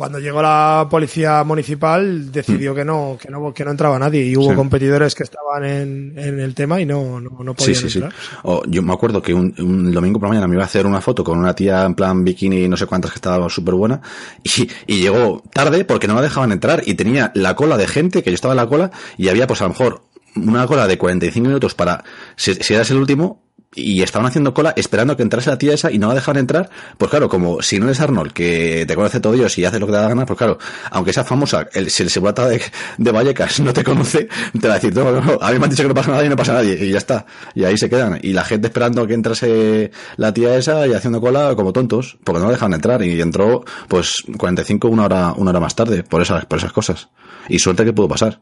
Cuando 0.00 0.18
llegó 0.18 0.40
la 0.40 0.86
policía 0.90 1.44
municipal 1.44 2.32
decidió 2.32 2.74
que 2.74 2.86
no 2.86 3.18
que 3.20 3.28
no 3.30 3.52
que 3.52 3.66
no 3.66 3.70
entraba 3.70 3.98
nadie 3.98 4.24
y 4.24 4.34
hubo 4.34 4.46
Mm. 4.46 4.50
Sí. 4.52 4.56
competidores 4.56 5.14
que 5.14 5.24
estaban 5.24 5.62
en, 5.62 6.18
en 6.18 6.40
el 6.40 6.54
tema 6.54 6.80
y 6.80 6.86
no 6.86 7.20
no, 7.20 7.30
no 7.44 7.52
Sí, 7.52 7.56
podían 7.58 7.74
sí, 7.82 7.90
sí. 7.90 7.98
entrar. 7.98 8.14
O, 8.44 8.62
yo 8.66 8.82
me 8.82 8.94
acuerdo 8.94 9.20
que 9.20 9.34
un, 9.34 9.54
un 9.58 9.92
domingo 9.92 10.18
por 10.18 10.28
la 10.28 10.30
mañana 10.30 10.48
me 10.48 10.54
iba 10.54 10.62
a 10.62 10.66
hacer 10.66 10.86
una 10.86 11.02
foto 11.02 11.22
con 11.22 11.38
una 11.38 11.54
tía 11.54 11.84
en 11.84 11.94
plan 11.94 12.24
bikini 12.24 12.64
y 12.64 12.68
no 12.70 12.78
sé 12.78 12.86
cuántas 12.86 13.10
que 13.10 13.16
estaba 13.16 13.46
súper 13.50 13.74
buena 13.74 14.00
y, 14.42 14.66
y 14.86 15.02
llegó 15.02 15.42
tarde 15.52 15.84
porque 15.84 16.08
no 16.08 16.14
la 16.14 16.22
dejaban 16.22 16.50
entrar 16.52 16.82
y 16.86 16.94
tenía 16.94 17.30
la 17.34 17.54
cola 17.54 17.76
de 17.76 17.86
gente 17.86 18.22
que 18.22 18.30
yo 18.30 18.34
estaba 18.36 18.54
en 18.54 18.56
la 18.58 18.66
cola 18.68 18.90
y 19.18 19.28
había 19.28 19.46
pues 19.46 19.60
a 19.60 19.64
lo 19.64 19.70
mejor 19.70 20.00
una 20.34 20.66
cola 20.66 20.86
de 20.86 20.96
45 20.96 21.46
minutos 21.46 21.74
para 21.74 22.04
si, 22.36 22.54
si 22.54 22.72
eras 22.72 22.90
el 22.90 22.96
último 22.96 23.42
y 23.74 24.02
estaban 24.02 24.26
haciendo 24.26 24.52
cola 24.52 24.72
esperando 24.76 25.16
que 25.16 25.22
entrase 25.22 25.50
la 25.50 25.58
tía 25.58 25.74
esa 25.74 25.90
y 25.92 25.98
no 25.98 26.08
la 26.08 26.14
dejaban 26.14 26.40
entrar, 26.40 26.70
pues 26.98 27.10
claro, 27.10 27.28
como 27.28 27.62
si 27.62 27.78
no 27.78 27.86
eres 27.86 28.00
Arnold, 28.00 28.32
que 28.32 28.84
te 28.86 28.94
conoce 28.94 29.20
todo 29.20 29.34
Dios 29.34 29.56
y 29.58 29.64
hace 29.64 29.78
lo 29.78 29.86
que 29.86 29.92
te 29.92 29.98
da 29.98 30.08
gana, 30.08 30.26
pues 30.26 30.36
claro, 30.36 30.58
aunque 30.90 31.12
sea 31.12 31.24
famosa, 31.24 31.68
el, 31.72 31.90
si 31.90 32.02
el 32.02 32.10
segurata 32.10 32.48
de, 32.48 32.60
de 32.98 33.12
Vallecas 33.12 33.60
no 33.60 33.72
te 33.72 33.84
conoce, 33.84 34.28
te 34.60 34.68
va 34.68 34.74
a 34.74 34.76
decir, 34.78 34.94
no, 34.94 35.20
no, 35.20 35.38
a 35.40 35.52
mí 35.52 35.58
me 35.58 35.64
han 35.64 35.70
dicho 35.70 35.82
que 35.82 35.88
no 35.88 35.94
pasa 35.94 36.10
nada 36.10 36.24
y 36.24 36.28
no 36.28 36.36
pasa 36.36 36.52
nadie, 36.54 36.84
y 36.84 36.90
ya 36.90 36.98
está. 36.98 37.26
Y 37.54 37.64
ahí 37.64 37.76
se 37.76 37.88
quedan. 37.88 38.18
Y 38.22 38.32
la 38.32 38.44
gente 38.44 38.68
esperando 38.68 39.06
que 39.06 39.14
entrase 39.14 39.90
la 40.16 40.32
tía 40.32 40.56
esa 40.56 40.86
y 40.86 40.92
haciendo 40.92 41.20
cola 41.20 41.54
como 41.54 41.72
tontos, 41.72 42.18
porque 42.24 42.40
no 42.40 42.46
la 42.46 42.52
dejaban 42.52 42.74
entrar. 42.74 43.02
Y 43.02 43.20
entró, 43.20 43.64
pues, 43.88 44.22
45, 44.36 44.88
una 44.88 45.04
hora, 45.04 45.32
una 45.36 45.50
hora 45.50 45.60
más 45.60 45.74
tarde, 45.74 46.02
por 46.02 46.22
esas, 46.22 46.46
por 46.46 46.58
esas 46.58 46.72
cosas. 46.72 47.08
Y 47.48 47.58
suerte 47.58 47.84
que 47.84 47.92
pudo 47.92 48.08
pasar. 48.08 48.40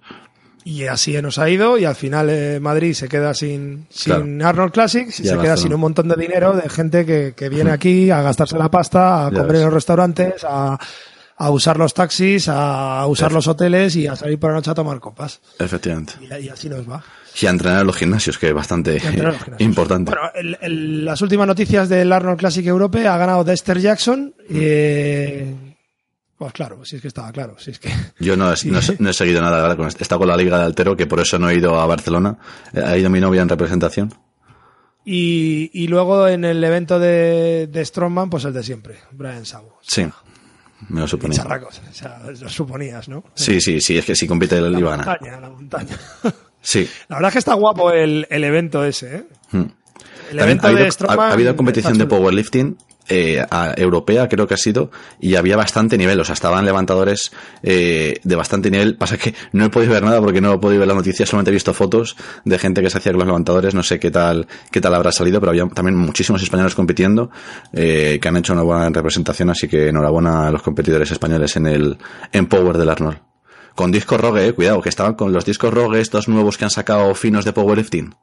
Y 0.71 0.87
así 0.87 1.21
nos 1.23 1.39
ha 1.39 1.49
ido 1.49 1.79
y 1.79 1.87
al 1.87 1.95
final 1.95 2.29
eh, 2.29 2.61
Madrid 2.61 2.93
se 2.93 3.09
queda 3.09 3.33
sin, 3.33 3.87
sin 3.89 4.13
Claro. 4.13 4.49
Arnold 4.49 4.73
Classics 4.73 5.21
y 5.21 5.23
Ya 5.23 5.31
se 5.33 5.39
queda 5.39 5.57
sin 5.57 5.73
un- 5.73 5.81
montón 5.81 6.09
de 6.09 6.17
dinero 6.17 6.53
de 6.53 6.69
gente 6.69 7.07
que, 7.07 7.33
que 7.35 7.49
viene 7.49 7.71
aquí 7.71 8.11
a 8.11 8.21
gastarse 8.21 8.59
la 8.59 8.71
pasta, 8.71 9.27
a 9.27 9.31
Ya 9.31 9.37
comer 9.39 9.53
ves. 9.53 9.59
en 9.61 9.65
los 9.65 9.73
restaurantes, 9.75 10.45
a, 10.45 10.79
a 11.39 11.51
usar 11.51 11.79
los 11.79 11.95
taxis, 11.95 12.49
a 12.51 13.07
usar 13.07 13.33
los 13.33 13.47
hoteles 13.49 13.97
y 13.97 14.07
a 14.09 14.15
salir 14.15 14.39
por 14.39 14.51
la 14.51 14.57
noche 14.57 14.71
a 14.71 14.75
tomar 14.75 15.01
copas. 15.01 15.41
Efectivamente. 15.59 16.13
Y, 16.21 16.45
y 16.45 16.49
así 16.51 16.69
nos 16.69 16.87
va. 16.87 17.03
Y 17.41 17.47
a 17.47 17.51
entrenar 17.51 17.81
en 17.81 17.87
los 17.87 17.97
gimnasios, 17.97 18.37
que 18.37 18.49
es 18.49 18.55
bastante 18.55 19.01
importante. 19.61 20.11
Bueno, 20.11 20.29
el- 20.35 20.59
el- 20.61 21.05
las 21.07 21.23
últimas 21.23 21.47
noticias 21.47 21.89
del 21.89 22.13
Arnold 22.13 22.39
Classic 22.41 22.67
Europe 22.67 23.07
ha 23.09 23.17
ganado 23.17 23.43
Dexter 23.43 23.79
Jackson. 23.81 24.35
eh, 24.51 25.55
pues 26.39 26.53
claro, 26.53 26.85
si 26.85 26.97
es 26.97 27.03
que 27.03 27.09
estaba 27.09 27.31
claro. 27.33 27.57
Si 27.59 27.73
es 27.73 27.79
que 27.79 27.91
Yo 28.21 28.37
no 28.37 28.53
he, 28.53 28.57
Sí. 28.57 28.71
no, 28.71 28.79
he- 28.79 28.97
no 28.99 29.11
he 29.11 29.13
seguido 29.13 29.43
nada 29.43 29.61
ahora 29.61 29.77
con 29.77 29.87
esto. 29.89 29.99
He 30.01 30.05
estado 30.05 30.21
con 30.21 30.29
la 30.29 30.37
Liga 30.37 30.59
de 30.59 30.65
Altero, 30.65 30.97
que 30.97 31.07
por 31.07 31.21
eso 31.21 31.39
no 31.39 31.51
he 31.51 31.55
ido 31.57 31.79
a 31.81 31.87
Barcelona. 31.87 32.39
Eh, 32.73 32.83
Ha 32.85 32.97
ido 32.97 33.11
mi 33.11 33.21
novia 33.21 33.43
en 33.43 33.49
representación. 33.49 34.15
Y, 35.05 35.71
y 35.73 35.89
luego 35.89 36.29
en 36.29 36.45
el 36.45 36.63
evento 36.63 36.99
de, 36.99 37.67
de 37.71 37.85
Strongman, 37.85 38.29
pues 38.29 38.45
el 38.45 38.53
de 38.53 38.63
siempre, 38.63 38.99
Brian 39.13 39.47
Sabo. 39.47 39.79
Sí. 39.83 40.07
Me 40.91 41.01
lo 41.01 41.09
suponía. 41.09 41.39
Charracos, 41.43 41.81
o 41.91 41.93
sea, 41.95 42.21
lo 42.41 42.49
suponías, 42.49 43.09
¿no? 43.09 43.25
Sí, 43.35 43.61
sí, 43.61 43.81
sí, 43.81 43.97
es 43.99 44.05
que 44.05 44.15
si 44.15 44.29
compite 44.29 44.59
el 44.59 44.71
La 44.73 44.79
iba 44.79 44.95
a 44.95 44.97
ganar. 44.97 45.19
montaña, 45.21 45.41
la 45.41 45.51
montaña. 45.51 45.97
Sí. 46.61 46.89
La 47.09 47.17
verdad 47.17 47.29
es 47.29 47.33
que 47.35 47.39
está 47.39 47.55
guapo 47.55 47.93
el, 47.93 48.27
el 48.31 48.43
evento 48.45 48.85
ese, 48.85 49.17
¿eh? 49.17 49.25
Hmm. 49.53 49.61
El 49.61 49.69
También 50.37 50.45
evento 50.45 50.67
ha 50.67 50.71
habido, 50.71 50.85
de 50.85 50.91
Strongman 50.91 51.21
ha- 51.27 51.31
ha 51.31 51.33
habido 51.33 51.57
competición 51.57 51.97
de 51.99 52.07
powerlifting 52.07 52.77
eh, 53.09 53.45
a- 53.51 53.75
europea, 53.77 54.29
creo 54.29 54.47
que 54.47 54.55
ha 54.55 54.59
sido, 54.59 54.91
y 55.21 55.35
había 55.37 55.57
bastante 55.57 55.97
nivel. 55.99 56.21
O 56.21 56.25
sea, 56.25 56.35
estaban 56.35 56.65
levantadores 56.65 57.33
eh, 57.63 58.21
de 58.23 58.37
bastante 58.37 58.71
nivel. 58.71 58.97
Pasa 58.97 59.17
que 59.17 59.35
no 59.53 59.65
he 59.65 59.71
podido 59.71 59.93
ver 59.93 60.03
nada 60.03 60.21
porque 60.21 60.41
no 60.41 60.55
he 60.55 60.59
podido 60.59 60.81
ver 60.81 60.89
las 60.89 60.97
noticias, 60.97 61.29
solamente 61.29 61.51
he 61.51 61.55
visto 61.55 61.73
fotos 61.75 62.17
de 62.45 62.59
gente 62.59 62.83
que 62.83 62.91
se 62.91 62.99
hacía 62.99 63.13
con 63.13 63.21
los 63.21 63.27
levantadores. 63.29 63.75
No 63.75 63.83
sé 63.83 63.99
qué 63.99 64.11
tal, 64.11 64.47
qué 64.71 64.81
tal 64.81 64.95
habrá 64.95 65.13
salido, 65.13 65.41
pero 65.41 65.51
había 65.51 65.67
también 65.69 65.97
muchísimos 65.97 66.43
españoles 66.43 66.75
compitiendo 66.75 67.31
eh, 67.73 68.19
que 68.21 68.29
han 68.29 68.37
hecho 68.37 68.53
una 68.53 68.63
buena 68.63 68.89
representación. 68.91 69.51
Así 69.51 69.69
que 69.69 69.89
enhorabuena 69.89 70.49
a 70.49 70.51
los 70.51 70.63
competidores 70.63 71.11
españoles 71.11 71.57
en 71.57 71.67
el 71.67 71.99
en 72.33 72.47
Power 72.47 72.77
del 72.79 72.89
Arnold. 72.91 73.19
Con 73.75 73.93
discos 73.93 74.21
Rogue, 74.21 74.49
eh, 74.49 74.53
cuidado, 74.55 74.83
que 74.83 74.89
estaban 74.89 75.15
con 75.15 75.33
los 75.33 75.45
discos 75.45 75.73
Rogue, 75.73 76.01
estos 76.01 76.27
nuevos 76.29 76.59
que 76.59 76.65
han 76.65 76.71
sacado 76.71 77.15
finos 77.15 77.45
de 77.45 77.53
powerlifting. 77.53 78.15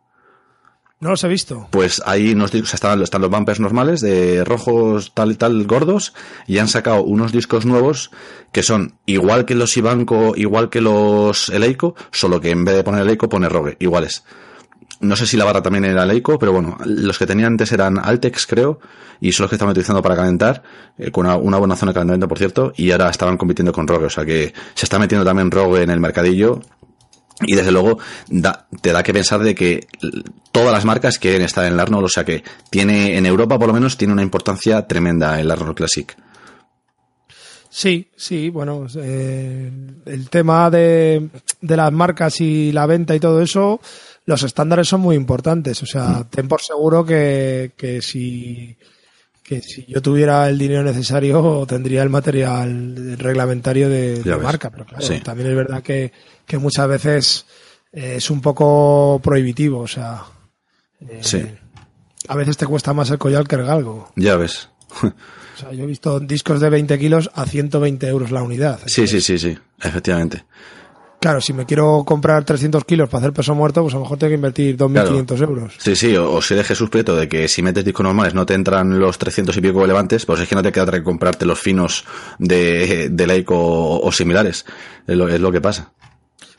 No 1.01 1.09
los 1.09 1.23
he 1.25 1.27
visto. 1.27 1.67
Pues 1.71 2.01
ahí 2.05 2.35
discos, 2.35 2.73
están, 2.73 2.99
los 2.99 3.29
bumpers 3.29 3.59
normales 3.59 3.99
de 3.99 4.45
rojos 4.45 5.13
tal 5.13 5.31
y 5.31 5.35
tal 5.35 5.65
gordos 5.65 6.13
y 6.47 6.57
han 6.59 6.69
sacado 6.69 7.03
unos 7.03 7.33
discos 7.33 7.65
nuevos 7.65 8.11
que 8.53 8.63
son 8.63 8.95
igual 9.05 9.45
que 9.45 9.55
los 9.55 9.75
Ibanco, 9.75 10.33
igual 10.37 10.69
que 10.69 10.79
los 10.79 11.49
Eleiko, 11.49 11.95
solo 12.11 12.39
que 12.39 12.51
en 12.51 12.63
vez 12.63 12.75
de 12.77 12.83
poner 12.83 13.01
Eleiko 13.01 13.27
pone 13.27 13.49
Rogue, 13.49 13.75
iguales. 13.79 14.23
No 15.01 15.17
sé 15.17 15.27
si 15.27 15.35
la 15.35 15.43
barra 15.43 15.61
también 15.61 15.83
era 15.83 16.03
Eleiko, 16.03 16.39
pero 16.39 16.53
bueno, 16.53 16.77
los 16.85 17.19
que 17.19 17.27
tenía 17.27 17.47
antes 17.47 17.73
eran 17.73 17.99
Altex, 17.99 18.47
creo, 18.47 18.79
y 19.19 19.33
son 19.33 19.43
los 19.43 19.49
que 19.49 19.55
estaban 19.55 19.71
utilizando 19.71 20.01
para 20.01 20.15
calentar, 20.15 20.63
eh, 20.97 21.11
con 21.11 21.25
una, 21.25 21.35
una 21.35 21.57
buena 21.57 21.75
zona 21.75 21.91
de 21.91 21.95
calentamiento, 21.95 22.29
por 22.29 22.37
cierto, 22.37 22.71
y 22.77 22.91
ahora 22.91 23.09
estaban 23.09 23.37
compitiendo 23.37 23.73
con 23.73 23.87
Rogue, 23.87 24.05
o 24.05 24.09
sea 24.09 24.25
que 24.25 24.53
se 24.73 24.85
está 24.85 24.97
metiendo 24.97 25.25
también 25.25 25.51
Rogue 25.51 25.83
en 25.83 25.89
el 25.89 25.99
mercadillo, 25.99 26.61
y 27.41 27.55
desde 27.55 27.71
luego 27.71 27.97
da- 28.27 28.67
te 28.81 28.91
da 28.91 29.03
que 29.03 29.13
pensar 29.13 29.41
de 29.41 29.55
que 29.55 29.87
todas 30.51 30.71
las 30.71 30.85
marcas 30.85 31.19
quieren 31.19 31.41
estar 31.41 31.65
en 31.65 31.73
el 31.73 31.79
Arnold, 31.79 32.05
o 32.05 32.09
sea 32.09 32.23
que 32.23 32.43
tiene, 32.69 33.17
en 33.17 33.25
Europa 33.25 33.57
por 33.59 33.67
lo 33.67 33.73
menos, 33.73 33.97
tiene 33.97 34.13
una 34.13 34.21
importancia 34.23 34.87
tremenda 34.87 35.39
el 35.39 35.51
Arnold 35.51 35.75
Classic. 35.75 36.15
Sí, 37.69 38.09
sí, 38.15 38.49
bueno, 38.49 38.87
eh, 38.97 39.69
el 40.05 40.29
tema 40.29 40.69
de, 40.69 41.29
de 41.59 41.75
las 41.77 41.91
marcas 41.91 42.39
y 42.39 42.71
la 42.71 42.85
venta 42.85 43.13
y 43.13 43.19
todo 43.19 43.41
eso, 43.41 43.81
los 44.25 44.43
estándares 44.43 44.87
son 44.87 45.01
muy 45.01 45.17
importantes. 45.17 45.83
O 45.83 45.85
sea, 45.85 46.25
ten 46.29 46.47
por 46.47 46.61
seguro 46.61 47.05
que, 47.05 47.73
que 47.75 48.01
si 48.01 48.77
que 49.47 49.61
si 49.61 49.85
yo 49.87 50.01
tuviera 50.01 50.49
el 50.49 50.57
dinero 50.57 50.81
necesario 50.83 51.65
tendría 51.67 52.01
el 52.01 52.09
material 52.09 53.15
reglamentario 53.19 53.87
de, 53.89 54.23
de 54.23 54.37
marca, 54.37 54.71
pero 54.71 54.85
claro, 54.85 55.05
Sí. 55.05 55.19
también 55.19 55.49
es 55.51 55.55
verdad 55.55 55.83
que, 55.83 56.11
que 56.47 56.57
muchas 56.57 56.87
veces 56.87 57.45
eh, 57.93 58.15
es 58.17 58.29
un 58.31 58.41
poco 58.41 59.21
prohibitivo, 59.23 59.79
o 59.81 59.87
sea, 59.87 60.23
eh, 61.07 61.19
Sí. 61.21 61.43
a 62.27 62.35
veces 62.35 62.57
te 62.57 62.65
cuesta 62.65 62.91
más 62.93 63.11
el 63.11 63.19
collar 63.19 63.47
que 63.47 63.55
el 63.55 63.63
galgo. 63.65 64.11
Ya 64.15 64.35
ves. 64.35 64.69
O 65.03 65.57
sea, 65.59 65.71
yo 65.73 65.83
he 65.83 65.87
visto 65.87 66.19
discos 66.19 66.59
de 66.59 66.69
20 66.71 66.97
kilos 66.97 67.29
a 67.35 67.45
120 67.45 68.07
euros 68.07 68.31
la 68.31 68.41
unidad. 68.41 68.79
Sí, 68.87 69.05
sí, 69.07 69.21
sí, 69.21 69.37
sí, 69.37 69.55
efectivamente. 69.81 70.43
Claro, 71.25 71.41
si 71.41 71.53
me 71.53 71.65
quiero 71.65 72.03
comprar 72.05 72.45
300 72.45 72.85
kilos 72.85 73.09
para 73.09 73.21
hacer 73.23 73.33
peso 73.33 73.55
muerto, 73.55 73.81
pues 73.81 73.95
a 73.95 73.97
lo 73.97 74.03
mejor 74.03 74.19
tengo 74.19 74.29
que 74.29 74.35
invertir 74.35 74.77
2.500 74.77 75.41
euros. 75.41 75.73
Sí, 75.79 75.95
sí, 75.95 76.15
o, 76.15 76.31
o 76.31 76.39
si 76.39 76.53
de 76.53 76.63
Jesús 76.63 76.87
Prieto 76.91 77.15
de 77.15 77.27
que 77.27 77.47
si 77.47 77.63
metes 77.63 77.83
discos 77.83 78.03
normales 78.03 78.35
no 78.35 78.45
te 78.45 78.53
entran 78.53 78.99
los 78.99 79.17
300 79.17 79.57
y 79.57 79.61
pico 79.61 79.81
relevantes, 79.81 80.23
pues 80.23 80.41
es 80.41 80.47
que 80.47 80.53
no 80.53 80.61
te 80.61 80.71
queda 80.71 80.83
otra 80.83 80.99
que 80.99 81.03
comprarte 81.03 81.47
los 81.47 81.59
finos 81.59 82.05
de, 82.37 83.09
de 83.09 83.25
Leico 83.25 83.57
o, 83.57 84.07
o 84.07 84.11
similares. 84.11 84.67
Es 85.07 85.17
lo, 85.17 85.27
es 85.27 85.41
lo 85.41 85.51
que 85.51 85.61
pasa. 85.61 85.93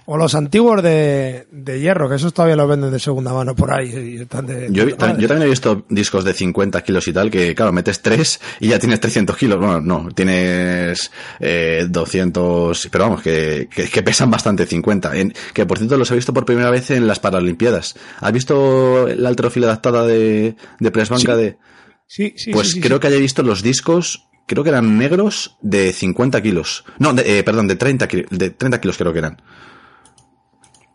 O 0.08 0.16
los 0.16 0.36
antiguos 0.36 0.82
de, 0.84 1.48
de 1.50 1.80
hierro, 1.80 2.08
que 2.08 2.14
esos 2.14 2.32
todavía 2.32 2.54
los 2.54 2.68
venden 2.68 2.92
de 2.92 3.00
segunda 3.00 3.32
mano 3.32 3.56
por 3.56 3.72
ahí. 3.74 3.88
y 4.16 4.22
están 4.22 4.46
de 4.46 4.68
Yo, 4.70 4.96
también 4.96 5.42
he 5.42 5.46
visto 5.48 5.84
discos 5.88 6.24
de 6.24 6.32
50 6.32 6.80
kilos 6.84 7.08
y 7.08 7.12
tal, 7.12 7.28
que 7.28 7.56
claro, 7.56 7.72
metes 7.72 8.00
3 8.02 8.40
y 8.60 8.68
ya 8.68 8.78
tienes 8.78 9.00
300 9.00 9.36
kilos. 9.36 9.58
Bueno, 9.58 9.80
no, 9.80 10.08
tienes 10.14 11.10
eh, 11.40 11.86
200, 11.88 12.88
pero 12.92 13.04
vamos, 13.04 13.22
que, 13.22 13.68
que, 13.74 13.88
que 13.88 14.02
pesan 14.02 14.30
bastante 14.30 14.64
50. 14.64 15.16
En- 15.16 15.34
que 15.52 15.66
por 15.66 15.78
cierto 15.78 15.96
los 15.96 16.10
he 16.12 16.14
visto 16.14 16.32
por 16.32 16.44
primera 16.44 16.70
vez 16.70 16.90
en 16.92 17.06
las 17.08 17.18
Paralimpiadas. 17.18 17.96
¿Has 18.20 18.32
visto 18.32 19.08
la 19.08 19.28
alterofilia 19.28 19.68
adaptada 19.68 20.06
de, 20.06 20.54
de 20.78 20.90
Press 20.92 21.08
Banca 21.08 21.34
Sí. 21.34 21.40
de...? 21.40 21.58
Sí, 22.06 22.34
sí, 22.36 22.52
Pues 22.52 22.70
sí, 22.70 22.80
creo 22.80 23.00
que 23.00 23.08
haya 23.08 23.18
visto 23.18 23.42
los 23.42 23.60
discos, 23.64 24.28
creo 24.46 24.62
que 24.62 24.70
eran 24.70 24.96
negros 24.98 25.56
de 25.62 25.92
50 25.92 26.40
kilos. 26.40 26.84
No, 27.00 27.12
de, 27.12 27.40
eh, 27.40 27.42
perdón, 27.42 27.66
de 27.66 27.74
30, 27.74 28.06
ki- 28.06 28.24
de 28.30 28.50
30 28.50 28.80
kilos 28.80 28.96
creo 28.96 29.12
que 29.12 29.18
eran. 29.18 29.42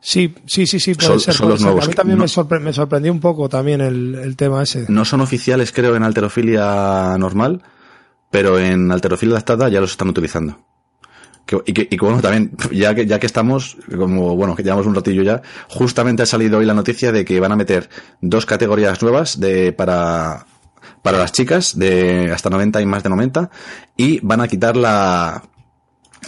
Sí, 0.03 0.33
sí, 0.47 0.65
sí, 0.65 0.79
sí, 0.79 0.95
puede 0.95 1.07
Son- 1.07 1.19
ser. 1.19 1.33
son 1.35 1.43
puede 1.45 1.51
los 1.53 1.59
ser. 1.59 1.65
nuevos 1.67 1.85
A 1.85 1.87
mí 1.87 1.93
también 1.93 2.17
no- 2.17 2.23
me, 2.23 2.27
sorpre- 2.27 2.59
me 2.59 2.73
sorprendió 2.73 3.11
un 3.11 3.19
poco 3.19 3.47
también 3.47 3.81
el, 3.81 4.15
el 4.15 4.35
tema 4.35 4.63
ese. 4.63 4.85
No 4.89 5.05
son 5.05 5.21
oficiales, 5.21 5.71
creo, 5.71 5.95
en 5.95 6.03
alterofilia 6.03 7.15
normal, 7.19 7.61
pero 8.31 8.57
en 8.57 8.91
alterofilia 8.91 9.35
adaptada 9.35 9.69
ya 9.69 9.79
los 9.79 9.91
están 9.91 10.09
utilizando. 10.09 10.65
Que- 11.45 11.61
y 11.65 11.73
que, 11.73 11.81
y 11.83 11.85
que, 11.97 11.97
bueno, 11.99 12.19
también, 12.21 12.51
ya 12.71 12.95
que, 12.95 13.05
ya 13.05 13.19
que 13.19 13.27
estamos, 13.27 13.77
como, 13.95 14.35
bueno, 14.35 14.55
que 14.55 14.63
llevamos 14.63 14.87
un 14.87 14.95
ratillo 14.95 15.21
ya, 15.21 15.41
justamente 15.69 16.23
ha 16.23 16.25
salido 16.25 16.57
hoy 16.57 16.65
la 16.65 16.73
noticia 16.73 17.11
de 17.11 17.23
que 17.23 17.39
van 17.39 17.51
a 17.51 17.55
meter 17.55 17.89
dos 18.21 18.45
categorías 18.47 19.01
nuevas 19.03 19.39
de, 19.39 19.71
para, 19.71 20.47
para 21.03 21.19
las 21.19 21.31
chicas, 21.31 21.77
de 21.77 22.31
hasta 22.33 22.49
90 22.49 22.81
y 22.81 22.85
más 22.87 23.03
de 23.03 23.09
90, 23.09 23.51
y 23.97 24.19
van 24.21 24.41
a 24.41 24.47
quitar 24.47 24.75
la, 24.77 25.43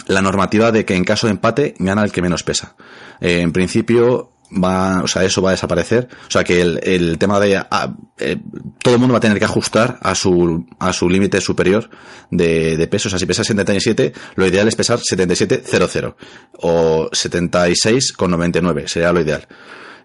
la 0.06 0.22
normativa 0.22 0.70
de 0.70 0.84
que 0.84 0.94
en 0.94 1.04
caso 1.04 1.26
de 1.26 1.32
empate 1.32 1.74
gana 1.80 2.04
el 2.04 2.12
que 2.12 2.22
menos 2.22 2.42
pesa. 2.44 2.76
Eh, 3.20 3.40
en 3.40 3.52
principio 3.52 4.32
va, 4.62 5.02
o 5.02 5.08
sea, 5.08 5.24
eso 5.24 5.42
va 5.42 5.50
a 5.50 5.52
desaparecer. 5.52 6.08
O 6.26 6.30
sea, 6.30 6.44
que 6.44 6.60
el, 6.60 6.80
el 6.82 7.18
tema 7.18 7.40
de 7.40 7.56
ah, 7.56 7.94
eh, 8.18 8.36
todo 8.82 8.94
el 8.94 9.00
mundo 9.00 9.12
va 9.12 9.18
a 9.18 9.20
tener 9.20 9.38
que 9.38 9.44
ajustar 9.44 9.98
a 10.00 10.14
su 10.14 10.66
a 10.78 10.92
su 10.92 11.08
límite 11.08 11.40
superior 11.40 11.90
de, 12.30 12.76
de 12.76 12.86
peso. 12.86 13.08
O 13.08 13.10
sea, 13.10 13.18
si 13.18 13.26
pesas 13.26 13.46
77, 13.46 14.12
lo 14.36 14.46
ideal 14.46 14.68
es 14.68 14.76
pesar 14.76 14.98
77,00 15.00 16.14
o 16.60 17.10
76,99 17.10 18.86
sería 18.86 19.12
lo 19.12 19.20
ideal. 19.20 19.46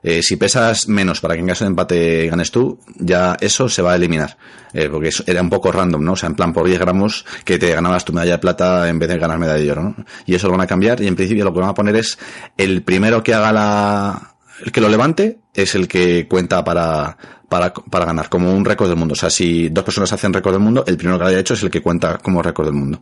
Eh, 0.02 0.24
si 0.24 0.38
pesas 0.38 0.88
menos 0.88 1.20
para 1.20 1.34
que 1.34 1.41
en 1.41 1.47
caso 1.47 1.66
de 1.66 1.70
empate 1.70 2.28
ganes 2.28 2.52
tú, 2.52 2.80
ya 2.95 3.36
eso 3.39 3.68
se 3.68 3.82
va 3.82 3.93
a 3.93 3.95
eliminar. 3.95 4.38
Eh, 4.74 4.88
porque 4.89 5.10
eso 5.10 5.24
era 5.28 5.41
un 5.41 5.50
poco 5.50 5.72
random, 5.72 6.04
¿no? 6.04 6.14
O 6.14 6.16
sea, 6.16 6.28
en 6.28 6.36
plan 6.36 6.54
por 6.54 6.68
10 6.68 6.80
gramos 6.80 7.26
que 7.43 7.60
te 7.60 7.74
ganabas 7.74 8.06
tu 8.06 8.14
medalla 8.14 8.34
de 8.34 8.39
plata 8.39 8.88
en 8.88 9.00
vez 9.00 9.10
de 9.10 9.18
ganar 9.18 9.38
medalla 9.39 9.62
de 9.62 9.72
oro, 9.72 9.84
¿no? 9.84 9.95
Y 10.26 10.36
eso 10.36 10.47
lo 10.47 10.54
van 10.54 10.62
a 10.62 10.68
cambiar 10.68 11.02
y 11.02 11.08
en 11.08 11.16
principio 11.16 11.43
lo 11.43 11.54
que 11.54 11.60
van 11.60 11.70
a 11.70 11.74
poner 11.74 11.95
es 11.95 12.18
el 12.58 12.84
primero 12.84 13.24
que 13.24 13.34
haga 13.34 13.52
la... 13.52 14.36
El 14.64 14.72
que 14.74 14.82
lo 14.82 14.89
levante 14.89 15.39
es 15.54 15.74
el 15.76 15.88
que 15.88 16.28
cuenta 16.28 16.64
para, 16.66 17.18
para, 17.47 17.74
para 17.74 18.06
ganar, 18.06 18.30
como 18.30 18.54
un 18.54 18.66
récord 18.66 18.89
del 18.89 18.97
mundo. 18.97 19.14
O 19.14 19.16
sea, 19.16 19.30
si 19.30 19.70
dos 19.70 19.86
personas 19.86 20.12
hacen 20.12 20.34
récord 20.34 20.54
del 20.54 20.62
mundo, 20.62 20.84
el 20.86 20.97
primero 20.97 21.18
que 21.18 21.24
lo 21.24 21.30
haya 21.30 21.39
hecho 21.39 21.54
es 21.54 21.64
el 21.64 21.70
que 21.70 21.82
cuenta 21.82 22.18
como 22.18 22.41
récord 22.41 22.66
del 22.66 22.76
mundo. 22.76 23.02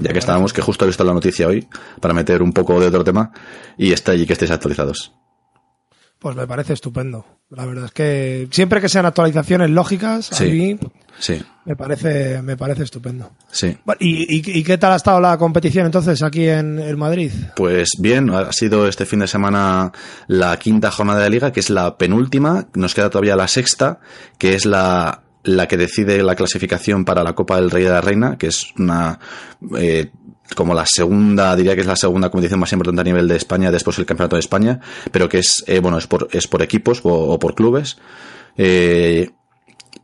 Ya 0.00 0.12
que 0.12 0.18
estábamos, 0.18 0.52
que 0.52 0.60
justo 0.60 0.84
he 0.84 0.88
visto 0.88 1.04
la 1.04 1.14
noticia 1.14 1.46
hoy, 1.46 1.66
para 2.00 2.12
meter 2.12 2.42
un 2.42 2.52
poco 2.52 2.78
de 2.80 2.86
otro 2.86 3.02
tema, 3.02 3.30
y 3.78 3.92
está 3.92 4.12
allí 4.12 4.26
que 4.26 4.34
estéis 4.34 4.50
actualizados. 4.50 5.14
Pues 6.26 6.34
me 6.34 6.48
parece 6.48 6.72
estupendo. 6.72 7.24
La 7.50 7.64
verdad 7.66 7.84
es 7.84 7.92
que 7.92 8.48
siempre 8.50 8.80
que 8.80 8.88
sean 8.88 9.06
actualizaciones 9.06 9.70
lógicas, 9.70 10.32
a 10.32 10.34
Sí. 10.34 10.44
mí 10.50 10.78
Sí, 11.20 11.40
me 11.64 11.76
parece, 11.76 12.42
me 12.42 12.56
parece 12.56 12.82
estupendo. 12.82 13.30
sí. 13.48 13.78
¿Y, 14.00 14.36
y, 14.38 14.58
y 14.58 14.64
qué 14.64 14.76
tal 14.76 14.90
ha 14.92 14.96
estado 14.96 15.20
la 15.20 15.38
competición 15.38 15.86
entonces 15.86 16.24
aquí 16.24 16.48
en, 16.48 16.80
en 16.80 16.98
Madrid? 16.98 17.30
Pues 17.54 17.90
bien, 18.00 18.30
ha 18.30 18.50
sido 18.50 18.88
este 18.88 19.06
fin 19.06 19.20
de 19.20 19.28
semana 19.28 19.92
la 20.26 20.56
quinta 20.58 20.90
jornada 20.90 21.20
de 21.22 21.30
liga, 21.30 21.52
que 21.52 21.60
es 21.60 21.70
la 21.70 21.96
penúltima. 21.96 22.66
Nos 22.74 22.92
queda 22.92 23.08
todavía 23.08 23.36
la 23.36 23.46
sexta, 23.46 24.00
que 24.36 24.56
es 24.56 24.66
la, 24.66 25.22
la 25.44 25.68
que 25.68 25.76
decide 25.76 26.20
la 26.24 26.34
clasificación 26.34 27.04
para 27.04 27.22
la 27.22 27.34
Copa 27.36 27.54
del 27.54 27.70
Rey 27.70 27.84
de 27.84 27.90
la 27.90 28.00
Reina, 28.00 28.36
que 28.36 28.48
es 28.48 28.66
una, 28.76 29.20
eh, 29.78 30.10
como 30.54 30.74
la 30.74 30.86
segunda, 30.86 31.56
diría 31.56 31.74
que 31.74 31.80
es 31.80 31.86
la 31.86 31.96
segunda 31.96 32.30
competición 32.30 32.60
más 32.60 32.72
importante 32.72 33.00
a 33.00 33.04
nivel 33.04 33.28
de 33.28 33.36
España 33.36 33.70
después 33.70 33.96
del 33.96 34.06
Campeonato 34.06 34.36
de 34.36 34.40
España, 34.40 34.80
pero 35.10 35.28
que 35.28 35.38
es, 35.38 35.64
eh, 35.66 35.80
bueno, 35.80 35.98
es 35.98 36.06
por, 36.06 36.28
es 36.32 36.46
por 36.46 36.62
equipos 36.62 37.00
o, 37.02 37.10
o 37.10 37.38
por 37.38 37.54
clubes. 37.54 37.98
Eh, 38.56 39.30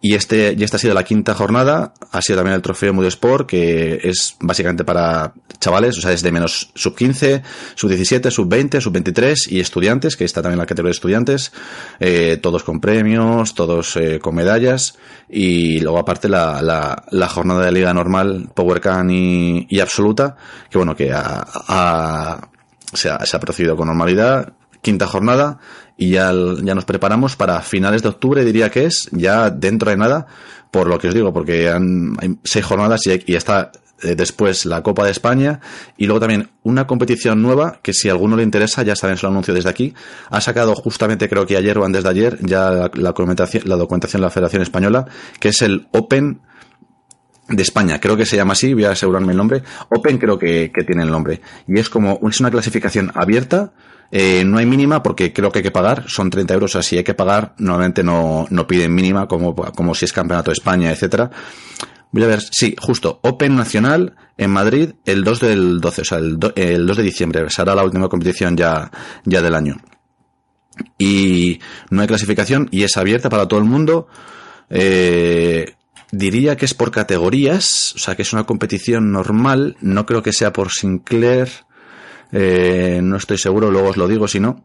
y 0.04 0.14
este, 0.16 0.54
y 0.58 0.64
esta 0.64 0.76
ha 0.76 0.80
sido 0.80 0.94
la 0.94 1.04
quinta 1.04 1.32
jornada, 1.32 1.94
ha 2.10 2.20
sido 2.20 2.38
también 2.38 2.56
el 2.56 2.60
trofeo 2.62 2.92
Mood 2.92 3.06
Sport, 3.06 3.48
que 3.48 4.00
es 4.02 4.36
básicamente 4.40 4.84
para 4.84 5.32
chavales, 5.60 5.96
o 5.96 6.00
sea, 6.00 6.10
es 6.12 6.22
de 6.22 6.32
menos 6.32 6.70
sub 6.74 6.96
15, 6.96 7.42
sub 7.76 7.88
17, 7.88 8.30
sub 8.32 8.48
20, 8.48 8.80
sub 8.80 8.92
23 8.92 9.46
y 9.52 9.60
estudiantes, 9.60 10.16
que 10.16 10.24
está 10.24 10.42
también 10.42 10.58
la 10.58 10.66
categoría 10.66 10.88
de 10.90 10.96
estudiantes, 10.96 11.52
eh, 12.00 12.36
todos 12.42 12.64
con 12.64 12.80
premios, 12.80 13.54
todos 13.54 13.94
eh, 13.96 14.18
con 14.18 14.34
medallas, 14.34 14.96
y 15.30 15.78
luego 15.78 15.98
aparte 16.00 16.28
la, 16.28 16.60
la, 16.62 17.04
la 17.12 17.28
jornada 17.28 17.64
de 17.64 17.70
liga 17.72 17.94
normal, 17.94 18.50
PowerCan 18.54 19.08
y, 19.08 19.66
y 19.70 19.78
absoluta, 19.78 20.36
que 20.68 20.78
bueno, 20.78 20.96
que 20.96 21.12
ha, 21.12 21.46
ha- 21.68 22.48
se, 22.92 23.08
ha, 23.08 23.24
se 23.24 23.36
ha 23.36 23.40
procedido 23.40 23.76
con 23.76 23.86
normalidad, 23.86 24.52
quinta 24.82 25.06
jornada 25.06 25.60
y 25.96 26.10
ya, 26.10 26.32
ya 26.62 26.74
nos 26.74 26.84
preparamos 26.84 27.36
para 27.36 27.60
finales 27.60 28.02
de 28.02 28.08
octubre, 28.08 28.44
diría 28.44 28.70
que 28.70 28.84
es, 28.86 29.08
ya 29.12 29.50
dentro 29.50 29.90
de 29.90 29.96
nada, 29.96 30.26
por 30.70 30.86
lo 30.86 30.98
que 30.98 31.08
os 31.08 31.14
digo, 31.14 31.32
porque 31.32 31.68
han, 31.68 32.16
hay 32.20 32.36
seis 32.44 32.64
jornadas 32.64 33.02
y, 33.06 33.34
está 33.34 33.72
eh, 34.02 34.14
después 34.14 34.64
la 34.64 34.82
Copa 34.82 35.04
de 35.04 35.10
España 35.10 35.60
y 35.96 36.06
luego 36.06 36.20
también 36.20 36.50
una 36.62 36.86
competición 36.86 37.42
nueva 37.42 37.80
que 37.82 37.92
si 37.92 38.08
a 38.08 38.12
alguno 38.12 38.36
le 38.36 38.42
interesa, 38.42 38.82
ya 38.82 38.96
saben, 38.96 39.16
se 39.16 39.24
lo 39.24 39.30
anuncio 39.30 39.54
desde 39.54 39.68
aquí, 39.68 39.94
ha 40.30 40.40
sacado 40.40 40.74
justamente 40.74 41.28
creo 41.28 41.46
que 41.46 41.56
ayer 41.56 41.78
o 41.78 41.84
antes 41.84 42.02
de 42.02 42.10
ayer 42.10 42.38
ya 42.40 42.70
la, 42.70 42.90
la 42.94 43.08
documentación, 43.10 43.64
la 43.66 43.76
documentación 43.76 44.20
de 44.20 44.26
la 44.26 44.30
Federación 44.30 44.62
Española, 44.62 45.06
que 45.38 45.48
es 45.48 45.62
el 45.62 45.88
Open 45.92 46.40
de 47.48 47.62
España, 47.62 48.00
creo 48.00 48.16
que 48.16 48.26
se 48.26 48.36
llama 48.36 48.52
así, 48.52 48.72
voy 48.74 48.84
a 48.84 48.92
asegurarme 48.92 49.32
el 49.32 49.38
nombre. 49.38 49.62
Open 49.90 50.18
creo 50.18 50.38
que, 50.38 50.70
que 50.72 50.84
tiene 50.84 51.02
el 51.02 51.10
nombre. 51.10 51.40
Y 51.66 51.78
es 51.78 51.88
como, 51.88 52.18
es 52.28 52.40
una 52.40 52.50
clasificación 52.50 53.10
abierta, 53.14 53.72
eh, 54.12 54.44
no 54.44 54.58
hay 54.58 54.66
mínima 54.66 55.02
porque 55.02 55.32
creo 55.32 55.50
que 55.50 55.58
hay 55.60 55.62
que 55.64 55.70
pagar, 55.72 56.04
son 56.06 56.30
30 56.30 56.54
euros, 56.54 56.76
así 56.76 56.98
hay 56.98 57.02
que 57.04 57.14
pagar, 57.14 57.54
normalmente 57.58 58.04
no, 58.04 58.46
no 58.50 58.66
piden 58.66 58.94
mínima 58.94 59.26
como, 59.26 59.54
como 59.56 59.94
si 59.94 60.04
es 60.04 60.12
campeonato 60.12 60.50
de 60.50 60.54
España, 60.54 60.90
etcétera. 60.92 61.30
Voy 62.12 62.22
a 62.24 62.26
ver, 62.26 62.42
sí, 62.42 62.76
justo, 62.78 63.20
Open 63.22 63.56
Nacional 63.56 64.14
en 64.36 64.50
Madrid 64.50 64.92
el 65.06 65.24
2 65.24 65.40
del 65.40 65.80
12, 65.80 66.02
o 66.02 66.04
sea, 66.04 66.18
el, 66.18 66.38
do- 66.38 66.52
el 66.56 66.86
2 66.86 66.96
de 66.98 67.02
diciembre, 67.02 67.46
será 67.48 67.74
la 67.74 67.84
última 67.84 68.08
competición 68.10 68.54
ya, 68.54 68.90
ya 69.24 69.40
del 69.40 69.54
año. 69.54 69.76
Y 70.98 71.60
no 71.90 72.02
hay 72.02 72.06
clasificación 72.08 72.68
y 72.70 72.82
es 72.82 72.96
abierta 72.96 73.28
para 73.30 73.48
todo 73.48 73.60
el 73.60 73.66
mundo. 73.66 74.08
Eh, 74.70 75.74
diría 76.10 76.56
que 76.56 76.64
es 76.64 76.74
por 76.74 76.90
categorías, 76.90 77.94
o 77.94 77.98
sea 77.98 78.14
que 78.14 78.22
es 78.22 78.32
una 78.32 78.44
competición 78.44 79.10
normal, 79.12 79.76
no 79.80 80.06
creo 80.06 80.22
que 80.22 80.32
sea 80.32 80.52
por 80.52 80.70
Sinclair, 80.70 81.48
eh, 82.32 83.00
no 83.02 83.16
estoy 83.16 83.38
seguro, 83.38 83.70
luego 83.70 83.90
os 83.90 83.96
lo 83.96 84.08
digo 84.08 84.26
si 84.26 84.40
no. 84.40 84.64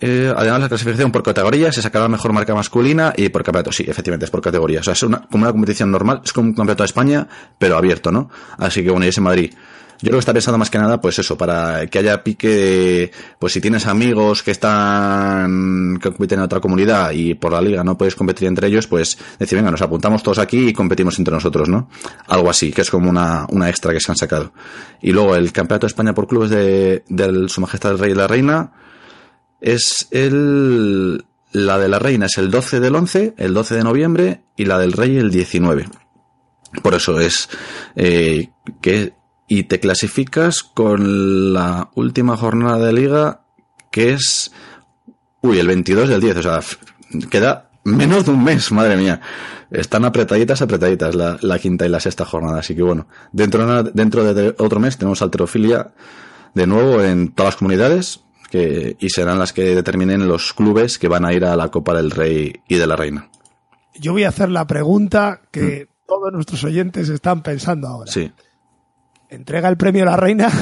Eh, 0.00 0.32
además, 0.34 0.60
la 0.60 0.68
clasificación 0.68 1.10
por 1.10 1.24
categorías 1.24 1.74
se 1.74 1.82
sacará 1.82 2.04
la 2.04 2.08
mejor 2.08 2.32
marca 2.32 2.54
masculina 2.54 3.12
y 3.16 3.28
por 3.30 3.42
campeonato. 3.42 3.72
Sí, 3.72 3.84
efectivamente, 3.86 4.24
es 4.26 4.30
por 4.30 4.40
categorías. 4.40 4.82
O 4.82 4.84
sea, 4.84 4.92
es 4.92 5.02
una, 5.02 5.26
como 5.28 5.42
una 5.42 5.52
competición 5.52 5.90
normal, 5.90 6.22
es 6.24 6.32
como 6.32 6.48
un 6.48 6.54
campeonato 6.54 6.84
de 6.84 6.86
España, 6.86 7.26
pero 7.58 7.76
abierto, 7.76 8.12
¿no? 8.12 8.30
Así 8.58 8.82
que 8.84 8.90
bueno, 8.90 9.06
y 9.06 9.08
es 9.08 9.18
en 9.18 9.24
Madrid. 9.24 9.54
Yo 10.00 10.06
creo 10.06 10.14
que 10.14 10.20
está 10.20 10.32
pensando 10.32 10.58
más 10.58 10.70
que 10.70 10.78
nada, 10.78 11.00
pues 11.00 11.18
eso, 11.18 11.36
para 11.36 11.86
que 11.88 11.98
haya 11.98 12.22
pique 12.22 12.48
de, 12.48 13.12
pues 13.38 13.52
si 13.52 13.60
tienes 13.60 13.86
amigos 13.86 14.44
que 14.44 14.52
están, 14.52 15.98
que 16.00 16.10
compiten 16.10 16.38
en 16.38 16.44
otra 16.44 16.60
comunidad 16.60 17.10
y 17.10 17.34
por 17.34 17.52
la 17.52 17.60
liga 17.60 17.82
no 17.82 17.98
puedes 17.98 18.14
competir 18.14 18.46
entre 18.46 18.68
ellos, 18.68 18.86
pues 18.86 19.18
decir, 19.38 19.58
venga, 19.58 19.72
nos 19.72 19.82
apuntamos 19.82 20.22
todos 20.22 20.38
aquí 20.38 20.68
y 20.68 20.72
competimos 20.72 21.18
entre 21.18 21.34
nosotros, 21.34 21.68
¿no? 21.68 21.88
Algo 22.28 22.48
así, 22.48 22.70
que 22.70 22.82
es 22.82 22.90
como 22.90 23.10
una, 23.10 23.46
una 23.50 23.68
extra 23.68 23.92
que 23.92 24.00
se 24.00 24.12
han 24.12 24.16
sacado. 24.16 24.52
Y 25.02 25.10
luego 25.10 25.34
el 25.34 25.52
Campeonato 25.52 25.86
de 25.86 25.90
España 25.90 26.14
por 26.14 26.28
clubes 26.28 26.50
de, 26.50 27.02
del 27.08 27.48
Su 27.48 27.60
Majestad 27.60 27.92
el 27.92 27.98
Rey 27.98 28.12
y 28.12 28.14
la 28.14 28.28
Reina, 28.28 28.72
es 29.60 30.06
el, 30.10 31.24
la 31.52 31.78
de 31.78 31.88
la 31.88 31.98
reina 31.98 32.26
es 32.26 32.38
el 32.38 32.50
12 32.50 32.80
del 32.80 32.94
11, 32.94 33.34
el 33.36 33.54
12 33.54 33.74
de 33.76 33.84
noviembre, 33.84 34.42
y 34.56 34.64
la 34.64 34.78
del 34.78 34.92
rey 34.92 35.16
el 35.16 35.30
19. 35.30 35.88
Por 36.82 36.94
eso 36.94 37.18
es 37.18 37.48
eh, 37.96 38.50
que 38.80 39.14
y 39.48 39.64
te 39.64 39.80
clasificas 39.80 40.62
con 40.62 41.52
la 41.52 41.90
última 41.94 42.36
jornada 42.36 42.78
de 42.84 42.92
liga 42.92 43.40
que 43.90 44.12
es 44.12 44.52
uy, 45.40 45.58
el 45.58 45.66
22 45.66 46.08
del 46.08 46.20
10, 46.20 46.36
o 46.36 46.42
sea, 46.42 46.60
queda 47.30 47.70
menos 47.84 48.26
de 48.26 48.32
un 48.32 48.44
mes, 48.44 48.70
madre 48.72 48.96
mía. 48.96 49.20
Están 49.70 50.04
apretaditas, 50.04 50.62
apretaditas 50.62 51.14
la, 51.14 51.38
la 51.40 51.58
quinta 51.58 51.86
y 51.86 51.88
la 51.88 52.00
sexta 52.00 52.24
jornada, 52.24 52.60
así 52.60 52.74
que 52.74 52.82
bueno, 52.82 53.06
dentro 53.32 53.82
de, 53.82 53.90
dentro 53.92 54.34
de 54.34 54.54
otro 54.58 54.80
mes 54.80 54.96
tenemos 54.96 55.22
alterofilia 55.22 55.92
de 56.54 56.66
nuevo 56.66 57.02
en 57.02 57.32
todas 57.32 57.54
las 57.54 57.56
comunidades 57.56 58.20
que, 58.50 58.96
y 58.98 59.10
serán 59.10 59.38
las 59.38 59.52
que 59.52 59.74
determinen 59.74 60.26
los 60.26 60.54
clubes 60.54 60.98
que 60.98 61.08
van 61.08 61.24
a 61.24 61.32
ir 61.32 61.44
a 61.44 61.54
la 61.56 61.70
Copa 61.70 61.94
del 61.94 62.10
Rey 62.10 62.60
y 62.66 62.76
de 62.76 62.86
la 62.86 62.96
Reina. 62.96 63.28
Yo 63.94 64.12
voy 64.12 64.24
a 64.24 64.28
hacer 64.28 64.48
la 64.48 64.66
pregunta 64.66 65.42
que 65.50 65.88
todos 66.06 66.32
nuestros 66.32 66.64
oyentes 66.64 67.08
están 67.10 67.42
pensando 67.42 67.88
ahora. 67.88 68.10
Sí. 68.10 68.32
¿Entrega 69.30 69.68
el 69.68 69.76
premio 69.76 70.04
a 70.04 70.06
la 70.12 70.16
reina? 70.16 70.50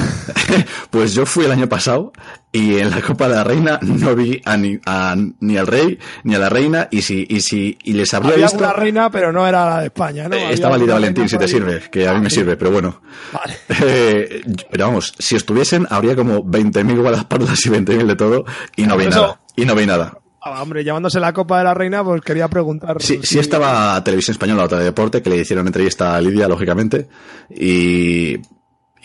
Pues 0.90 1.14
yo 1.14 1.26
fui 1.26 1.44
el 1.44 1.52
año 1.52 1.68
pasado 1.68 2.12
y 2.52 2.78
en 2.78 2.90
la 2.90 3.02
Copa 3.02 3.28
de 3.28 3.34
la 3.34 3.44
Reina 3.44 3.78
no 3.82 4.14
vi 4.14 4.40
a 4.44 4.56
ni, 4.56 4.78
a- 4.86 5.16
ni 5.40 5.56
al 5.56 5.66
rey 5.66 5.98
ni 6.24 6.34
a 6.34 6.38
la 6.38 6.48
reina 6.48 6.88
y 6.90 7.02
si, 7.02 7.26
y 7.28 7.40
si 7.40 7.76
y 7.84 7.92
les 7.92 8.14
habría 8.14 8.32
Había 8.34 8.46
visto 8.46 8.58
una 8.58 8.72
reina, 8.72 9.10
pero 9.10 9.32
no 9.32 9.46
era 9.46 9.68
la 9.68 9.80
de 9.80 9.86
España, 9.86 10.28
¿no? 10.28 10.36
Eh, 10.36 10.56
reina 10.56 10.68
Valentín, 10.94 11.28
si 11.28 11.36
te 11.36 11.48
sirve, 11.48 11.82
que 11.90 12.08
a 12.08 12.14
mí 12.14 12.20
me 12.20 12.26
Ah, 12.28 12.30
sí. 12.30 12.36
sirve, 12.36 12.56
pero 12.56 12.70
bueno. 12.70 13.00
Vale. 13.32 13.56
Eh, 13.84 14.42
pero 14.70 14.86
vamos, 14.86 15.12
si 15.18 15.36
estuviesen, 15.36 15.86
habría 15.90 16.16
como 16.16 16.42
20.000 16.44 17.00
guardaespaldas 17.00 17.66
y 17.66 17.70
20.000 17.70 18.06
de 18.06 18.16
todo 18.16 18.44
y 18.76 18.84
no 18.86 18.96
vi 18.96 19.06
eso- 19.06 19.20
nada. 19.20 19.40
Y 19.56 19.64
no 19.64 19.74
vi 19.74 19.84
nada. 19.86 20.16
Ah, 20.40 20.62
hombre, 20.62 20.84
llamándose 20.84 21.18
la 21.18 21.32
Copa 21.32 21.58
de 21.58 21.64
la 21.64 21.74
Reina, 21.74 22.04
pues 22.04 22.22
quería 22.22 22.46
preguntar. 22.48 23.02
Sí, 23.02 23.18
sí 23.22 23.26
si- 23.26 23.38
estaba 23.40 24.02
Televisión 24.04 24.32
Española, 24.32 24.64
otra 24.64 24.78
de 24.78 24.84
deporte, 24.84 25.20
que 25.20 25.28
le 25.30 25.38
hicieron 25.38 25.66
entrevista 25.66 26.14
a 26.16 26.20
Lidia, 26.20 26.46
lógicamente. 26.48 27.08
Y, 27.50 28.36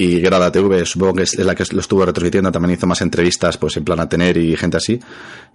y 0.04 0.20
Grada 0.22 0.52
TV, 0.52 0.86
supongo 0.86 1.16
que 1.16 1.24
es 1.24 1.38
la 1.38 1.54
que 1.56 1.64
lo 1.72 1.82
estuvo 1.82 2.06
retransmitiendo, 2.06 2.52
también 2.52 2.76
hizo 2.78 2.88
más 2.88 3.02
entrevistas, 3.02 3.58
pues 3.58 3.78
en 3.78 3.84
plan 3.84 3.99
a 3.99 4.08
tener 4.10 4.38
y 4.38 4.56
gente 4.56 4.78
así. 4.78 4.99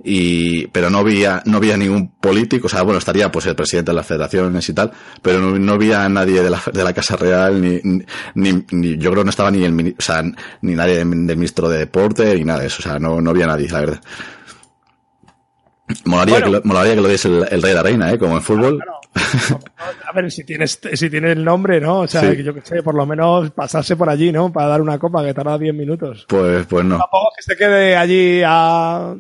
Y, 0.04 0.66
pero 0.68 0.90
no 0.90 0.98
había, 0.98 1.42
no 1.46 1.56
había 1.56 1.76
ningún 1.76 2.08
político, 2.20 2.66
o 2.66 2.68
sea, 2.70 2.82
bueno, 2.82 2.98
estaría 2.98 3.32
pues 3.32 3.46
el 3.46 3.56
presidente 3.56 3.90
de 3.92 3.96
las 3.96 4.06
federaciones 4.06 4.68
y 4.68 4.72
tal, 4.74 4.92
pero 5.22 5.40
no, 5.40 5.58
no 5.58 5.72
había 5.72 6.04
a 6.04 6.08
nadie 6.08 6.42
de 6.42 6.50
la, 6.50 6.62
de 6.72 6.84
la 6.84 6.92
Casa 6.92 7.16
Real, 7.16 7.60
ni, 7.60 7.80
ni, 8.34 8.64
ni- 8.70 8.98
yo 8.98 9.10
creo 9.10 9.22
que 9.22 9.24
no 9.24 9.30
estaba 9.30 9.50
ni 9.50 9.64
el, 9.64 9.94
o 9.98 10.02
sea, 10.02 10.22
ni 10.62 10.74
nadie 10.74 10.96
del 10.96 11.06
ministro 11.06 11.68
de 11.68 11.78
deporte, 11.78 12.34
ni 12.36 12.44
nada 12.44 12.60
de 12.60 12.66
eso, 12.66 12.76
o 12.80 12.82
sea, 12.82 12.98
no, 12.98 13.20
no 13.20 13.30
había 13.30 13.46
nadie, 13.46 13.68
la 13.68 13.80
verdad. 13.80 14.00
Molaría, 16.04 16.34
Bueno. 16.40 16.46
que 16.46 16.52
lo, 16.52 16.62
molaría 16.64 16.94
que 16.96 17.00
lo 17.00 17.08
diese 17.08 17.28
el, 17.28 17.46
el 17.50 17.62
rey 17.62 17.70
de 17.70 17.74
la 17.74 17.82
reina, 17.82 18.12
¿eh? 18.12 18.18
Como 18.18 18.36
en 18.36 18.42
fútbol. 18.42 18.82
A 19.16 20.12
ver, 20.14 20.30
si 20.30 20.44
tienes, 20.44 20.78
si 20.92 21.10
tiene 21.10 21.32
el 21.32 21.44
nombre, 21.44 21.80
¿no? 21.80 22.00
O 22.00 22.06
sea, 22.06 22.22
Sí. 22.22 22.42
yo 22.42 22.54
que 22.54 22.60
sé, 22.62 22.82
por 22.82 22.94
lo 22.94 23.06
menos 23.06 23.50
pasarse 23.50 23.96
por 23.96 24.08
allí, 24.08 24.32
¿no? 24.32 24.52
Para 24.52 24.68
dar 24.68 24.82
una 24.82 24.98
copa 24.98 25.24
que 25.24 25.34
tarda 25.34 25.58
10 25.58 25.74
minutos. 25.74 26.26
Pues, 26.28 26.66
pues 26.66 26.84
no. 26.84 26.98
Tampoco 26.98 27.28
es 27.38 27.46
que 27.46 27.52
se 27.52 27.58
quede 27.58 27.96
allí 27.96 28.42
a, 28.44 29.14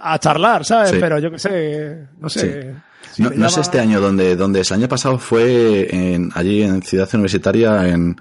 a 0.00 0.18
charlar, 0.18 0.64
¿sabes? 0.64 0.90
Sí. 0.90 0.96
Pero 1.00 1.18
yo 1.18 1.30
que 1.30 1.38
sé, 1.38 2.06
no 2.18 2.28
sé. 2.28 2.74
si 3.12 3.22
No, 3.22 3.30
llama- 3.30 3.46
este 3.48 3.80
año 3.80 4.00
donde, 4.00 4.36
donde 4.36 4.60
es. 4.60 4.70
El 4.70 4.78
año 4.78 4.88
pasado 4.88 5.18
fue 5.18 5.88
en, 5.94 6.30
allí 6.34 6.62
en 6.62 6.82
Ciudad 6.82 7.08
Universitaria, 7.14 7.88
en, 7.88 8.16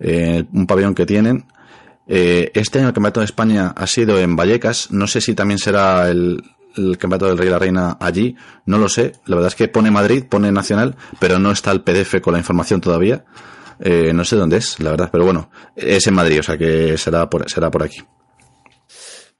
eh, 0.00 0.44
un 0.52 0.66
pabellón 0.66 0.94
que 0.94 1.06
tienen. 1.06 1.44
Eh, 2.08 2.52
este 2.54 2.78
año 2.78 2.88
el 2.88 2.94
Campeonato 2.94 3.20
de 3.20 3.26
España 3.26 3.72
ha 3.76 3.86
sido 3.86 4.18
en 4.20 4.36
Vallecas. 4.36 4.90
No 4.92 5.06
sé 5.08 5.20
si 5.20 5.34
también 5.34 5.58
será 5.58 6.08
el, 6.08 6.40
el 6.76 6.98
Campeonato 6.98 7.26
del 7.26 7.38
Rey 7.38 7.48
y 7.48 7.50
la 7.50 7.58
Reina 7.58 7.96
allí. 8.00 8.36
No 8.66 8.78
lo 8.78 8.88
sé. 8.88 9.12
La 9.26 9.36
verdad 9.36 9.48
es 9.48 9.54
que 9.54 9.68
pone 9.68 9.90
Madrid, 9.90 10.24
pone 10.28 10.52
Nacional, 10.52 10.96
pero 11.20 11.38
no 11.38 11.50
está 11.50 11.72
el 11.72 11.82
PDF 11.82 12.20
con 12.20 12.32
la 12.32 12.38
información 12.38 12.80
todavía. 12.80 13.24
Eh, 13.80 14.12
no 14.14 14.24
sé 14.24 14.36
dónde 14.36 14.56
es, 14.58 14.80
la 14.80 14.90
verdad. 14.90 15.08
Pero 15.10 15.24
bueno, 15.24 15.50
es 15.74 16.06
en 16.06 16.14
Madrid, 16.14 16.40
o 16.40 16.42
sea 16.42 16.56
que 16.56 16.96
será 16.96 17.28
por, 17.28 17.48
será 17.50 17.70
por 17.70 17.82
aquí. 17.82 18.02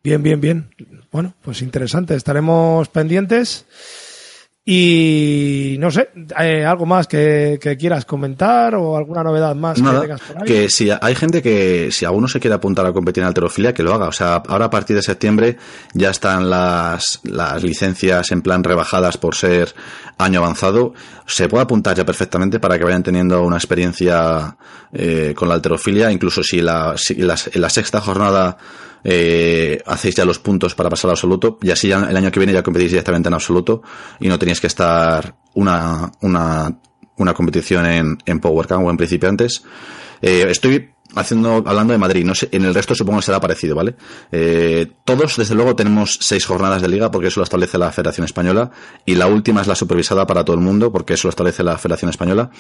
Bien, 0.03 0.23
bien, 0.23 0.41
bien. 0.41 0.71
Bueno, 1.11 1.35
pues 1.43 1.63
interesante. 1.63 2.15
Estaremos 2.15 2.89
pendientes. 2.89 3.67
Y 4.69 5.77
no 5.79 5.93
sé, 5.93 6.11
eh, 6.41 6.65
algo 6.65 6.87
más 6.87 7.07
que, 7.07 7.57
que 7.63 7.77
quieras 7.77 8.05
comentar 8.05 8.75
o 8.75 8.97
alguna 8.97 9.23
novedad 9.23 9.55
más 9.55 9.81
que 9.81 10.01
tengas 10.01 10.21
por 10.21 10.39
ahí. 10.39 10.45
que 10.45 10.69
si 10.69 10.91
hay 10.91 11.15
gente 11.15 11.41
que, 11.41 11.91
si 11.93 12.05
alguno 12.05 12.27
se 12.27 12.41
quiere 12.41 12.57
apuntar 12.57 12.85
a 12.85 12.93
competir 12.93 13.23
en 13.23 13.29
alterofilia, 13.29 13.73
que 13.73 13.85
lo 13.85 13.95
haga. 13.95 14.09
O 14.09 14.13
sea, 14.13 14.43
ahora 14.49 14.65
a 14.65 14.71
partir 14.71 14.97
de 14.97 15.03
septiembre 15.03 15.57
ya 15.95 16.11
están 16.11 16.51
las, 16.51 17.21
las 17.23 17.63
licencias 17.63 18.33
en 18.33 18.43
plan 18.43 18.65
rebajadas 18.65 19.17
por 19.19 19.37
ser 19.37 19.73
año 20.19 20.41
avanzado. 20.41 20.95
Se 21.27 21.49
puede 21.49 21.63
apuntar 21.63 21.97
ya 21.97 22.05
perfectamente 22.05 22.59
para 22.59 22.77
que 22.77 22.85
vayan 22.85 23.05
teniendo 23.05 23.45
una 23.45 23.57
experiencia 23.57 24.57
eh, 24.93 25.33
con 25.37 25.49
la 25.49 25.55
alterofilia. 25.55 26.11
Incluso 26.11 26.43
si, 26.43 26.61
la, 26.61 26.95
si 26.97 27.15
las- 27.15 27.49
en 27.55 27.61
la 27.61 27.71
sexta 27.71 28.01
jornada 28.01 28.59
eh, 29.09 29.81
hacéis 29.87 30.17
ya 30.17 30.25
los 30.25 30.41
puntos 30.41 30.75
para 30.75 30.91
pasar 30.91 31.11
al 31.11 31.13
absoluto 31.13 31.59
y 31.63 31.71
así 31.71 31.87
ya 31.87 32.09
el 32.11 32.17
año 32.17 32.33
que 32.33 32.41
viene 32.41 32.53
ya 32.53 32.65
competís 32.65 32.91
directamente 32.91 33.29
en 33.29 33.35
absoluto 33.35 33.83
y 34.19 34.29
no 34.29 34.37
tenéis 34.37 34.61
que 34.61 34.67
estar 34.67 35.37
una, 35.55 36.11
una, 36.23 36.77
una 37.17 37.33
competición 37.33 37.87
en, 37.87 38.19
en 38.27 38.41
Power 38.41 38.67
Camp 38.67 38.85
o 38.85 38.91
en 38.91 38.97
principiantes. 38.97 39.63
Eh, 40.21 40.47
estoy 40.49 40.91
haciendo, 41.15 41.63
hablando 41.65 41.93
de 41.93 41.99
Madrid, 41.99 42.25
no 42.25 42.35
sé, 42.35 42.49
en 42.51 42.65
el 42.65 42.75
resto 42.75 42.97
supongo 42.97 43.21
que 43.21 43.27
será 43.27 43.39
parecido, 43.39 43.77
¿vale? 43.77 43.95
Eh, 44.33 44.89
todos, 45.05 45.37
desde 45.37 45.55
luego, 45.55 45.77
tenemos 45.77 46.19
seis 46.21 46.45
jornadas 46.45 46.83
de 46.83 46.89
liga 46.89 47.13
porque 47.13 47.29
eso 47.29 47.39
lo 47.39 47.45
establece 47.45 47.79
la 47.79 47.93
Federación 47.93 48.25
Española 48.25 48.73
y 49.05 49.15
la 49.15 49.29
última 49.29 49.61
es 49.61 49.69
la 49.69 49.77
supervisada 49.77 50.27
para 50.27 50.45
todo 50.45 50.57
el 50.57 50.63
mundo 50.63 50.91
porque 50.91 51.15
eso 51.15 51.29
lo 51.29 51.31
establece 51.31 51.63
la 51.63 51.79
Federación 51.79 52.11
Española. 52.11 52.51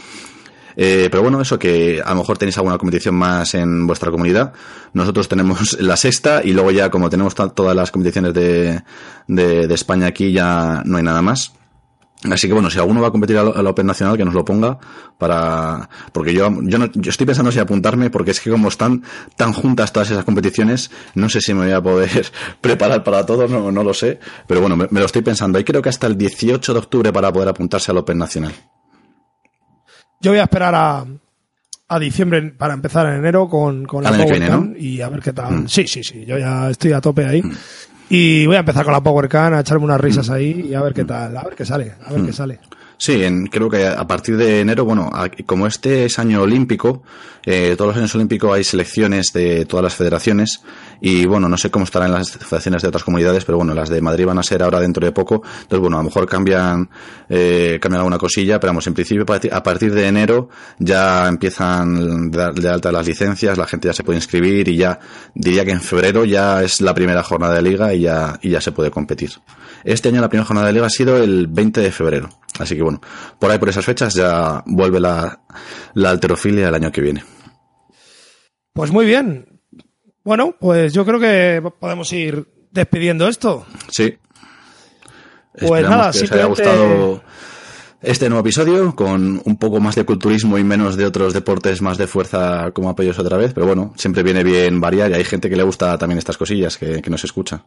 Eh, 0.77 1.09
pero 1.11 1.23
bueno, 1.23 1.41
eso 1.41 1.59
que 1.59 2.03
a 2.05 2.11
lo 2.11 2.17
mejor 2.17 2.37
tenéis 2.37 2.59
alguna 2.59 2.79
competición 2.79 3.15
más 3.15 3.55
en 3.55 3.87
vuestra 3.87 4.11
comunidad. 4.11 4.53
Nosotros 4.93 5.29
tenemos 5.29 5.73
la 5.81 5.97
sexta 5.97 6.43
y 6.45 6.53
luego 6.53 6.71
ya 6.71 6.91
como 6.91 7.09
tenemos 7.09 7.35
todas 7.35 7.75
las 7.75 7.91
competiciones 7.91 8.35
de, 8.35 8.83
de, 9.27 9.67
de 9.67 9.75
España 9.75 10.07
aquí 10.07 10.33
ya 10.33 10.83
no 10.85 10.99
hay 10.99 11.03
nada 11.03 11.23
más. 11.23 11.53
Así 12.31 12.49
que 12.49 12.55
bueno, 12.55 12.71
si 12.71 12.79
alguno 12.79 13.03
va 13.03 13.09
a 13.09 13.11
competir 13.11 13.37
al, 13.37 13.53
al 13.55 13.67
Open 13.67 13.87
Nacional, 13.87 14.17
que 14.17 14.25
nos 14.25 14.35
lo 14.35 14.45
ponga 14.45 14.79
para, 15.19 15.89
porque 16.13 16.33
yo, 16.33 16.51
yo 16.63 16.79
no, 16.79 16.87
yo 16.93 17.11
estoy 17.11 17.27
pensando 17.27 17.53
si 17.53 17.59
apuntarme, 17.59 18.11
porque 18.11 18.31
es 18.31 18.41
que 18.41 18.51
como 18.51 18.69
están 18.69 19.03
tan 19.37 19.53
juntas 19.53 19.93
todas 19.93 20.11
esas 20.11 20.25
competiciones, 20.25 20.91
no 21.15 21.29
sé 21.29 21.41
si 21.41 21.53
me 21.53 21.67
voy 21.67 21.73
a 21.73 21.83
poder 21.83 22.27
preparar 22.61 23.05
para 23.05 23.25
todo, 23.27 23.47
no, 23.49 23.71
no 23.71 23.85
lo 23.85 23.93
sé, 23.93 24.19
pero 24.47 24.61
bueno, 24.61 24.77
me, 24.77 24.89
me 24.91 25.01
lo 25.01 25.07
estoy 25.07 25.23
pensando. 25.23 25.59
Y 25.59 25.65
creo 25.65 25.83
que 25.83 25.91
hasta 25.91 26.07
el 26.07 26.17
18 26.17 26.73
de 26.73 26.79
octubre 26.79 27.13
para 27.13 27.33
poder 27.33 27.49
apuntarse 27.49 27.91
al 27.91 27.99
Open 27.99 28.19
Nacional. 28.19 28.53
Yo 30.21 30.31
voy 30.33 30.41
a 30.41 30.45
esperar 30.45 30.75
a, 30.75 31.05
a 31.89 31.99
diciembre 31.99 32.43
para 32.57 32.75
empezar 32.75 33.07
en 33.07 33.15
enero 33.19 33.49
con, 33.49 33.85
con 33.87 34.03
la 34.03 34.11
Power 34.11 34.31
viene, 34.31 34.47
Can 34.49 34.73
¿no? 34.73 34.79
y 34.79 35.01
a 35.01 35.09
ver 35.09 35.21
qué 35.21 35.33
tal. 35.33 35.53
Mm. 35.63 35.69
Sí, 35.69 35.87
sí, 35.87 36.03
sí, 36.03 36.25
yo 36.27 36.39
ya 36.39 36.71
estoy 36.71 36.93
a 36.93 37.01
tope 37.01 37.25
ahí. 37.27 37.43
Y 38.09 38.47
voy 38.47 38.57
a 38.57 38.61
empezar 38.61 38.85
con 38.85 38.93
la 38.93 39.03
Power 39.03 39.29
Can, 39.29 39.55
a 39.55 39.61
echarme 39.61 39.85
unas 39.85 39.99
Mm. 39.99 40.03
risas 40.03 40.31
ahí 40.31 40.67
y 40.71 40.75
a 40.75 40.83
ver 40.83 40.95
qué 40.95 41.05
tal, 41.05 41.37
a 41.37 41.43
ver 41.43 41.55
qué 41.55 41.65
sale, 41.65 41.95
a 42.05 42.13
ver 42.13 42.25
qué 42.25 42.33
sale. 42.33 42.61
Sí, 42.99 43.23
en- 43.25 43.47
creo 43.49 43.69
que 43.69 43.87
a 43.87 44.07
partir 44.07 44.37
de 44.39 44.61
enero, 44.61 44.85
bueno, 44.87 45.11
como 45.45 45.67
este 45.67 46.07
es 46.07 46.19
año 46.19 46.41
olímpico, 46.43 47.03
eh, 47.47 47.75
todos 47.79 47.89
los 47.89 47.97
años 47.97 48.15
olímpicos 48.15 48.53
hay 48.55 48.65
selecciones 48.65 49.33
de 49.33 49.65
todas 49.65 49.83
las 49.85 49.95
federaciones 49.95 50.61
y 51.01 51.25
bueno, 51.27 51.49
no 51.49 51.57
sé 51.57 51.71
cómo 51.71 51.85
estarán 51.85 52.13
las 52.13 52.33
federaciones 52.33 52.83
de 52.83 52.89
otras 52.89 53.05
comunidades, 53.05 53.45
pero 53.45 53.57
bueno, 53.59 53.73
las 53.73 53.89
de 53.89 54.01
Madrid 54.03 54.27
van 54.27 54.39
a 54.39 54.43
ser 54.43 54.63
ahora 54.63 54.81
dentro 54.81 55.05
de 55.07 55.13
poco, 55.13 55.43
entonces 55.63 55.79
bueno, 55.81 55.97
a 55.97 56.01
lo 56.01 56.05
mejor 56.05 56.27
cambian, 56.29 56.91
eh, 57.29 57.79
cambian 57.81 58.01
alguna 58.01 58.19
cosilla, 58.19 58.59
pero 58.61 58.71
vamos, 58.73 58.87
en 58.87 58.95
principio 58.95 59.23
a 59.53 59.63
partir- 59.63 59.93
de 59.93 60.07
enero 60.09 60.49
ya 60.79 61.29
empiezan 61.29 62.31
de, 62.31 62.51
de 62.53 62.69
alta 62.69 62.91
las 62.91 63.07
licencias, 63.07 63.57
la 63.57 63.67
gente 63.67 63.89
ya 63.89 63.93
se 63.95 64.03
puede 64.05 64.19
inscribir 64.19 64.69
y 64.69 64.77
ya 64.77 64.99
diría 65.35 65.65
que 65.65 65.71
en 65.71 65.81
febrero 65.81 66.25
ya 66.25 66.63
es 66.63 66.81
la 66.81 66.93
primera 66.95 67.23
jornada 67.23 67.55
de 67.55 67.63
liga 67.63 67.95
y 67.95 68.01
ya, 68.01 68.39
y 68.43 68.51
ya 68.51 68.61
se 68.61 68.73
puede 68.73 68.91
competir. 68.91 69.31
Este 69.85 70.09
año 70.09 70.21
la 70.21 70.29
primera 70.29 70.45
jornada 70.47 70.67
de 70.67 70.73
liga 70.73 70.87
ha 70.87 70.91
sido 70.91 71.17
el 71.23 71.47
20 71.47 71.81
de 71.81 71.93
febrero. 71.93 72.29
Así 72.59 72.75
que 72.75 72.83
bueno, 72.83 73.01
por 73.39 73.51
ahí 73.51 73.59
por 73.59 73.69
esas 73.69 73.85
fechas 73.85 74.15
ya 74.15 74.63
vuelve 74.67 74.99
la, 74.99 75.39
la 75.95 76.11
alterofilia 76.11 76.69
el 76.69 76.75
año 76.75 76.91
que 76.91 77.01
viene. 77.03 77.23
Pues 78.77 78.93
muy 78.93 79.07
bien. 79.07 79.61
Bueno, 80.23 80.55
pues 80.61 80.93
yo 80.93 81.05
creo 81.05 81.19
que 81.19 81.63
podemos 81.81 82.13
ir 82.13 82.47
despidiendo 82.71 83.27
esto. 83.29 83.65
Sí. 83.91 84.17
Pues 85.53 85.63
Esperamos 85.65 85.91
nada, 85.91 86.03
que 86.05 86.09
os 86.11 86.17
haya 86.17 86.27
simplemente- 86.27 86.49
gustado 86.63 87.23
este 88.03 88.29
nuevo 88.29 88.41
episodio 88.43 88.95
con 88.95 89.41
un 89.45 89.57
poco 89.57 89.81
más 89.81 89.95
de 89.95 90.05
culturismo 90.05 90.59
y 90.59 90.65
menos 90.65 90.97
de 90.97 91.07
otros 91.07 91.33
deportes 91.33 91.81
más 91.81 91.97
de 91.97 92.07
fuerza 92.07 92.71
como 92.73 92.91
apoyos 92.91 93.19
otra 93.19 93.37
vez. 93.39 93.55
Pero 93.55 93.67
bueno, 93.67 93.95
siempre 93.97 94.23
viene 94.23 94.45
bien 94.45 94.81
variar 94.81 95.11
y 95.11 95.15
hay 95.15 95.25
gente 95.25 95.49
que 95.49 95.57
le 95.57 95.63
gusta 95.63 95.97
también 95.97 96.19
estas 96.19 96.37
cosillas 96.37 96.77
que, 96.77 97.01
que 97.01 97.11
nos 97.11 97.25
escucha. 97.25 97.65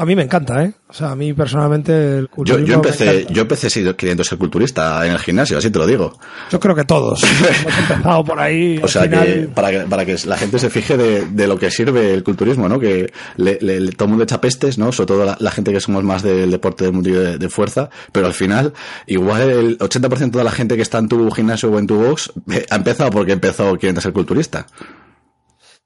A 0.00 0.06
mí 0.06 0.16
me 0.16 0.22
encanta, 0.22 0.64
¿eh? 0.64 0.72
O 0.88 0.94
sea, 0.94 1.10
a 1.10 1.14
mí 1.14 1.34
personalmente 1.34 1.92
el 1.92 2.22
Yo, 2.22 2.28
culturismo 2.30 2.66
yo 2.66 2.80
me 2.80 2.88
empecé, 2.88 3.26
yo 3.30 3.42
empecé 3.42 3.96
queriendo 3.96 4.24
ser 4.24 4.38
culturista 4.38 5.04
en 5.04 5.12
el 5.12 5.18
gimnasio, 5.18 5.58
así 5.58 5.70
te 5.70 5.78
lo 5.78 5.86
digo. 5.86 6.18
Yo 6.50 6.58
creo 6.58 6.74
que 6.74 6.84
todos 6.84 7.22
hemos 7.62 7.78
empezado 7.78 8.24
por 8.24 8.40
ahí. 8.40 8.80
O 8.82 8.88
sea, 8.88 9.02
final- 9.02 9.24
que 9.26 9.48
para, 9.54 9.70
que 9.70 9.78
para 9.80 10.06
que 10.06 10.16
la 10.24 10.38
gente 10.38 10.58
se 10.58 10.70
fije 10.70 10.96
de, 10.96 11.26
de 11.26 11.46
lo 11.46 11.58
que 11.58 11.70
sirve 11.70 12.14
el 12.14 12.24
culturismo, 12.24 12.66
¿no? 12.66 12.80
Que 12.80 13.12
le, 13.36 13.58
le- 13.60 13.78
le- 13.78 13.92
todo 13.92 14.06
el 14.06 14.08
mundo 14.10 14.24
echa 14.24 14.40
pestes, 14.40 14.78
¿no? 14.78 14.90
Sobre 14.90 15.06
todo 15.08 15.24
la, 15.26 15.36
la 15.38 15.50
gente 15.50 15.70
que 15.70 15.80
somos 15.80 16.02
más 16.02 16.22
del 16.22 16.50
deporte 16.50 16.84
del 16.84 16.94
mundo 16.94 17.10
de, 17.10 17.36
de 17.36 17.48
fuerza, 17.50 17.90
pero 18.10 18.26
al 18.26 18.34
final, 18.34 18.72
igual 19.06 19.42
el 19.50 19.78
80% 19.78 20.30
de 20.30 20.44
la 20.44 20.50
gente 20.50 20.76
que 20.76 20.82
está 20.82 20.96
en 20.96 21.08
tu 21.08 21.30
gimnasio 21.30 21.70
o 21.70 21.78
en 21.78 21.86
tu 21.86 21.96
box 21.96 22.32
eh, 22.50 22.64
ha 22.70 22.76
empezado 22.76 23.10
porque 23.10 23.32
empezó 23.32 23.74
queriendo 23.74 24.00
ser 24.00 24.14
culturista. 24.14 24.66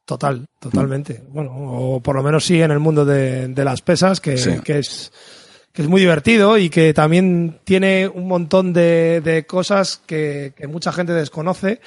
Total, 0.04 0.44
totalmente. 0.60 1.22
Bueno, 1.30 1.50
o 1.54 2.00
por 2.00 2.14
lo 2.16 2.22
menos 2.22 2.44
sí 2.44 2.60
en 2.60 2.70
el 2.70 2.78
mundo 2.78 3.04
de, 3.04 3.48
de 3.48 3.64
las 3.64 3.80
pesas, 3.80 4.20
que, 4.20 4.36
Sí. 4.36 4.50
que 4.62 4.78
es 4.80 5.12
que 5.72 5.82
es 5.82 5.88
muy 5.88 6.00
divertido 6.00 6.56
y 6.56 6.70
que 6.70 6.94
también 6.94 7.58
tiene 7.64 8.06
un 8.06 8.28
montón 8.28 8.72
de, 8.72 9.20
de 9.24 9.44
cosas 9.44 10.00
que, 10.06 10.52
que 10.56 10.68
mucha 10.68 10.92
gente 10.92 11.12
desconoce 11.12 11.80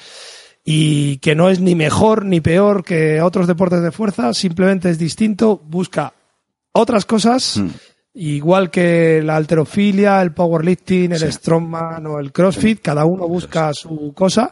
y 0.62 1.16
que 1.18 1.34
no 1.34 1.48
es 1.48 1.60
ni 1.60 1.74
mejor 1.74 2.26
ni 2.26 2.42
peor 2.42 2.84
que 2.84 3.22
otros 3.22 3.46
deportes 3.46 3.80
de 3.80 3.90
fuerza, 3.90 4.34
simplemente 4.34 4.90
es 4.90 4.98
distinto, 4.98 5.56
busca 5.64 6.12
otras 6.72 7.06
cosas, 7.06 7.56
Mm. 7.56 7.68
igual 8.14 8.70
que 8.70 9.22
la 9.24 9.36
alterofilia, 9.36 10.20
el 10.20 10.32
powerlifting, 10.32 11.12
el 11.12 11.18
Sí. 11.20 11.32
strongman 11.32 12.06
o 12.08 12.18
el 12.18 12.30
crossfit, 12.30 12.82
cada 12.82 13.06
uno 13.06 13.26
busca 13.26 13.72
su 13.72 14.12
cosa. 14.14 14.50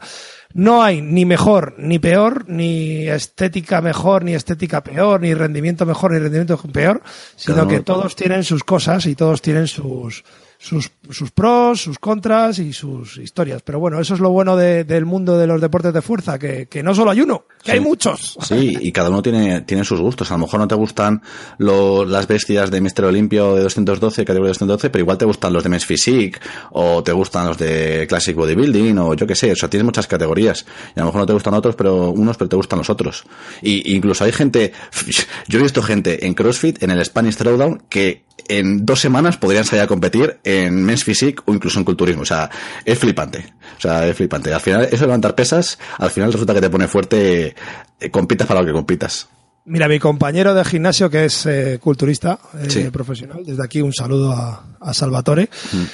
No 0.57 0.83
hay 0.83 1.03
ni 1.03 1.27
mejor 1.27 1.75
ni 1.77 1.99
peor, 1.99 2.49
ni 2.49 3.07
estética 3.09 3.83
mejor 3.83 4.25
ni 4.25 4.33
estética 4.33 4.83
peor, 4.83 5.21
ni 5.21 5.35
rendimiento 5.35 5.85
mejor 5.85 6.13
ni 6.13 6.19
rendimiento 6.19 6.57
peor, 6.57 7.03
sino 7.37 7.69
que 7.69 7.81
todos 7.81 8.17
tienen 8.17 8.43
sus 8.43 8.65
cosas 8.65 9.05
y 9.05 9.15
todos 9.15 9.43
tienen 9.43 9.67
sus, 9.67 10.25
sus, 10.57 10.91
sus 11.11 11.31
pros, 11.31 11.81
sus 11.81 11.99
contras 11.99 12.59
y 12.59 12.73
sus 12.73 13.19
historias. 13.19 13.63
Pero 13.63 13.79
bueno, 13.79 14.01
eso 14.01 14.15
es 14.15 14.21
lo 14.21 14.31
bueno 14.31 14.57
de- 14.57 14.85
del 14.85 15.05
mundo 15.07 15.37
de 15.39 15.47
los 15.47 15.61
deportes 15.61 15.93
de 15.93 16.03
fuerza, 16.03 16.39
que, 16.39 16.67
que 16.67 16.83
no 16.83 16.95
solo 16.95 17.11
hay 17.11 17.21
uno, 17.21 17.45
que 17.63 17.73
hay 17.73 17.81
muchos. 17.81 18.37
Sí, 18.43 18.77
y 18.81 18.93
cada 18.93 19.09
uno 19.11 19.23
tiene, 19.23 19.61
tiene 19.63 19.85
sus 19.85 20.01
gustos. 20.01 20.31
A 20.31 20.35
lo 20.35 20.41
mejor 20.41 20.61
no 20.61 20.69
te 20.69 20.75
gustan 20.75 21.23
lo- 21.59 22.05
las 22.05 22.27
bestias 22.27 22.71
de 22.71 22.81
Mister 22.81 23.05
Olimpio 23.05 23.55
de 23.55 23.63
212, 23.63 24.25
categoría 24.25 24.51
212, 24.51 24.91
pero 24.91 25.03
igual 25.03 25.19
te 25.19 25.25
gustan 25.25 25.53
los 25.53 25.63
de 25.63 25.69
Men's 25.69 25.87
Physique, 25.87 26.39
o 26.73 27.03
te 27.03 27.13
gustan 27.13 27.47
los 27.47 27.59
de 27.59 28.07
Classic 28.09 28.35
Bodybuilding, 28.37 28.99
o 28.99 29.15
yo 29.15 29.27
qué 29.27 29.35
sé. 29.35 29.53
O 29.53 29.57
sea, 29.57 29.69
tienes 29.71 29.85
muchas 29.85 30.07
categorías. 30.07 30.65
Y 30.95 31.01
a 31.01 31.03
lo 31.03 31.07
mejor 31.07 31.21
no 31.23 31.27
te 31.27 31.33
gustan 31.33 31.55
otros, 31.55 31.75
pero 31.77 32.11
unos, 32.11 32.37
pero 32.37 32.49
te 32.49 32.57
gustan 32.57 32.79
los 32.79 32.91
otros. 32.91 33.25
Y 33.63 33.95
incluso 33.95 34.25
hay 34.25 34.33
gente, 34.33 34.73
yo 35.49 35.59
he 35.59 35.63
visto 35.63 35.83
gente 35.83 36.27
en 36.27 36.35
CrossFit, 36.35 36.83
en 36.83 36.91
el 36.91 37.05
Spanish 37.05 37.37
Throwdown, 37.37 37.83
que 37.89 38.25
en 38.49 38.87
dos 38.87 39.01
semanas 39.01 39.39
podrían 39.39 39.65
salir 39.65 39.83
a 39.83 39.87
competir 39.89 40.39
en 40.45 40.85
Men's 40.85 40.96
Physique 41.05 41.43
o 41.47 41.55
incluso 41.55 41.79
en 41.79 41.85
culturismo. 41.85 42.23
O 42.23 42.27
sea, 42.27 42.51
es 42.85 42.99
flipante. 42.99 43.53
O 43.77 43.81
sea, 43.81 44.07
es 44.07 44.17
flipante. 44.17 44.53
Al 44.53 44.61
final, 44.61 44.85
eso 44.85 44.97
de 44.97 45.07
levantar 45.07 45.35
pesas, 45.35 45.79
al 45.99 46.11
final 46.11 46.33
resulta 46.33 46.55
que 46.55 46.61
te 46.61 46.71
pone 46.71 46.89
fuerte, 46.89 47.55
eh, 48.01 48.11
compitas 48.11 48.47
para 48.47 48.61
lo 48.61 48.67
que 48.67 48.73
compitas. 48.73 49.29
Mira, 49.65 49.89
mi 49.89 49.99
compañero 49.99 50.55
de 50.55 50.65
gimnasio, 50.65 51.11
que 51.11 51.25
es 51.25 51.45
eh, 51.47 51.79
culturista 51.83 52.39
eh, 52.55 52.71
Sí. 52.71 52.85
profesional, 52.91 53.43
desde 53.45 53.65
aquí 53.65 53.83
un 53.83 53.93
saludo 53.93 54.31
a, 54.33 54.77
a 54.81 54.95
Salvatore, 54.95 55.49
Mm. 55.73 55.85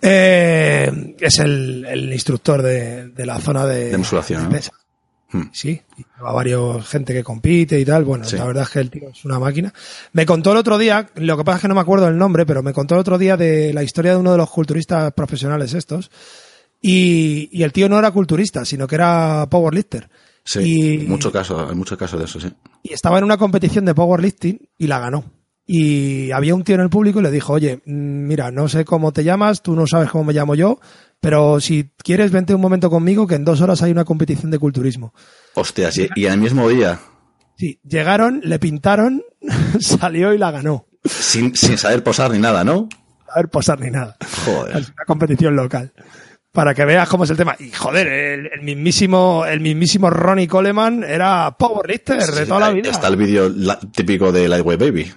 eh, 0.00 1.14
es 1.20 1.38
el, 1.38 1.84
el 1.84 2.12
instructor 2.12 2.62
de, 2.62 3.08
de 3.08 3.26
la 3.26 3.38
zona 3.38 3.66
de, 3.66 3.90
De 3.90 3.98
musculación, 3.98 4.48
de 4.48 4.60
¿no? 4.60 4.60
Hmm. 5.32 5.48
Sí, 5.52 5.80
lleva 5.96 6.32
varios 6.32 6.86
gente 6.86 7.14
que 7.14 7.24
compite 7.24 7.80
y 7.80 7.84
tal. 7.84 8.04
Bueno, 8.04 8.24
Sí. 8.24 8.36
la 8.36 8.44
verdad 8.44 8.64
es 8.64 8.68
que 8.70 8.80
el 8.80 8.90
tío 8.90 9.08
es 9.08 9.24
una 9.24 9.38
máquina. 9.38 9.72
Me 10.12 10.26
contó 10.26 10.52
el 10.52 10.58
otro 10.58 10.76
día, 10.76 11.08
lo 11.14 11.36
que 11.38 11.44
pasa 11.44 11.56
es 11.56 11.62
que 11.62 11.68
no 11.68 11.74
me 11.74 11.80
acuerdo 11.80 12.06
el 12.08 12.18
nombre, 12.18 12.44
pero 12.44 12.62
me 12.62 12.72
contó 12.74 12.94
el 12.96 13.00
otro 13.00 13.16
día 13.16 13.36
de 13.38 13.72
la 13.72 13.82
historia 13.82 14.12
de 14.12 14.18
uno 14.18 14.32
de 14.32 14.38
los 14.38 14.50
culturistas 14.50 15.12
profesionales 15.14 15.72
estos. 15.74 16.10
Y, 16.80 17.48
y 17.52 17.62
el 17.62 17.72
tío 17.72 17.88
no 17.88 17.98
era 17.98 18.10
culturista, 18.10 18.64
sino 18.64 18.86
que 18.86 18.96
era 18.96 19.46
powerlifter. 19.50 20.10
Sí, 20.44 20.94
y, 21.04 21.06
mucho 21.06 21.30
caso, 21.30 21.68
hay 21.68 21.76
mucho 21.76 21.96
caso 21.96 22.18
de 22.18 22.24
eso, 22.24 22.40
sí. 22.40 22.52
y 22.82 22.92
estaba 22.92 23.18
en 23.18 23.24
una 23.24 23.36
competición 23.36 23.84
de 23.84 23.94
powerlifting 23.94 24.58
y 24.76 24.86
la 24.88 24.98
ganó. 24.98 25.24
Y 25.74 26.30
había 26.32 26.54
un 26.54 26.64
tío 26.64 26.74
en 26.74 26.82
el 26.82 26.90
público 26.90 27.20
y 27.20 27.22
le 27.22 27.30
dijo, 27.30 27.54
oye, 27.54 27.76
mm, 27.86 28.26
mira, 28.26 28.50
no 28.50 28.68
sé 28.68 28.84
cómo 28.84 29.10
te 29.12 29.24
llamas, 29.24 29.62
tú 29.62 29.74
no 29.74 29.86
sabes 29.86 30.10
cómo 30.10 30.24
me 30.24 30.34
llamo 30.34 30.54
yo, 30.54 30.78
pero 31.18 31.60
si 31.60 31.90
quieres 32.04 32.30
vente 32.30 32.54
un 32.54 32.60
momento 32.60 32.90
conmigo 32.90 33.26
que 33.26 33.36
en 33.36 33.44
dos 33.46 33.62
horas 33.62 33.80
hay 33.82 33.90
una 33.90 34.04
competición 34.04 34.50
de 34.50 34.58
culturismo. 34.58 35.14
Hostias, 35.54 35.96
y, 35.96 36.08
y 36.14 36.26
el 36.26 36.38
mismo 36.38 36.68
día, 36.68 36.98
Sí, 37.56 37.80
llegaron, 37.88 38.40
le 38.44 38.58
pintaron, 38.58 39.22
salió 39.80 40.34
y 40.34 40.38
la 40.38 40.50
ganó. 40.50 40.84
sin, 41.04 41.56
sin 41.56 41.78
saber 41.78 42.02
posar 42.04 42.30
ni 42.32 42.38
nada, 42.38 42.64
¿no? 42.64 42.88
A 43.30 43.36
ver 43.36 43.48
posar 43.48 43.80
ni 43.80 43.90
nada. 43.90 44.16
Joder. 44.44 44.76
Es 44.76 44.88
una 44.88 45.04
competición 45.06 45.56
local. 45.56 45.90
Para 46.50 46.74
que 46.74 46.84
veas 46.84 47.08
cómo 47.08 47.24
es 47.24 47.30
el 47.30 47.38
tema. 47.38 47.56
Y 47.58 47.70
joder, 47.70 48.08
el, 48.08 48.50
el 48.52 48.60
mismísimo, 48.62 49.46
el 49.46 49.60
mismísimo 49.60 50.10
Ronnie 50.10 50.46
Coleman 50.48 51.02
era 51.02 51.56
powerlifter 51.58 52.18
de 52.18 52.42
Sí, 52.42 52.46
toda 52.48 52.60
la 52.60 52.70
vida. 52.70 52.90
Está 52.90 53.08
el 53.08 53.16
vídeo 53.16 53.50
típico 53.94 54.32
de 54.32 54.48
Lightweight 54.48 54.78
Baby, 54.80 55.12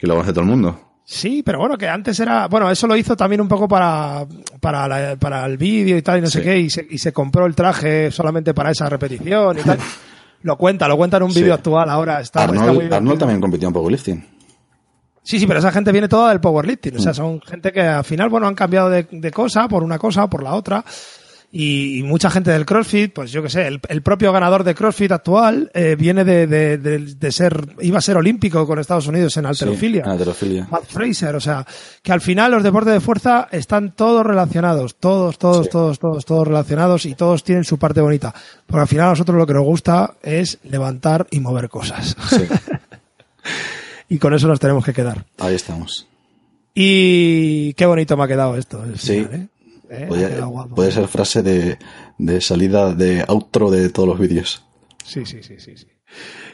que 0.00 0.06
lo 0.06 0.14
conoce 0.14 0.32
todo 0.32 0.42
el 0.42 0.50
mundo. 0.50 0.80
Sí, 1.04 1.42
pero 1.44 1.58
bueno, 1.58 1.76
que 1.76 1.88
antes 1.88 2.18
era, 2.20 2.46
bueno, 2.46 2.70
eso 2.70 2.86
lo 2.86 2.96
hizo 2.96 3.16
también 3.16 3.40
un 3.40 3.48
poco 3.48 3.66
para, 3.66 4.26
para, 4.60 4.86
la- 4.86 5.16
para 5.16 5.44
el 5.46 5.56
vídeo 5.58 5.96
y 5.98 6.02
tal, 6.02 6.18
y 6.18 6.22
no 6.22 6.28
sé 6.30 6.40
qué, 6.42 6.58
y 6.58 6.70
se, 6.70 6.86
y 6.88 6.98
se 6.98 7.12
compró 7.12 7.46
el 7.46 7.54
traje 7.54 8.10
solamente 8.12 8.54
para 8.54 8.70
esa 8.70 8.88
repetición 8.88 9.58
y 9.58 9.62
tal. 9.62 9.78
lo 10.42 10.56
cuenta, 10.56 10.86
lo 10.88 10.96
cuenta 10.96 11.16
en 11.16 11.24
un 11.24 11.32
Sí. 11.32 11.40
vídeo 11.40 11.54
actual 11.54 11.90
ahora. 11.90 12.20
Está, 12.20 12.44
está 12.44 12.52
muy 12.56 12.68
Arnold. 12.68 12.94
Arnold 12.94 13.18
también 13.18 13.40
compitió 13.40 13.66
en 13.68 13.74
powerlifting. 13.74 14.26
Sí, 15.22 15.38
sí, 15.38 15.46
pero 15.46 15.58
esa 15.58 15.70
gente 15.72 15.92
viene 15.92 16.08
toda 16.08 16.30
del 16.30 16.40
powerlifting. 16.40 16.94
Mm. 16.94 16.98
O 16.98 17.00
sea, 17.00 17.12
son 17.12 17.40
gente 17.42 17.72
que 17.72 17.82
al 17.82 18.04
final, 18.04 18.28
bueno, 18.30 18.46
han 18.46 18.54
cambiado 18.54 18.88
de, 18.88 19.06
de 19.10 19.30
cosa 19.30 19.68
por 19.68 19.82
una 19.82 19.98
cosa 19.98 20.24
o 20.24 20.30
por 20.30 20.42
la 20.42 20.54
otra. 20.54 20.84
Y, 21.52 21.98
y 21.98 22.02
mucha 22.04 22.30
gente 22.30 22.52
del 22.52 22.64
CrossFit, 22.64 23.12
pues 23.12 23.32
yo 23.32 23.42
qué 23.42 23.50
sé, 23.50 23.66
el, 23.66 23.80
el 23.88 24.02
propio 24.02 24.30
ganador 24.32 24.62
de 24.62 24.72
CrossFit 24.76 25.10
actual 25.10 25.68
eh, 25.74 25.96
viene 25.98 26.24
de, 26.24 26.46
de, 26.46 26.78
de- 26.78 26.98
de 27.16 27.32
ser, 27.32 27.74
iba 27.80 27.98
a 27.98 28.00
ser 28.00 28.16
olímpico 28.16 28.64
con 28.68 28.78
Estados 28.78 29.08
Unidos 29.08 29.36
en 29.36 29.46
alterofilia. 29.46 30.02
Sí, 30.02 30.06
en 30.06 30.12
halterofilia. 30.12 30.68
Matt 30.70 30.84
Fraser, 30.86 31.34
o 31.34 31.40
sea, 31.40 31.66
que 32.04 32.12
al 32.12 32.20
final 32.20 32.52
los 32.52 32.62
deportes 32.62 32.92
de 32.94 33.00
fuerza 33.00 33.48
están 33.50 33.96
todos 33.96 34.24
relacionados, 34.24 34.94
todos, 35.00 35.38
todos, 35.38 35.66
Sí. 35.66 35.72
todos, 35.72 35.98
todos, 35.98 36.24
todos 36.24 36.46
relacionados 36.46 37.04
y 37.04 37.16
todos 37.16 37.42
tienen 37.42 37.64
su 37.64 37.78
parte 37.78 38.00
bonita. 38.00 38.32
Porque 38.64 38.82
al 38.82 38.86
final 38.88 39.06
a 39.06 39.10
nosotros 39.10 39.36
lo 39.36 39.44
que 39.46 39.54
nos 39.54 39.64
gusta 39.64 40.14
es 40.22 40.58
levantar 40.62 41.26
y 41.32 41.40
mover 41.40 41.68
cosas. 41.68 42.16
Sí, 42.28 42.44
y 44.08 44.18
con 44.18 44.34
eso 44.34 44.46
nos 44.46 44.60
tenemos 44.60 44.84
que 44.84 44.92
quedar. 44.92 45.24
ahí 45.38 45.56
estamos. 45.56 46.06
Y 46.74 47.72
qué 47.74 47.86
bonito 47.86 48.16
me 48.16 48.22
ha 48.22 48.28
quedado 48.28 48.56
esto. 48.56 48.84
Sí. 48.96 49.26
¿eh? 49.30 49.46
Eh, 49.90 50.06
Podría- 50.08 50.46
puede 50.74 50.92
ser 50.92 51.08
frase 51.08 51.42
de, 51.42 51.78
de 52.16 52.40
salida 52.40 52.94
de 52.94 53.24
outro 53.26 53.70
de 53.70 53.90
todos 53.90 54.08
los 54.08 54.18
vídeos. 54.18 54.62
Sí, 55.04 55.26
sí, 55.26 55.42
sí, 55.42 55.58
sí, 55.58 55.76
sí. 55.76 55.86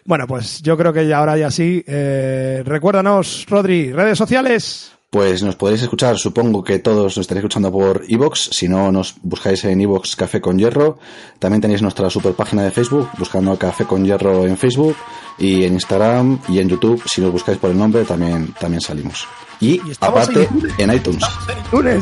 Bueno, 0.05 0.27
pues 0.27 0.63
yo 0.63 0.77
creo 0.77 0.93
que 0.93 1.07
ya 1.07 1.19
ahora 1.19 1.37
ya 1.37 1.51
sí. 1.51 1.85
Eh, 1.87 2.63
recuérdanos, 2.65 3.45
Rodri, 3.49 3.93
redes 3.93 4.17
sociales. 4.17 4.96
Pues 5.09 5.43
nos 5.43 5.55
podréis 5.55 5.83
escuchar, 5.83 6.19
supongo 6.19 6.65
que 6.65 6.81
todos 6.81 7.17
nos 7.17 7.19
estaréis 7.19 7.45
escuchando 7.45 7.71
por 7.71 8.05
iVoox, 8.09 8.51
si 8.51 8.69
no 8.69 8.91
nos 8.91 9.15
buscáis 9.23 9.65
en 9.65 9.81
iVoox 9.81 10.17
Café 10.17 10.41
con 10.41 10.59
Hierro, 10.59 10.99
también 11.39 11.61
tenéis 11.61 11.81
nuestra 11.81 12.11
super 12.11 12.35
página 12.35 12.65
de 12.65 12.73
Facebook, 12.73 13.09
buscando 13.17 13.57
Café 13.57 13.85
con 13.85 14.05
Hierro 14.05 14.47
en 14.47 14.57
Facebook, 14.57 14.97
y 15.39 15.65
en 15.65 15.75
Instagram 15.75 16.41
y 16.49 16.59
en 16.59 16.69
YouTube, 16.69 17.03
si 17.07 17.21
nos 17.21 17.31
buscáis 17.31 17.59
por 17.59 17.71
el 17.71 17.79
nombre, 17.79 18.05
también, 18.05 18.53
también 18.59 18.81
salimos. 18.81 19.29
Y, 19.61 19.75
Y 19.75 19.93
aparte, 20.01 20.49
en 20.79 20.91
en 20.91 20.97
iTunes. 20.97 21.25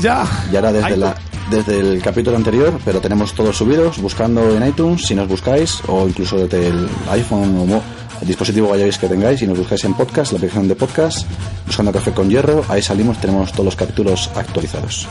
Ya. 0.00 0.26
Ya 0.50 0.58
era 0.58 0.72
desde, 0.72 0.96
la, 0.96 1.14
desde 1.50 1.78
el 1.78 2.02
capítulo 2.02 2.36
anterior, 2.36 2.78
pero 2.84 3.00
tenemos 3.00 3.32
todos 3.34 3.56
subidos, 3.56 4.00
buscando 4.00 4.56
en 4.56 4.66
iTunes, 4.66 5.06
si 5.06 5.14
nos 5.14 5.28
buscáis, 5.28 5.80
o 5.86 6.08
incluso 6.08 6.36
desde 6.38 6.68
el 6.68 6.88
iPhone 7.10 7.56
o 7.58 7.82
el 8.24 8.28
dispositivo 8.28 8.68
que 8.68 8.72
vayáis 8.72 8.96
que 8.96 9.06
tengáis, 9.06 9.38
si 9.40 9.46
nos 9.46 9.58
buscáis 9.58 9.84
en 9.84 9.92
podcast, 9.92 10.32
la 10.32 10.38
aplicación 10.38 10.66
de 10.66 10.74
podcast, 10.74 11.26
buscando 11.66 11.92
Café 11.92 12.12
con 12.12 12.30
Hierro, 12.30 12.64
ahí 12.70 12.80
salimos, 12.80 13.20
tenemos 13.20 13.52
todos 13.52 13.66
los 13.66 13.76
capítulos 13.76 14.30
actualizados. 14.34 15.06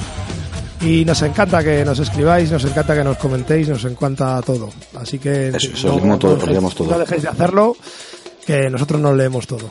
Y 0.82 1.05
nos 1.05 1.22
encanta 1.22 1.64
que 1.64 1.86
nos 1.86 1.99
escribáis, 1.99 2.51
nos 2.51 2.66
encanta 2.66 2.95
que 2.95 3.03
nos 3.03 3.18
comentéis, 3.18 3.70
nos 3.70 3.86
encanta 3.86 4.41
todo. 4.41 4.70
Así 4.99 5.20
que 5.20 5.49
Eso, 5.49 5.70
eso, 5.74 5.95
leemos 5.95 6.20
todo, 6.20 6.34
dejéis, 6.36 6.51
leemos 6.51 6.76
todo. 6.76 6.89
no 6.91 6.99
dejéis 6.99 7.22
de 7.22 7.30
hacerlo, 7.30 7.78
que 8.47 8.70
nosotros 8.72 8.99
nos 8.99 9.16
leemos 9.16 9.45
todo. 9.45 9.70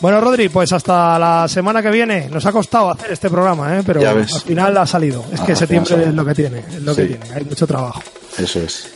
Bueno, 0.00 0.18
Rodri, 0.20 0.48
pues 0.48 0.72
hasta 0.72 1.18
la 1.18 1.46
semana 1.48 1.82
que 1.82 1.90
viene. 1.90 2.28
Nos 2.30 2.44
ha 2.46 2.52
costado 2.52 2.90
hacer 2.90 3.12
este 3.12 3.28
programa, 3.28 3.78
¿eh? 3.78 3.82
pero 3.84 4.00
al 4.08 4.26
final 4.26 4.76
ha 4.78 4.86
salido. 4.86 5.24
Es 5.32 5.40
Ah, 5.40 5.46
que 5.46 5.54
septiembre 5.54 6.04
es 6.08 6.14
lo 6.14 6.24
que 6.24 6.34
tiene, 6.34 6.58
es 6.60 6.82
lo 6.82 6.94
que 6.96 7.04
tiene. 7.04 7.24
Hay 7.34 7.44
mucho 7.44 7.66
trabajo. 7.66 8.02
Eso 8.38 8.60
es. 8.60 8.88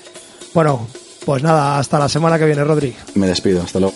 Bueno, 0.54 0.88
pues 1.24 1.42
nada, 1.42 1.78
hasta 1.78 1.98
la 1.98 2.08
semana 2.08 2.38
que 2.38 2.46
viene, 2.46 2.64
Rodri. 2.64 2.94
Me 3.14 3.26
despido, 3.26 3.62
hasta 3.62 3.80
luego. 3.80 3.94